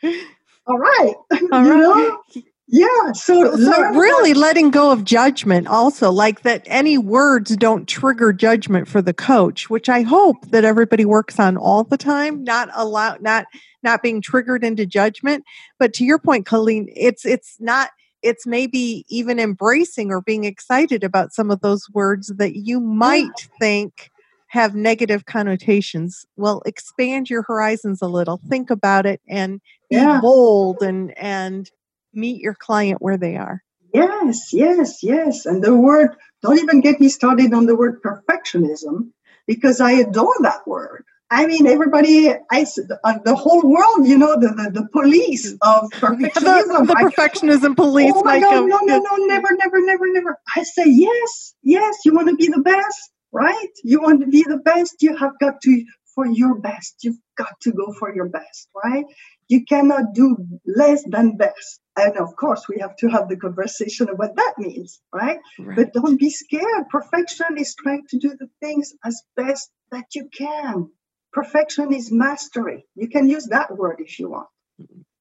all 0.69 0.79
right. 0.79 1.15
All 1.53 1.65
right. 1.65 1.79
Know? 1.79 2.23
Yeah. 2.71 3.13
So, 3.13 3.57
so 3.57 3.83
really 3.93 4.35
letting 4.35 4.71
go 4.71 4.93
of 4.93 5.03
judgment 5.03 5.67
also, 5.67 6.13
like 6.13 6.43
that 6.43 6.63
any 6.67 6.99
words 6.99 7.57
don't 7.57 7.89
trigger 7.89 8.33
judgment 8.35 8.89
for 8.89 9.01
the 9.01 9.15
coach, 9.15 9.71
which 9.71 9.89
I 9.89 10.03
hope 10.03 10.51
that 10.51 10.65
everybody 10.65 11.07
works 11.07 11.41
on 11.41 11.57
all 11.57 11.85
the 11.85 11.97
time, 11.97 12.45
not 12.45 12.69
allow 12.75 13.17
not 13.21 13.47
not 13.83 14.03
being 14.03 14.21
triggered 14.21 14.65
into 14.65 14.85
judgment. 14.85 15.45
But 15.79 15.95
to 15.95 16.05
your 16.05 16.19
point, 16.19 16.45
Colleen, 16.45 16.93
it's 16.95 17.25
it's 17.25 17.57
not 17.59 17.89
it's 18.23 18.47
maybe 18.47 19.07
even 19.09 19.39
embracing 19.39 20.11
or 20.11 20.21
being 20.21 20.45
excited 20.45 21.03
about 21.03 21.33
some 21.33 21.51
of 21.51 21.61
those 21.61 21.89
words 21.95 22.33
that 22.37 22.57
you 22.57 22.81
might 22.81 23.25
yeah. 23.25 23.57
think 23.59 24.11
have 24.49 24.75
negative 24.75 25.27
connotations. 25.27 26.27
Well, 26.37 26.63
expand 26.67 27.31
your 27.31 27.43
horizons 27.43 28.03
a 28.03 28.09
little, 28.09 28.41
think 28.49 28.71
about 28.71 29.07
it 29.07 29.21
and 29.29 29.61
be 29.91 29.97
yeah. 29.97 30.21
bold 30.21 30.83
and 30.83 31.17
and 31.17 31.71
meet 32.13 32.41
your 32.41 32.55
client 32.55 33.01
where 33.01 33.17
they 33.17 33.37
are. 33.37 33.63
Yes, 33.95 34.53
yes, 34.53 35.03
yes. 35.03 35.47
And 35.47 35.63
the 35.63 35.75
word, 35.75 36.17
don't 36.43 36.59
even 36.59 36.81
get 36.81 37.01
me 37.01 37.09
started 37.09 37.53
on 37.53 37.67
the 37.67 37.77
word 37.77 38.03
perfectionism 38.03 39.11
because 39.47 39.81
I 39.81 39.93
adore 39.93 40.35
that 40.41 40.67
word. 40.67 41.05
I 41.31 41.47
mean, 41.47 41.67
everybody, 41.67 42.31
I, 42.31 42.67
uh, 43.05 43.19
the 43.23 43.35
whole 43.35 43.63
world, 43.63 44.07
you 44.07 44.17
know, 44.17 44.41
the, 44.41 44.49
the, 44.49 44.81
the 44.81 44.89
police 44.89 45.53
of 45.61 45.91
perfectionism. 45.93 46.33
the, 46.33 46.85
the 46.87 46.95
perfectionism 46.95 47.77
police. 47.77 48.13
Oh 48.15 48.25
my 48.25 48.41
God, 48.41 48.67
no, 48.67 48.79
no, 48.83 48.99
no, 48.99 49.27
never, 49.27 49.49
never, 49.53 49.81
never, 49.85 50.13
never. 50.13 50.39
I 50.57 50.63
say, 50.63 50.85
yes, 50.87 51.55
yes, 51.63 51.99
you 52.07 52.15
want 52.15 52.29
to 52.29 52.37
be 52.37 52.49
the 52.49 52.63
best, 52.63 53.11
right? 53.39 53.73
You 53.85 54.03
want 54.03 54.21
to 54.21 54.27
be 54.27 54.43
the 54.43 54.59
best, 54.59 55.03
you 55.03 55.17
have 55.17 55.39
got 55.41 55.61
to, 55.63 55.85
for 56.15 56.27
your 56.27 56.57
best, 56.59 56.97
you've 57.05 57.21
got 57.37 57.55
to 57.63 57.73
go 57.73 57.93
for 57.99 58.13
your 58.15 58.29
best, 58.29 58.69
right? 58.85 59.05
You 59.49 59.65
cannot 59.65 60.13
do 60.15 60.37
less 60.67 61.05
than 61.07 61.37
best. 61.37 61.81
And 61.97 62.17
of 62.19 62.35
course, 62.37 62.67
we 62.69 62.81
have 62.81 62.97
to 62.97 63.09
have 63.09 63.29
the 63.29 63.37
conversation 63.37 64.09
of 64.09 64.19
what 64.19 64.37
that 64.37 64.55
means, 64.59 65.01
right? 65.13 65.39
right? 65.59 65.77
But 65.77 65.93
don't 65.93 66.19
be 66.19 66.31
scared. 66.31 66.89
Perfection 66.91 67.59
is 67.59 67.75
trying 67.77 68.07
to 68.11 68.19
do 68.19 68.31
the 68.39 68.49
things 68.61 68.93
as 69.05 69.23
best 69.37 69.71
that 69.93 70.07
you 70.15 70.29
can. 70.37 70.91
Perfection 71.33 71.93
is 71.95 72.11
mastery. 72.11 72.87
You 72.97 73.09
can 73.09 73.29
use 73.29 73.47
that 73.47 73.77
word 73.77 74.01
if 74.01 74.19
you 74.19 74.31
want. 74.31 74.49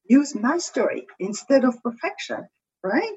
Use 0.09 0.35
mastery 0.35 1.05
instead 1.19 1.63
of 1.65 1.81
perfection, 1.83 2.47
right? 2.83 3.13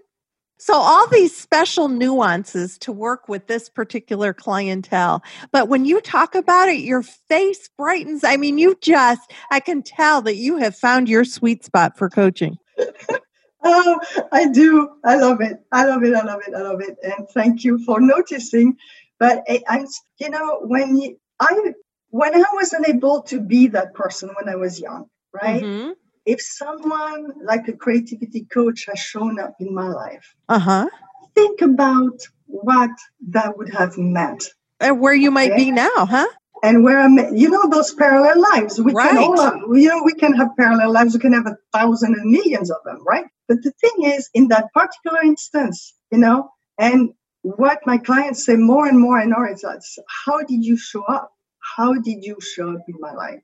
So, 0.61 0.75
all 0.75 1.07
these 1.09 1.35
special 1.35 1.89
nuances 1.89 2.77
to 2.81 2.93
work 2.93 3.31
with 3.31 3.47
this 3.47 3.71
particular 3.71 4.35
clientele. 4.35 5.23
But 5.53 5.69
when 5.69 5.87
you 5.87 6.03
talk 6.03 6.35
about 6.35 6.69
it, 6.69 6.81
your 6.81 7.03
face 7.03 7.71
brightens. 7.79 8.25
I 8.25 8.37
mean, 8.37 8.59
you 8.59 8.77
just, 8.83 9.33
I 9.51 9.61
can 9.61 9.83
tell 9.83 10.21
that 10.21 10.37
you 10.37 10.59
have 10.59 10.77
found 10.77 11.09
your 11.09 11.25
sweet 11.25 11.65
spot 11.65 11.97
for 11.97 12.11
coaching. 12.11 12.59
oh, 13.65 14.01
I 14.33 14.49
do. 14.49 14.91
I 15.03 15.17
love 15.17 15.41
it. 15.41 15.57
I 15.73 15.87
love 15.87 16.05
it. 16.05 16.15
I 16.15 16.25
love 16.25 16.43
it. 16.47 16.55
I 16.55 16.61
love 16.61 16.83
it. 16.83 16.99
And 17.03 17.27
thank 17.31 17.65
you 17.65 17.83
for 17.87 17.99
noticing. 17.99 18.77
But 19.19 19.43
I, 19.49 19.63
am 19.67 19.87
you 20.19 20.29
know, 20.29 20.61
when 20.61 20.99
you, 20.99 21.17
I, 21.41 21.73
when 22.11 22.35
I 22.35 22.45
wasn't 22.53 22.87
able 22.87 23.23
to 23.23 23.41
be 23.41 23.69
that 23.69 23.95
person 23.95 24.29
when 24.39 24.53
I 24.53 24.57
was 24.57 24.79
young, 24.79 25.07
right? 25.33 25.63
Mm-hmm. 25.63 25.93
If 26.33 26.41
someone 26.41 27.33
like 27.43 27.67
a 27.69 27.73
creativity 27.85 28.43
coach 28.57 28.87
has 28.89 28.99
shown 28.99 29.41
up 29.45 29.55
in 29.61 29.75
my 29.75 29.89
life, 29.89 30.27
uh 30.49 30.59
huh. 30.59 30.89
Think 31.35 31.61
about 31.63 32.19
what 32.47 32.91
that 33.29 33.57
would 33.57 33.73
have 33.73 33.97
meant. 33.97 34.43
And 34.81 35.01
where 35.01 35.15
you 35.15 35.31
might 35.31 35.55
be 35.57 35.71
now, 35.71 36.07
huh? 36.17 36.27
and 36.63 36.85
where 36.85 37.01
I'm, 37.01 37.17
you 37.35 37.49
know, 37.51 37.69
those 37.69 37.93
parallel 37.95 38.41
lives. 38.41 38.81
We 38.81 38.93
right. 38.93 39.11
can 39.11 39.19
all, 39.19 39.41
have, 39.41 39.55
you 39.73 39.89
know, 39.89 40.03
we 40.05 40.13
can 40.13 40.35
have 40.35 40.49
parallel 40.59 40.93
lives. 40.93 41.15
We 41.15 41.21
can 41.21 41.33
have 41.33 41.47
a 41.47 41.57
thousand 41.73 42.15
and 42.15 42.31
millions 42.31 42.71
of 42.71 42.79
them, 42.85 43.03
right? 43.07 43.25
But 43.49 43.63
the 43.63 43.73
thing 43.73 44.05
is, 44.05 44.29
in 44.35 44.49
that 44.49 44.73
particular 44.73 45.23
instance, 45.23 45.95
you 46.11 46.19
know, 46.19 46.51
and 46.79 47.11
what 47.43 47.81
my 47.87 47.99
clients 47.99 48.45
say 48.45 48.57
more 48.57 48.87
and 48.87 48.99
more 48.99 49.19
and 49.19 49.31
more 49.31 49.49
is 49.49 49.63
that, 49.63 49.83
how 50.27 50.43
did 50.43 50.65
you 50.65 50.77
show 50.77 51.03
up? 51.05 51.33
How 51.77 51.95
did 51.95 52.25
you 52.25 52.37
show 52.41 52.75
up 52.75 52.83
in 52.89 52.95
my 53.01 53.13
life? 53.13 53.43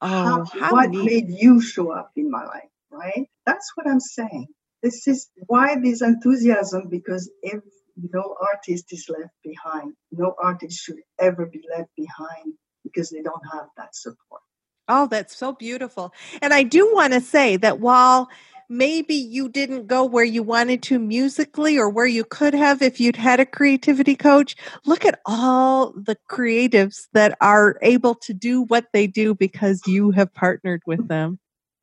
Oh, 0.00 0.44
how, 0.52 0.72
what 0.72 0.90
neat. 0.90 1.04
made 1.04 1.30
you 1.30 1.60
show 1.60 1.90
up 1.90 2.12
in 2.16 2.30
my 2.30 2.44
life, 2.44 2.70
right? 2.90 3.28
That's 3.44 3.72
what 3.74 3.88
I'm 3.88 4.00
saying. 4.00 4.48
This 4.82 5.08
is 5.08 5.28
why 5.46 5.76
this 5.82 6.02
enthusiasm, 6.02 6.88
because 6.88 7.30
if 7.42 7.62
no 7.96 8.36
artist 8.52 8.92
is 8.92 9.06
left 9.08 9.32
behind. 9.42 9.94
No 10.12 10.34
artist 10.42 10.78
should 10.80 10.98
ever 11.18 11.46
be 11.46 11.62
left 11.76 11.90
behind 11.96 12.54
because 12.84 13.10
they 13.10 13.22
don't 13.22 13.42
have 13.52 13.66
that 13.76 13.94
support. 13.94 14.42
Oh, 14.88 15.06
that's 15.06 15.36
so 15.36 15.52
beautiful. 15.52 16.12
And 16.40 16.52
I 16.52 16.62
do 16.62 16.92
want 16.94 17.12
to 17.12 17.20
say 17.20 17.56
that 17.56 17.80
while 17.80 18.28
maybe 18.68 19.14
you 19.14 19.48
didn't 19.48 19.86
go 19.86 20.04
where 20.04 20.24
you 20.24 20.42
wanted 20.42 20.82
to 20.84 20.98
musically 20.98 21.78
or 21.78 21.88
where 21.88 22.06
you 22.06 22.24
could 22.24 22.54
have 22.54 22.82
if 22.82 23.00
you'd 23.00 23.16
had 23.16 23.40
a 23.40 23.46
creativity 23.46 24.16
coach, 24.16 24.56
look 24.84 25.04
at 25.04 25.20
all 25.24 25.92
the 25.92 26.16
creatives 26.28 27.06
that 27.12 27.36
are 27.40 27.78
able 27.82 28.14
to 28.14 28.34
do 28.34 28.62
what 28.62 28.86
they 28.92 29.06
do 29.06 29.34
because 29.34 29.80
you 29.86 30.10
have 30.10 30.32
partnered 30.34 30.82
with 30.86 31.08
them. 31.08 31.38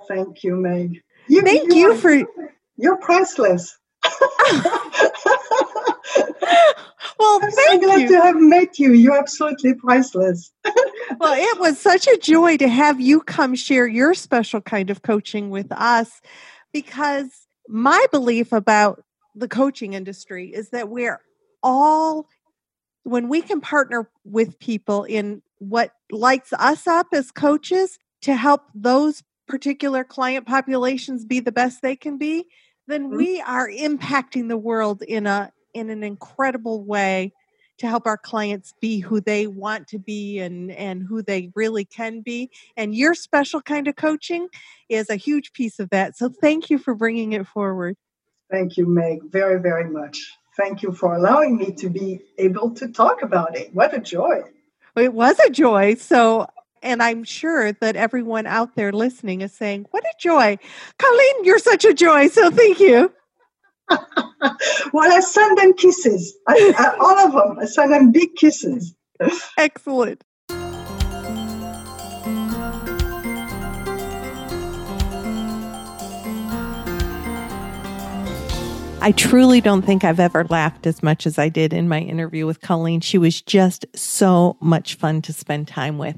Thank 0.07 0.43
you, 0.43 0.55
Meg. 0.55 1.01
You, 1.27 1.41
Thank 1.41 1.73
you, 1.73 1.93
you 1.93 1.97
for. 1.97 2.23
You're 2.75 2.97
priceless. 2.97 3.77
well, 7.17 7.39
I'm 7.41 7.51
so 7.51 7.77
glad 7.79 8.01
you. 8.01 8.07
to 8.09 8.21
have 8.21 8.35
met 8.35 8.77
you. 8.79 8.91
You're 8.91 9.17
absolutely 9.17 9.75
priceless. 9.75 10.51
well, 11.19 11.33
it 11.33 11.59
was 11.59 11.79
such 11.79 12.07
a 12.07 12.17
joy 12.17 12.57
to 12.57 12.67
have 12.67 12.99
you 12.99 13.21
come 13.21 13.55
share 13.55 13.87
your 13.87 14.13
special 14.13 14.59
kind 14.59 14.89
of 14.89 15.01
coaching 15.01 15.49
with 15.49 15.71
us 15.71 16.21
because 16.73 17.47
my 17.69 18.05
belief 18.11 18.51
about 18.51 19.03
the 19.35 19.47
coaching 19.47 19.93
industry 19.93 20.53
is 20.53 20.69
that 20.69 20.89
we're 20.89 21.21
all 21.61 22.27
when 23.03 23.29
we 23.29 23.41
can 23.41 23.61
partner 23.61 24.09
with 24.23 24.59
people 24.59 25.03
in 25.03 25.41
what 25.59 25.91
lights 26.11 26.53
us 26.53 26.87
up 26.87 27.07
as 27.13 27.31
coaches 27.31 27.99
to 28.21 28.35
help 28.35 28.61
those 28.73 29.23
particular 29.47 30.03
client 30.03 30.47
populations 30.47 31.25
be 31.25 31.39
the 31.39 31.51
best 31.51 31.81
they 31.81 31.95
can 31.95 32.17
be, 32.17 32.45
then 32.87 33.07
mm-hmm. 33.07 33.17
we 33.17 33.41
are 33.41 33.67
impacting 33.69 34.47
the 34.47 34.57
world 34.57 35.01
in 35.03 35.27
a 35.27 35.51
in 35.73 35.89
an 35.89 36.03
incredible 36.03 36.83
way 36.83 37.33
to 37.83 37.89
help 37.89 38.07
our 38.07 38.17
clients 38.17 38.73
be 38.79 38.99
who 38.99 39.19
they 39.19 39.45
want 39.45 39.89
to 39.89 39.99
be 39.99 40.39
and 40.39 40.71
and 40.71 41.03
who 41.03 41.21
they 41.21 41.51
really 41.53 41.83
can 41.83 42.21
be. 42.21 42.49
And 42.77 42.95
your 42.95 43.13
special 43.13 43.61
kind 43.61 43.89
of 43.89 43.97
coaching 43.97 44.47
is 44.87 45.09
a 45.09 45.17
huge 45.17 45.51
piece 45.51 45.81
of 45.81 45.89
that. 45.89 46.17
So 46.17 46.29
thank 46.29 46.69
you 46.69 46.77
for 46.77 46.95
bringing 46.95 47.33
it 47.33 47.45
forward. 47.45 47.97
Thank 48.49 48.77
you 48.77 48.87
meg 48.87 49.19
very 49.29 49.59
very 49.59 49.89
much. 49.89 50.17
Thank 50.55 50.81
you 50.81 50.93
for 50.93 51.13
allowing 51.13 51.57
me 51.57 51.73
to 51.73 51.89
be 51.89 52.21
able 52.37 52.71
to 52.75 52.87
talk 52.87 53.21
about 53.21 53.57
it. 53.57 53.73
What 53.75 53.93
a 53.93 53.99
joy. 53.99 54.43
It 54.95 55.13
was 55.13 55.37
a 55.39 55.49
joy. 55.49 55.95
So 55.95 56.47
and 56.81 57.03
I'm 57.03 57.25
sure 57.25 57.73
that 57.73 57.97
everyone 57.97 58.47
out 58.47 58.75
there 58.75 58.93
listening 58.93 59.41
is 59.41 59.51
saying, 59.51 59.87
What 59.91 60.05
a 60.05 60.13
joy. 60.17 60.57
Colleen, 60.97 61.43
you're 61.43 61.59
such 61.59 61.83
a 61.83 61.93
joy. 61.93 62.29
So 62.29 62.49
thank 62.49 62.79
you. 62.79 63.11
well, 63.89 65.11
I 65.11 65.19
send 65.19 65.57
them 65.57 65.73
kisses. 65.73 66.35
I, 66.47 66.73
I, 66.77 66.97
all 66.99 67.19
of 67.19 67.31
them. 67.33 67.59
I 67.59 67.65
send 67.65 67.93
them 67.93 68.11
big 68.11 68.35
kisses. 68.35 68.95
Excellent. 69.57 70.23
I 79.03 79.11
truly 79.11 79.59
don't 79.59 79.81
think 79.81 80.05
I've 80.05 80.21
ever 80.21 80.45
laughed 80.45 80.87
as 80.87 81.03
much 81.03 81.27
as 81.27 81.37
I 81.37 81.49
did 81.49 81.73
in 81.73 81.89
my 81.89 81.99
interview 81.99 82.45
with 82.45 82.61
Colleen. 82.61 83.01
She 83.01 83.17
was 83.17 83.41
just 83.41 83.85
so 83.93 84.55
much 84.61 84.95
fun 84.95 85.21
to 85.23 85.33
spend 85.33 85.67
time 85.67 85.97
with. 85.97 86.15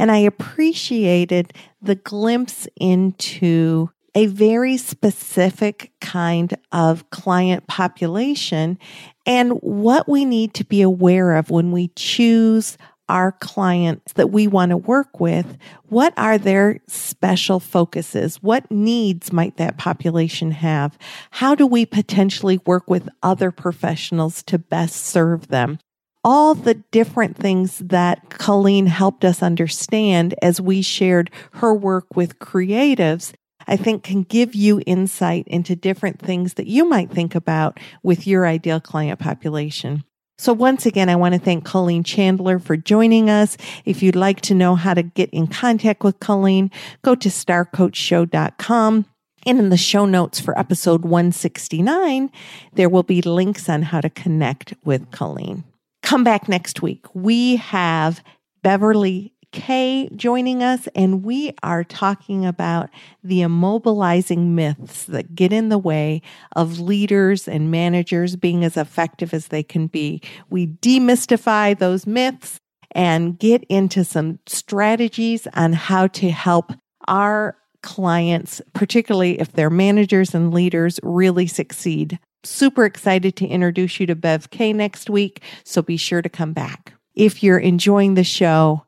And 0.00 0.10
I 0.10 0.16
appreciated 0.16 1.52
the 1.80 1.94
glimpse 1.94 2.66
into 2.74 3.88
a 4.14 4.26
very 4.26 4.76
specific 4.76 5.92
kind 6.00 6.56
of 6.72 7.08
client 7.10 7.66
population 7.66 8.78
and 9.26 9.52
what 9.60 10.08
we 10.08 10.24
need 10.24 10.54
to 10.54 10.64
be 10.64 10.82
aware 10.82 11.34
of 11.34 11.50
when 11.50 11.72
we 11.72 11.88
choose 11.96 12.78
our 13.08 13.32
clients 13.32 14.14
that 14.14 14.30
we 14.30 14.46
want 14.46 14.70
to 14.70 14.76
work 14.76 15.20
with, 15.20 15.58
what 15.88 16.14
are 16.16 16.38
their 16.38 16.80
special 16.86 17.60
focuses? 17.60 18.42
What 18.42 18.70
needs 18.70 19.32
might 19.32 19.56
that 19.58 19.76
population 19.76 20.52
have? 20.52 20.96
How 21.30 21.54
do 21.54 21.66
we 21.66 21.84
potentially 21.84 22.60
work 22.64 22.88
with 22.88 23.08
other 23.22 23.50
professionals 23.50 24.42
to 24.44 24.58
best 24.58 25.04
serve 25.04 25.48
them? 25.48 25.78
All 26.26 26.54
the 26.54 26.74
different 26.74 27.36
things 27.36 27.78
that 27.78 28.30
Colleen 28.30 28.86
helped 28.86 29.26
us 29.26 29.42
understand 29.42 30.34
as 30.40 30.58
we 30.58 30.80
shared 30.80 31.30
her 31.52 31.74
work 31.74 32.16
with 32.16 32.38
creatives 32.38 33.34
I 33.66 33.76
think 33.76 34.02
can 34.02 34.22
give 34.22 34.54
you 34.54 34.82
insight 34.86 35.46
into 35.48 35.76
different 35.76 36.20
things 36.20 36.54
that 36.54 36.66
you 36.66 36.88
might 36.88 37.10
think 37.10 37.34
about 37.34 37.78
with 38.02 38.26
your 38.26 38.46
ideal 38.46 38.80
client 38.80 39.18
population. 39.20 40.04
So 40.36 40.52
once 40.52 40.84
again, 40.84 41.08
I 41.08 41.16
want 41.16 41.34
to 41.34 41.40
thank 41.40 41.64
Colleen 41.64 42.02
Chandler 42.02 42.58
for 42.58 42.76
joining 42.76 43.30
us. 43.30 43.56
If 43.84 44.02
you'd 44.02 44.16
like 44.16 44.40
to 44.42 44.54
know 44.54 44.74
how 44.74 44.94
to 44.94 45.02
get 45.02 45.30
in 45.30 45.46
contact 45.46 46.02
with 46.02 46.18
Colleen, 46.18 46.70
go 47.02 47.14
to 47.14 47.28
starcoachshow.com. 47.28 49.06
And 49.46 49.58
in 49.58 49.68
the 49.68 49.76
show 49.76 50.06
notes 50.06 50.40
for 50.40 50.58
episode 50.58 51.02
169, 51.02 52.30
there 52.72 52.88
will 52.88 53.02
be 53.02 53.22
links 53.22 53.68
on 53.68 53.82
how 53.82 54.00
to 54.00 54.10
connect 54.10 54.74
with 54.84 55.10
Colleen. 55.10 55.64
Come 56.02 56.24
back 56.24 56.48
next 56.48 56.82
week. 56.82 57.04
We 57.14 57.56
have 57.56 58.24
Beverly 58.62 59.33
Kaye 59.54 60.08
joining 60.16 60.62
us, 60.62 60.88
and 60.96 61.24
we 61.24 61.54
are 61.62 61.84
talking 61.84 62.44
about 62.44 62.90
the 63.22 63.38
immobilizing 63.38 64.48
myths 64.48 65.04
that 65.04 65.34
get 65.34 65.52
in 65.52 65.68
the 65.68 65.78
way 65.78 66.20
of 66.56 66.80
leaders 66.80 67.46
and 67.46 67.70
managers 67.70 68.34
being 68.34 68.64
as 68.64 68.76
effective 68.76 69.32
as 69.32 69.48
they 69.48 69.62
can 69.62 69.86
be. 69.86 70.20
We 70.50 70.66
demystify 70.66 71.78
those 71.78 72.06
myths 72.06 72.58
and 72.90 73.38
get 73.38 73.64
into 73.68 74.04
some 74.04 74.40
strategies 74.46 75.46
on 75.54 75.72
how 75.72 76.08
to 76.08 76.30
help 76.30 76.72
our 77.06 77.56
clients, 77.82 78.60
particularly 78.72 79.40
if 79.40 79.52
they're 79.52 79.70
managers 79.70 80.34
and 80.34 80.52
leaders, 80.52 80.98
really 81.02 81.46
succeed. 81.46 82.18
Super 82.42 82.84
excited 82.84 83.36
to 83.36 83.46
introduce 83.46 84.00
you 84.00 84.06
to 84.06 84.16
Bev 84.16 84.50
Kaye 84.50 84.72
next 84.72 85.08
week, 85.08 85.42
so 85.62 85.80
be 85.80 85.96
sure 85.96 86.22
to 86.22 86.28
come 86.28 86.52
back. 86.52 86.94
If 87.14 87.42
you're 87.42 87.58
enjoying 87.58 88.14
the 88.14 88.24
show, 88.24 88.84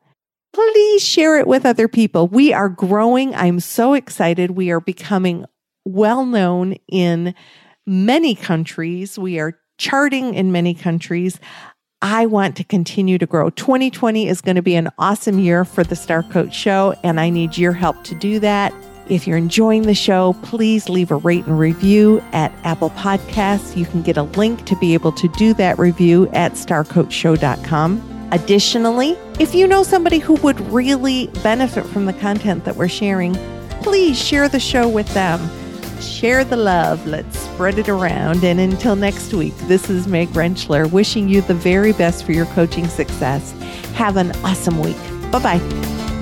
please 0.56 1.04
share 1.04 1.38
it 1.38 1.46
with 1.46 1.66
other 1.66 1.86
people. 1.86 2.28
We 2.28 2.54
are 2.54 2.70
growing. 2.70 3.34
I'm 3.34 3.60
so 3.60 3.92
excited. 3.92 4.52
We 4.52 4.70
are 4.70 4.80
becoming 4.80 5.44
well 5.84 6.24
known 6.24 6.76
in 6.88 7.34
many 7.86 8.34
countries. 8.34 9.18
We 9.18 9.38
are 9.38 9.58
charting 9.76 10.32
in 10.32 10.52
many 10.52 10.72
countries. 10.72 11.38
I 12.00 12.24
want 12.24 12.56
to 12.56 12.64
continue 12.64 13.18
to 13.18 13.26
grow. 13.26 13.50
2020 13.50 14.28
is 14.28 14.40
going 14.40 14.56
to 14.56 14.62
be 14.62 14.76
an 14.76 14.88
awesome 14.98 15.38
year 15.38 15.66
for 15.66 15.84
the 15.84 15.94
Star 15.94 16.22
Coach 16.22 16.54
Show, 16.54 16.94
and 17.04 17.20
I 17.20 17.28
need 17.28 17.58
your 17.58 17.72
help 17.72 18.02
to 18.04 18.14
do 18.14 18.40
that. 18.40 18.72
If 19.10 19.26
you're 19.26 19.36
enjoying 19.36 19.82
the 19.82 19.94
show, 19.94 20.34
please 20.42 20.88
leave 20.88 21.10
a 21.10 21.16
rate 21.16 21.44
and 21.44 21.58
review 21.58 22.22
at 22.32 22.50
Apple 22.64 22.90
Podcasts. 22.90 23.76
You 23.76 23.84
can 23.84 24.00
get 24.00 24.16
a 24.16 24.22
link 24.22 24.64
to 24.64 24.76
be 24.76 24.94
able 24.94 25.12
to 25.12 25.28
do 25.36 25.52
that 25.54 25.78
review 25.78 26.28
at 26.28 26.52
starcoachshow.com. 26.52 28.15
Additionally, 28.32 29.16
if 29.38 29.54
you 29.54 29.66
know 29.66 29.82
somebody 29.82 30.18
who 30.18 30.34
would 30.36 30.60
really 30.72 31.28
benefit 31.42 31.86
from 31.86 32.06
the 32.06 32.12
content 32.12 32.64
that 32.64 32.76
we're 32.76 32.88
sharing, 32.88 33.34
please 33.82 34.18
share 34.18 34.48
the 34.48 34.60
show 34.60 34.88
with 34.88 35.12
them. 35.14 35.40
Share 36.00 36.44
the 36.44 36.56
love. 36.56 37.06
Let's 37.06 37.38
spread 37.38 37.78
it 37.78 37.88
around. 37.88 38.44
And 38.44 38.60
until 38.60 38.96
next 38.96 39.32
week, 39.32 39.56
this 39.60 39.88
is 39.88 40.06
Meg 40.06 40.28
Rentschler 40.30 40.90
wishing 40.90 41.28
you 41.28 41.40
the 41.40 41.54
very 41.54 41.92
best 41.92 42.24
for 42.24 42.32
your 42.32 42.46
coaching 42.46 42.88
success. 42.88 43.52
Have 43.94 44.16
an 44.16 44.32
awesome 44.44 44.80
week. 44.80 44.98
Bye 45.30 45.58
bye. 45.58 46.15